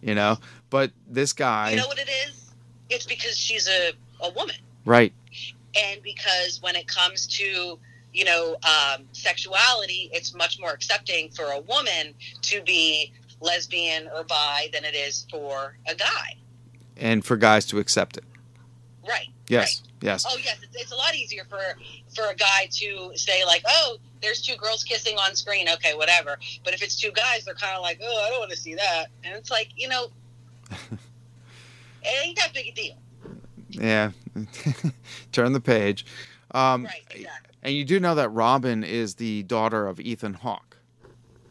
You 0.00 0.14
know. 0.14 0.38
But 0.70 0.90
this 1.08 1.32
guy. 1.32 1.70
You 1.70 1.76
know 1.76 1.86
what 1.86 1.98
it 1.98 2.08
is? 2.28 2.52
It's 2.90 3.06
because 3.06 3.36
she's 3.36 3.68
a, 3.68 3.92
a 4.24 4.30
woman. 4.32 4.56
right. 4.84 5.12
and 5.82 6.02
because 6.02 6.60
when 6.62 6.76
it 6.76 6.86
comes 6.86 7.26
to 7.26 7.78
you 8.12 8.24
know 8.26 8.56
um, 8.64 9.04
sexuality 9.12 10.10
it's 10.12 10.34
much 10.34 10.60
more 10.60 10.70
accepting 10.72 11.30
for 11.30 11.44
a 11.52 11.60
woman 11.60 12.12
to 12.42 12.60
be 12.62 13.10
lesbian 13.40 14.06
or 14.14 14.22
bi 14.24 14.68
than 14.74 14.84
it 14.84 14.94
is 14.94 15.26
for 15.30 15.74
a 15.88 15.94
guy 15.94 16.36
And 16.98 17.24
for 17.24 17.38
guys 17.38 17.64
to 17.66 17.78
accept 17.78 18.18
it. 18.18 18.24
right 19.08 19.28
Yes. 19.48 19.80
right. 19.80 19.92
Yes. 20.02 20.26
oh 20.28 20.36
yes 20.44 20.58
it's, 20.62 20.76
it's 20.76 20.92
a 20.92 20.96
lot 20.96 21.14
easier 21.14 21.44
for 21.48 21.62
for 22.14 22.28
a 22.30 22.34
guy 22.36 22.68
to 22.72 23.12
say 23.14 23.42
like 23.46 23.62
oh 23.66 23.96
there's 24.22 24.40
two 24.40 24.56
girls 24.56 24.84
kissing 24.84 25.16
on 25.18 25.34
screen 25.34 25.68
okay 25.68 25.94
whatever 25.94 26.38
but 26.64 26.72
if 26.74 26.82
it's 26.82 26.98
two 26.98 27.10
guys 27.12 27.44
they're 27.44 27.54
kind 27.54 27.76
of 27.76 27.82
like 27.82 28.00
oh 28.02 28.24
i 28.24 28.30
don't 28.30 28.38
want 28.38 28.50
to 28.50 28.56
see 28.56 28.74
that 28.74 29.06
and 29.24 29.34
it's 29.36 29.50
like 29.50 29.68
you 29.76 29.88
know 29.88 30.06
it 32.02 32.24
ain't 32.24 32.36
that 32.38 32.52
big 32.54 32.68
a 32.68 32.72
deal 32.72 32.96
Yeah. 33.70 34.12
Turn 35.32 35.52
the 35.52 35.60
page. 35.60 36.04
Um, 36.52 36.84
right 36.84 37.02
exactly 37.10 37.50
And 37.62 37.74
you 37.74 37.84
do 37.84 37.98
know 38.00 38.14
that 38.14 38.28
Robin 38.30 38.84
is 38.84 39.14
the 39.14 39.42
daughter 39.44 39.86
of 39.86 39.98
Ethan 40.00 40.34
Hawke. 40.34 40.76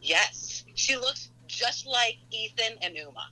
Yes, 0.00 0.64
she 0.74 0.96
looks 0.96 1.30
just 1.48 1.86
like 1.86 2.18
Ethan 2.30 2.78
and 2.82 2.96
Uma. 2.96 3.28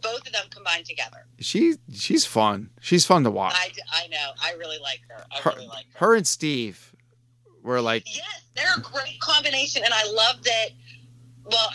Both 0.00 0.26
of 0.26 0.32
them 0.32 0.44
combined 0.50 0.86
together. 0.86 1.26
She 1.40 1.74
she's 1.92 2.24
fun. 2.24 2.70
She's 2.80 3.04
fun 3.04 3.24
to 3.24 3.30
watch. 3.30 3.54
I, 3.56 3.72
I 3.92 4.06
know. 4.08 4.30
I 4.40 4.52
really 4.54 4.78
like 4.80 5.00
her. 5.08 5.24
I 5.32 5.40
her, 5.40 5.50
really 5.56 5.66
like 5.66 5.86
her. 5.94 6.06
her 6.06 6.14
and 6.14 6.26
Steve 6.26 6.92
were 7.62 7.80
like 7.80 8.04
Yes, 8.06 8.42
they're 8.54 8.74
a 8.76 8.80
great 8.80 9.20
combination, 9.20 9.82
and 9.84 9.92
I 9.94 10.04
love 10.10 10.42
that. 10.44 10.68
Well, 11.44 11.70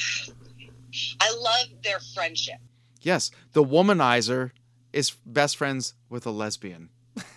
I 1.20 1.36
love 1.36 1.68
their 1.84 2.00
friendship. 2.14 2.58
yes, 3.02 3.32
the 3.54 3.64
womanizer 3.64 4.52
is 4.92 5.12
best 5.26 5.58
friends 5.58 5.94
with 6.10 6.26
a 6.26 6.32
lesbian. 6.32 6.90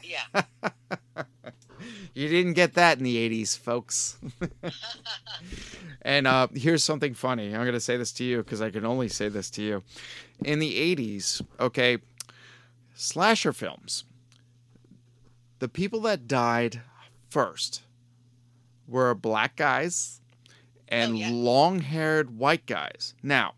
Yeah. 0.02 0.42
You 2.14 2.30
didn't 2.30 2.54
get 2.54 2.72
that 2.74 2.96
in 2.96 3.04
the 3.04 3.28
80s, 3.28 3.58
folks. 3.58 4.16
and 6.02 6.26
uh, 6.26 6.48
here's 6.54 6.82
something 6.82 7.12
funny. 7.12 7.54
I'm 7.54 7.60
going 7.60 7.72
to 7.74 7.80
say 7.80 7.98
this 7.98 8.10
to 8.12 8.24
you 8.24 8.38
because 8.38 8.62
I 8.62 8.70
can 8.70 8.86
only 8.86 9.08
say 9.08 9.28
this 9.28 9.50
to 9.50 9.62
you. 9.62 9.82
In 10.42 10.58
the 10.58 10.96
80s, 10.96 11.42
okay, 11.60 11.98
slasher 12.94 13.52
films, 13.52 14.04
the 15.58 15.68
people 15.68 16.00
that 16.00 16.26
died 16.26 16.80
first 17.28 17.82
were 18.88 19.14
black 19.14 19.56
guys 19.56 20.20
and 20.88 21.12
Oh, 21.12 21.16
yeah. 21.16 21.30
long 21.32 21.80
haired 21.80 22.38
white 22.38 22.66
guys. 22.66 23.14
Now, 23.22 23.54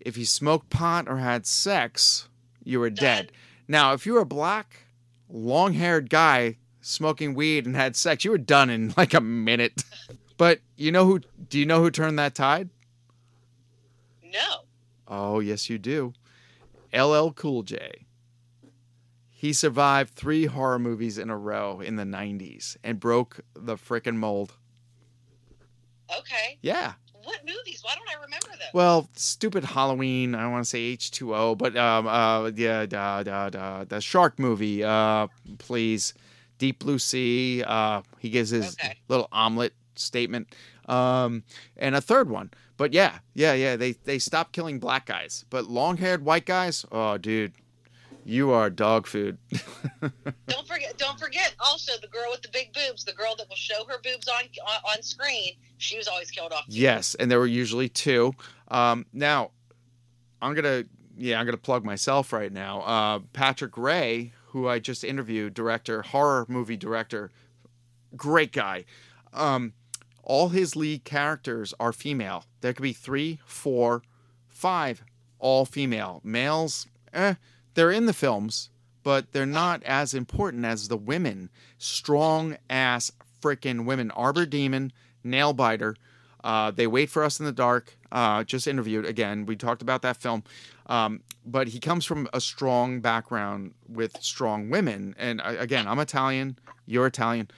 if 0.00 0.16
you 0.16 0.24
smoked 0.24 0.70
pot 0.70 1.08
or 1.08 1.16
had 1.18 1.46
sex, 1.46 2.28
you 2.62 2.78
were 2.80 2.90
dead. 2.90 3.26
Done. 3.28 3.36
Now, 3.68 3.92
if 3.94 4.06
you 4.06 4.14
were 4.14 4.20
a 4.20 4.26
black, 4.26 4.84
long 5.28 5.72
haired 5.74 6.10
guy 6.10 6.58
smoking 6.80 7.34
weed 7.34 7.66
and 7.66 7.74
had 7.74 7.96
sex, 7.96 8.24
you 8.24 8.30
were 8.30 8.38
done 8.38 8.70
in 8.70 8.92
like 8.96 9.14
a 9.14 9.20
minute. 9.20 9.82
But 10.36 10.58
you 10.76 10.90
know 10.90 11.06
who? 11.06 11.20
Do 11.48 11.60
you 11.60 11.64
know 11.64 11.80
who 11.80 11.92
turned 11.92 12.18
that 12.18 12.34
tide? 12.34 12.68
No. 14.24 14.62
Oh, 15.06 15.38
yes, 15.38 15.70
you 15.70 15.78
do. 15.78 16.12
LL 16.92 17.30
Cool 17.30 17.62
J. 17.62 18.03
He 19.44 19.52
survived 19.52 20.14
three 20.14 20.46
horror 20.46 20.78
movies 20.78 21.18
in 21.18 21.28
a 21.28 21.36
row 21.36 21.80
in 21.80 21.96
the 21.96 22.04
90s 22.04 22.78
and 22.82 22.98
broke 22.98 23.40
the 23.54 23.76
frickin' 23.76 24.16
mold. 24.16 24.54
Okay. 26.18 26.56
Yeah. 26.62 26.94
What 27.12 27.40
movies? 27.44 27.82
Why 27.82 27.94
don't 27.94 28.08
I 28.08 28.22
remember 28.24 28.48
them? 28.48 28.68
Well, 28.72 29.10
stupid 29.12 29.62
Halloween. 29.62 30.34
I 30.34 30.44
don't 30.44 30.52
want 30.52 30.64
to 30.64 30.70
say 30.70 30.96
H2O, 30.96 31.58
but 31.58 31.76
um, 31.76 32.06
uh, 32.06 32.52
yeah, 32.56 32.86
da, 32.86 33.22
da, 33.22 33.50
da, 33.50 33.84
the 33.84 34.00
shark 34.00 34.38
movie. 34.38 34.82
Uh, 34.82 35.26
please, 35.58 36.14
Deep 36.56 36.78
Blue 36.78 36.98
Sea. 36.98 37.64
Uh, 37.66 38.00
he 38.20 38.30
gives 38.30 38.48
his 38.48 38.72
Okay. 38.82 38.96
little 39.08 39.28
omelet 39.30 39.74
statement. 39.94 40.54
Um, 40.88 41.44
and 41.76 41.94
a 41.94 42.00
third 42.00 42.30
one. 42.30 42.50
But 42.78 42.94
yeah, 42.94 43.18
yeah, 43.34 43.52
yeah. 43.52 43.76
They 43.76 43.92
they 43.92 44.18
stopped 44.18 44.52
killing 44.54 44.78
black 44.78 45.04
guys, 45.04 45.44
but 45.50 45.66
long 45.66 45.98
haired 45.98 46.24
white 46.24 46.46
guys. 46.46 46.86
Oh, 46.90 47.18
dude, 47.18 47.52
you 48.24 48.50
are 48.50 48.70
dog 48.70 49.06
food. 49.06 49.38
don't 50.46 50.66
forget. 50.66 50.96
Don't 50.96 51.18
forget. 51.18 51.54
Also, 51.60 51.92
the 52.00 52.08
girl 52.08 52.26
with 52.30 52.42
the 52.42 52.48
big 52.52 52.72
boobs, 52.72 53.04
the 53.04 53.12
girl 53.12 53.34
that 53.36 53.48
will 53.48 53.56
show 53.56 53.84
her 53.86 53.98
boobs 54.02 54.28
on 54.28 54.44
on, 54.66 54.96
on 54.96 55.02
screen. 55.02 55.52
She 55.78 55.96
was 55.96 56.08
always 56.08 56.30
killed 56.30 56.52
off. 56.52 56.66
too. 56.66 56.72
Yes, 56.78 57.14
and 57.14 57.30
there 57.30 57.38
were 57.38 57.46
usually 57.46 57.88
two. 57.88 58.34
Um, 58.68 59.06
now, 59.12 59.50
I'm 60.40 60.54
gonna 60.54 60.84
yeah, 61.16 61.38
I'm 61.38 61.46
gonna 61.46 61.56
plug 61.56 61.84
myself 61.84 62.32
right 62.32 62.52
now. 62.52 62.80
Uh, 62.82 63.20
Patrick 63.32 63.76
Rea, 63.76 64.32
who 64.48 64.68
I 64.68 64.78
just 64.78 65.04
interviewed, 65.04 65.54
director, 65.54 66.02
horror 66.02 66.46
movie 66.48 66.76
director, 66.76 67.30
great 68.16 68.52
guy. 68.52 68.84
Um, 69.32 69.72
all 70.22 70.48
his 70.48 70.74
lead 70.74 71.04
characters 71.04 71.74
are 71.78 71.92
female. 71.92 72.44
There 72.60 72.72
could 72.72 72.82
be 72.82 72.92
three, 72.92 73.40
four, 73.44 74.02
five, 74.48 75.04
all 75.38 75.66
female. 75.66 76.20
Males, 76.24 76.86
eh, 77.12 77.34
they're 77.74 77.90
in 77.90 78.06
the 78.06 78.12
films, 78.12 78.70
but 79.02 79.32
they're 79.32 79.46
not 79.46 79.82
as 79.84 80.14
important 80.14 80.64
as 80.64 80.88
the 80.88 80.96
women. 80.96 81.50
Strong 81.78 82.56
ass 82.70 83.12
freaking 83.42 83.84
women. 83.84 84.10
Arbor 84.12 84.46
Demon, 84.46 84.92
Nailbiter. 85.24 85.96
Uh, 86.42 86.70
they 86.70 86.86
wait 86.86 87.10
for 87.10 87.24
us 87.24 87.40
in 87.40 87.46
the 87.46 87.52
dark. 87.52 87.96
Uh, 88.12 88.44
just 88.44 88.66
interviewed 88.66 89.06
again. 89.06 89.46
We 89.46 89.56
talked 89.56 89.82
about 89.82 90.02
that 90.02 90.18
film, 90.18 90.44
um, 90.86 91.20
but 91.44 91.68
he 91.68 91.80
comes 91.80 92.04
from 92.04 92.28
a 92.32 92.40
strong 92.40 93.00
background 93.00 93.74
with 93.88 94.22
strong 94.22 94.70
women. 94.70 95.14
And 95.18 95.40
uh, 95.40 95.54
again, 95.58 95.88
I'm 95.88 95.98
Italian. 95.98 96.58
You're 96.86 97.06
Italian. 97.06 97.48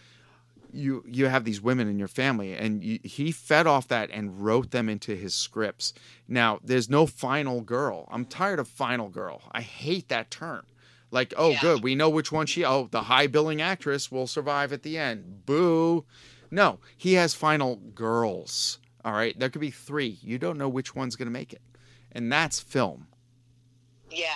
You 0.77 1.03
you 1.07 1.27
have 1.27 1.45
these 1.45 1.61
women 1.61 1.89
in 1.89 1.99
your 1.99 2.09
family, 2.09 2.53
and 2.55 2.83
you, 2.85 2.99
he 3.03 3.33
fed 3.33 3.67
off 3.67 3.89
that 3.89 4.11
and 4.11 4.45
wrote 4.45 4.71
them 4.71 4.89
into 4.89 5.15
his 5.17 5.35
scripts. 5.35 5.93
Now, 6.29 6.61
there's 6.63 6.91
no 6.91 7.07
final 7.07 7.61
girl. 7.63 8.07
I'm 8.11 8.25
tired 8.27 8.59
of 8.59 8.69
final 8.69 9.09
girl. 9.09 9.43
I 9.53 9.63
hate 9.63 10.09
that 10.09 10.31
term. 10.31 10.67
Like, 11.11 11.33
oh, 11.37 11.51
Yeah. 11.51 11.61
good, 11.61 11.83
we 11.83 11.95
know 11.95 12.11
which 12.11 12.31
one 12.33 12.47
she. 12.47 12.65
Oh, 12.65 12.89
the 12.91 13.03
high 13.03 13.27
billing 13.27 13.63
actress 13.63 14.11
will 14.13 14.27
survive 14.27 14.73
at 14.73 14.83
the 14.83 14.99
end. 14.99 15.47
Boo. 15.47 16.05
No, 16.51 16.79
he 16.97 17.15
has 17.15 17.33
final 17.35 17.77
girls. 17.77 18.79
All 19.05 19.13
right, 19.13 19.39
there 19.39 19.49
could 19.49 19.61
be 19.61 19.71
three. 19.71 20.19
You 20.21 20.39
don't 20.39 20.59
know 20.59 20.69
which 20.69 20.95
one's 20.95 21.17
going 21.17 21.27
to 21.27 21.33
make 21.33 21.53
it, 21.53 21.63
and 22.13 22.31
that's 22.31 22.61
film. 22.61 23.07
Yeah. 24.11 24.35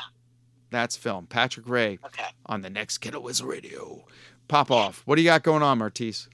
That's 0.70 0.96
film. 0.96 1.26
Patrick 1.26 1.68
Rea 1.68 1.98
Okay. 2.04 2.28
on 2.46 2.62
the 2.62 2.70
next 2.70 2.98
Kettle 2.98 3.22
Whistle 3.24 3.48
Radio. 3.48 4.04
Pop 4.50 4.72
off. 4.72 5.02
What 5.04 5.14
do 5.14 5.22
you 5.22 5.28
got 5.28 5.44
going 5.44 5.62
on, 5.62 5.78
Martisse? 5.78 6.26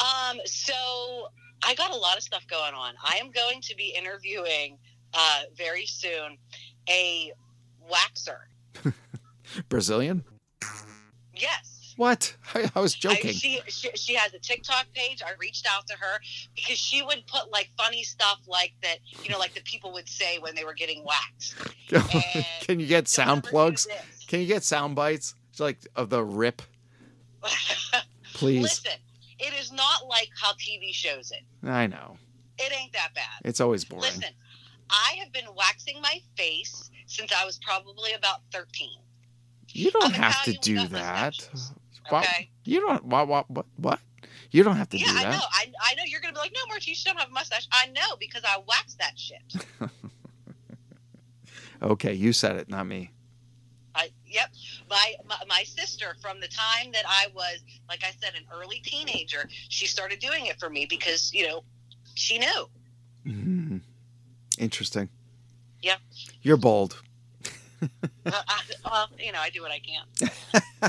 Um, 0.00 0.38
so 0.46 1.28
I 1.62 1.74
got 1.74 1.90
a 1.90 1.96
lot 1.96 2.16
of 2.16 2.22
stuff 2.22 2.46
going 2.48 2.72
on. 2.72 2.94
I 3.04 3.16
am 3.16 3.30
going 3.30 3.60
to 3.60 3.76
be 3.76 3.94
interviewing 3.94 4.78
uh, 5.12 5.42
very 5.54 5.84
soon 5.84 6.38
a 6.88 7.30
waxer. 7.92 8.38
Brazilian? 9.68 10.24
Yes. 11.34 11.92
What? 11.98 12.34
I, 12.54 12.70
I 12.74 12.80
was 12.80 12.94
I, 12.94 12.98
joking. 13.00 13.32
she, 13.32 13.60
she 13.68 13.90
she 13.94 14.14
has 14.14 14.32
a 14.32 14.38
TikTok 14.38 14.86
page. 14.94 15.22
I 15.22 15.32
reached 15.38 15.66
out 15.70 15.86
to 15.88 15.94
her 15.98 16.20
because 16.56 16.78
she 16.78 17.02
would 17.02 17.26
put 17.26 17.52
like 17.52 17.68
funny 17.76 18.02
stuff 18.02 18.40
like 18.48 18.72
that, 18.82 18.96
you 19.22 19.28
know, 19.28 19.38
like 19.38 19.52
the 19.52 19.62
people 19.62 19.92
would 19.92 20.08
say 20.08 20.38
when 20.38 20.54
they 20.54 20.64
were 20.64 20.72
getting 20.72 21.04
waxed. 21.04 21.54
Can 22.62 22.80
you 22.80 22.86
get 22.86 23.08
sound 23.08 23.44
plugs? 23.44 23.86
Can 24.26 24.40
you 24.40 24.46
get 24.46 24.64
sound 24.64 24.96
bites? 24.96 25.34
It's 25.50 25.60
like 25.60 25.86
of 25.94 26.08
the 26.08 26.24
rip, 26.24 26.62
please. 28.34 28.62
Listen, 28.62 28.92
it 29.38 29.52
is 29.54 29.72
not 29.72 30.06
like 30.08 30.30
how 30.40 30.52
TV 30.52 30.92
shows 30.92 31.30
it. 31.32 31.42
I 31.68 31.86
know. 31.86 32.16
It 32.58 32.72
ain't 32.80 32.92
that 32.92 33.10
bad. 33.14 33.24
It's 33.44 33.60
always 33.60 33.84
boring. 33.84 34.02
Listen, 34.04 34.30
I 34.90 35.16
have 35.18 35.32
been 35.32 35.46
waxing 35.56 36.00
my 36.00 36.20
face 36.36 36.90
since 37.06 37.32
I 37.32 37.44
was 37.44 37.58
probably 37.64 38.12
about 38.12 38.40
13. 38.52 38.90
you 39.72 39.90
don't 39.90 40.04
I'm 40.04 40.10
have 40.12 40.42
to 40.44 40.52
Italian, 40.52 40.86
do 40.86 40.94
that. 40.94 41.48
Okay. 42.12 42.50
You 42.64 42.80
don't. 42.80 43.04
What? 43.04 43.28
What? 43.28 43.50
What? 43.50 43.66
What? 43.76 44.00
You 44.50 44.62
don't 44.62 44.76
have 44.76 44.88
to 44.90 44.98
Yeah, 44.98 45.06
do 45.06 45.16
I 45.18 45.22
that. 45.24 45.32
know. 45.32 45.44
I, 45.52 45.66
I 45.82 45.94
know 45.96 46.02
you're 46.06 46.20
going 46.20 46.32
to 46.32 46.38
be 46.38 46.44
like, 46.44 46.52
no, 46.54 46.60
Marty, 46.68 46.92
you 46.92 46.96
don't 47.04 47.18
have 47.18 47.28
a 47.28 47.32
mustache. 47.32 47.66
I 47.72 47.86
know 47.88 48.16
because 48.20 48.42
I 48.44 48.58
waxed 48.68 48.98
that 48.98 49.18
shit. 49.18 49.42
Okay, 51.82 52.14
you 52.14 52.32
said 52.32 52.56
it, 52.56 52.68
not 52.70 52.86
me. 52.86 53.10
Yep. 54.34 54.48
My, 54.90 55.14
my 55.28 55.36
my 55.48 55.62
sister, 55.64 56.16
from 56.20 56.40
the 56.40 56.48
time 56.48 56.90
that 56.92 57.04
I 57.06 57.26
was, 57.34 57.58
like 57.88 58.02
I 58.02 58.10
said, 58.20 58.34
an 58.34 58.44
early 58.52 58.80
teenager, 58.84 59.48
she 59.68 59.86
started 59.86 60.18
doing 60.18 60.46
it 60.46 60.58
for 60.58 60.68
me 60.68 60.86
because 60.90 61.32
you 61.32 61.46
know 61.46 61.62
she 62.14 62.38
knew. 62.38 62.68
Mhm. 63.26 63.80
Interesting. 64.58 65.08
Yeah. 65.82 65.96
You're 66.42 66.56
bold. 66.56 67.00
uh, 67.82 67.86
I, 68.26 68.60
well, 68.84 69.08
you 69.18 69.32
know, 69.32 69.38
I 69.40 69.50
do 69.50 69.62
what 69.62 69.70
I 69.72 69.80
can. 69.80 70.04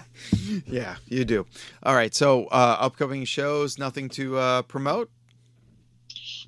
Yeah, 0.67 0.95
you 1.07 1.25
do. 1.25 1.45
All 1.83 1.95
right. 1.95 2.13
So, 2.13 2.45
uh, 2.47 2.77
upcoming 2.79 3.25
shows, 3.25 3.77
nothing 3.79 4.09
to 4.09 4.37
uh, 4.37 4.61
promote. 4.63 5.09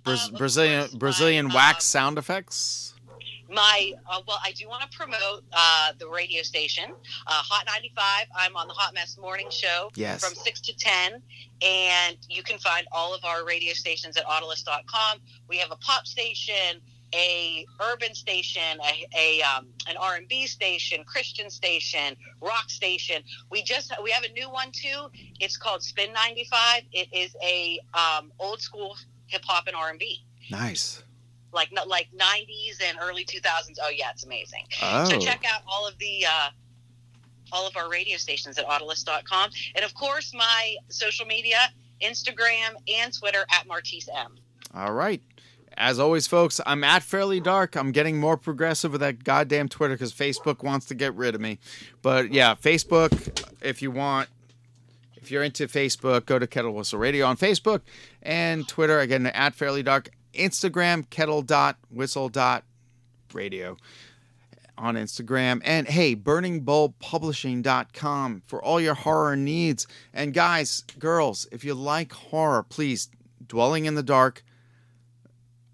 Braz- 0.06 0.26
Uh, 0.30 0.34
of 0.34 0.38
Brazilian 0.38 0.90
my, 0.94 0.98
Brazilian 0.99 1.49
wax 1.49 1.78
um, 1.78 1.82
sound 1.82 2.18
effects. 2.18 2.94
My 3.49 3.94
uh, 4.10 4.22
well, 4.28 4.40
I 4.44 4.52
do 4.52 4.68
want 4.68 4.90
to 4.90 4.98
promote 4.98 5.44
uh, 5.53 5.91
the 5.99 6.07
radio 6.07 6.41
station, 6.44 6.86
uh, 7.28 7.32
Hot 7.32 7.65
95. 7.65 8.28
I'm 8.36 8.56
on 8.56 8.68
the 8.68 8.74
Hot 8.74 8.94
Mess 8.94 9.18
Morning 9.18 9.48
Show 9.49 9.90
Yes. 9.95 10.24
from 10.24 10.36
6 10.36 10.61
to 10.61 10.76
10, 10.78 11.22
and 11.61 12.18
you 12.30 12.44
can 12.44 12.57
find 12.60 12.88
all 12.91 13.14
of 13.15 13.24
our 13.24 13.45
radio 13.45 13.74
stations 13.74 14.18
at 14.18 14.26
Autolist.com. 14.26 15.19
We 15.48 15.57
have 15.57 15.72
a 15.72 15.78
pop 15.78 16.06
station, 16.06 16.82
a 17.15 17.65
urban 17.80 18.14
station, 18.14 18.61
a, 18.84 19.07
a 19.18 19.41
um, 19.44 19.68
an 19.88 19.95
R&B 19.98 20.45
station, 20.48 21.03
Christian 21.06 21.49
station, 21.49 22.15
rock 22.41 22.69
station. 22.69 23.24
We 23.49 23.64
just 23.64 23.94
we 24.03 24.11
have 24.11 24.24
a 24.24 24.32
new 24.34 24.49
one 24.49 24.72
too. 24.72 25.07
It's 25.40 25.56
called 25.57 25.82
Spin 25.84 26.11
95. 26.11 26.84
It 26.91 27.07
is 27.14 27.36
a 27.41 27.80
um, 27.94 28.32
old 28.40 28.60
school 28.61 28.98
hip 29.28 29.44
hop 29.45 29.68
and 29.68 29.76
R&B. 29.76 30.24
Nice. 30.52 31.02
Like 31.58 31.72
like 31.88 32.08
90s 32.16 32.82
and 32.88 33.00
early 33.02 33.26
2000s. 33.26 33.78
Oh 33.82 33.90
yeah, 33.90 34.12
it's 34.12 34.24
amazing. 34.24 34.64
Oh. 34.82 35.06
So 35.06 35.20
check 35.20 35.44
out 35.52 35.62
all 35.68 35.88
of 35.88 35.98
the 35.98 36.26
uh, 36.26 36.50
all 37.52 37.68
of 37.68 37.76
our 37.76 37.90
radio 37.90 38.18
stations 38.18 38.60
at 38.60 38.68
Autolist.com, 38.68 39.50
and 39.76 39.84
of 39.84 39.94
course 39.96 40.34
my 40.36 40.76
social 40.90 41.26
media, 41.26 41.58
Instagram 42.02 42.76
and 42.88 43.12
Twitter 43.18 43.44
at 43.52 43.68
Martisse 43.68 44.08
M. 44.14 44.36
All 44.76 44.94
right. 44.94 45.22
As 45.80 46.00
always, 46.00 46.26
folks, 46.26 46.60
I'm 46.66 46.84
at 46.84 47.04
Fairly 47.04 47.40
Dark. 47.40 47.76
I'm 47.76 47.92
getting 47.92 48.20
more 48.20 48.36
progressive 48.36 48.92
with 48.92 49.02
that 49.02 49.24
goddamn 49.24 49.70
Twitter 49.70 49.94
because 49.94 50.12
Facebook 50.14 50.64
wants 50.64 50.88
to 50.88 50.96
get 50.96 51.14
rid 51.16 51.36
of 51.36 51.42
me. 51.42 51.60
But 52.02 52.32
yeah, 52.34 52.56
Facebook, 52.56 53.44
if 53.62 53.84
you 53.84 53.92
want, 53.92 54.30
if 55.16 55.30
you're 55.30 55.44
into 55.44 55.68
Facebook, 55.68 56.26
go 56.26 56.40
to 56.40 56.48
Kettle 56.48 56.74
Whistle 56.74 56.98
Radio 56.98 57.28
on 57.28 57.38
Facebook 57.38 57.82
and 58.24 58.68
Twitter, 58.68 59.00
again, 59.00 59.28
at 59.28 59.54
Fairly 59.54 59.84
Dark. 59.84 60.10
Instagram, 60.38 61.10
kettle 61.10 61.42
dot 61.42 61.78
whistle 61.90 62.30
dot 62.30 62.64
radio 63.34 63.76
on 64.78 64.96
Instagram. 64.96 65.62
And 65.64 65.88
hey, 65.88 66.16
burningbulbpublishing.com 66.16 68.44
for 68.48 68.64
all 68.64 68.80
your 68.80 68.94
horror 68.94 69.36
needs. 69.36 69.88
And 70.14 70.34
guys, 70.34 70.84
girls, 71.00 71.48
if 71.52 71.66
you 71.66 71.74
like 71.74 72.14
horror, 72.14 72.64
please, 72.64 73.10
Dwelling 73.46 73.84
in 73.86 73.96
the 73.96 74.04
Dark. 74.04 74.44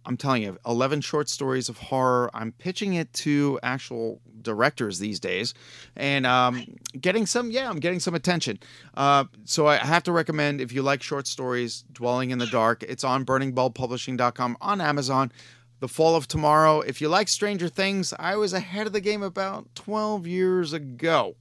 I'm 0.06 0.18
telling 0.18 0.44
you, 0.44 0.58
11 0.66 1.02
short 1.02 1.30
stories 1.30 1.70
of 1.70 1.78
horror. 1.78 2.30
I'm 2.34 2.52
pitching 2.52 2.94
it 2.94 3.12
to 3.14 3.60
actual 3.64 4.20
directors 4.42 5.00
these 5.00 5.20
days 5.20 5.54
and 5.96 6.26
um, 6.26 6.76
getting 7.00 7.26
some, 7.26 7.52
yeah, 7.52 7.70
I'm 7.70 7.80
getting 7.80 8.00
some 8.00 8.14
attention. 8.14 8.60
Uh, 8.96 9.26
so 9.46 9.68
I 9.68 9.78
have 9.78 10.04
to 10.04 10.12
recommend 10.12 10.60
if 10.60 10.74
you 10.74 10.82
like 10.82 11.02
short 11.02 11.28
stories, 11.28 11.86
Dwelling 11.94 12.32
in 12.32 12.40
the 12.40 12.48
Dark, 12.48 12.84
it's 12.84 13.04
on 13.04 13.26
burningbulbpublishing.com 13.26 14.58
on 14.62 14.82
Amazon. 14.82 15.32
The 15.80 15.88
Fall 15.90 16.16
of 16.16 16.30
Tomorrow. 16.30 16.80
If 16.80 17.02
you 17.02 17.10
like 17.10 17.28
Stranger 17.28 17.68
Things, 17.68 18.14
I 18.18 18.38
was 18.38 18.54
ahead 18.54 18.88
of 18.88 18.94
the 18.94 19.02
game 19.02 19.22
about 19.22 19.68
12 19.76 20.26
years 20.26 20.72
ago. 20.72 21.36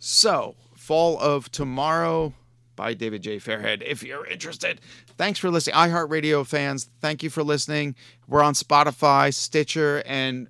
So, 0.00 0.56
Fall 0.74 1.16
of 1.20 1.52
Tomorrow 1.52 2.34
by 2.76 2.94
David 2.94 3.22
J. 3.22 3.38
Fairhead. 3.38 3.82
If 3.82 4.02
you're 4.02 4.26
interested, 4.26 4.80
thanks 5.16 5.38
for 5.38 5.50
listening. 5.50 5.76
iHeartRadio 5.76 6.46
fans, 6.46 6.88
thank 7.00 7.22
you 7.22 7.30
for 7.30 7.42
listening. 7.42 7.94
We're 8.28 8.42
on 8.42 8.54
Spotify, 8.54 9.32
Stitcher, 9.32 10.02
and 10.06 10.48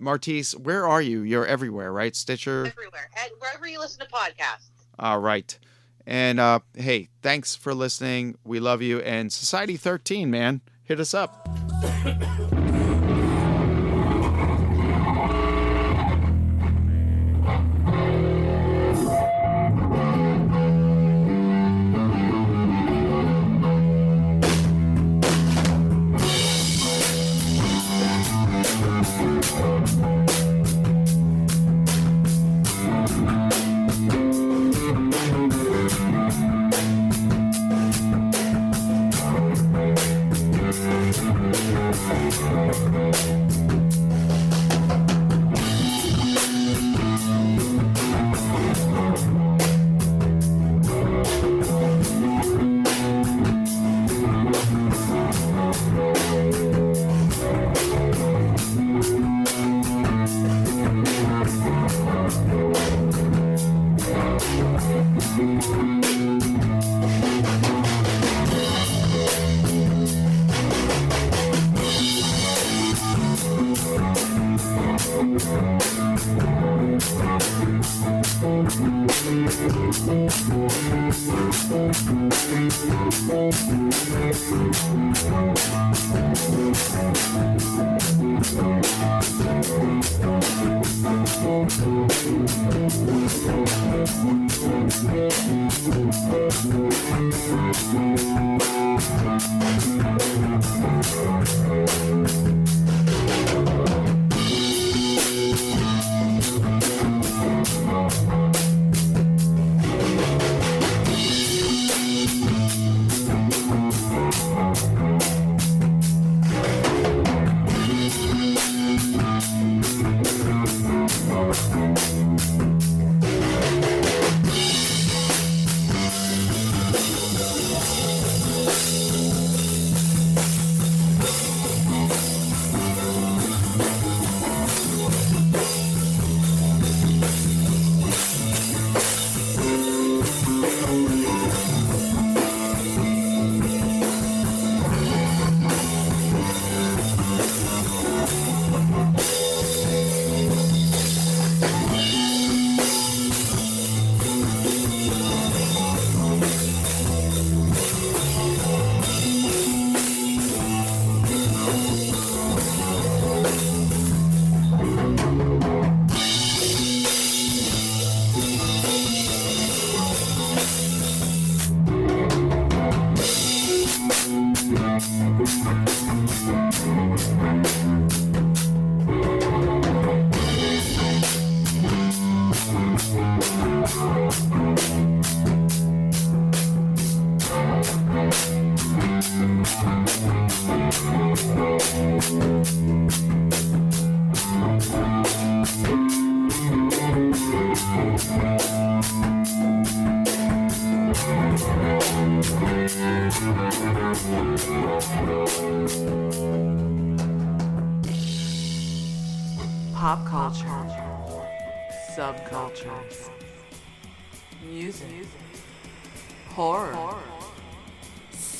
Martisse, 0.00 0.56
where 0.56 0.86
are 0.86 1.02
you? 1.02 1.20
You're 1.20 1.46
everywhere, 1.46 1.92
right? 1.92 2.16
Stitcher? 2.16 2.66
Everywhere, 2.66 3.10
and 3.22 3.30
wherever 3.38 3.68
you 3.68 3.78
listen 3.78 4.00
to 4.00 4.06
podcasts. 4.06 4.70
All 4.98 5.20
right. 5.20 5.58
And 6.06 6.40
uh, 6.40 6.60
hey, 6.74 7.08
thanks 7.22 7.54
for 7.54 7.74
listening. 7.74 8.36
We 8.44 8.58
love 8.60 8.82
you. 8.82 9.00
And 9.00 9.32
Society 9.32 9.76
13, 9.76 10.30
man, 10.30 10.62
hit 10.82 10.98
us 10.98 11.14
up. 11.14 11.48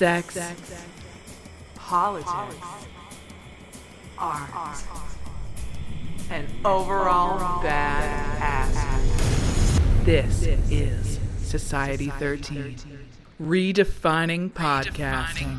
Sex. 0.00 0.38
Politics. 1.74 2.32
Art. 4.16 4.82
And 6.30 6.48
overall 6.64 7.62
bad 7.62 8.40
ass. 8.40 9.80
This 10.06 10.46
is 10.70 11.20
Society 11.46 12.08
13. 12.18 12.78
Redefining 13.42 14.50
podcasting. 14.52 15.58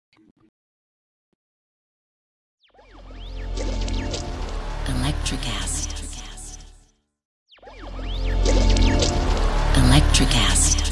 Electricast. 5.21 5.89
Electricast. 9.75 10.90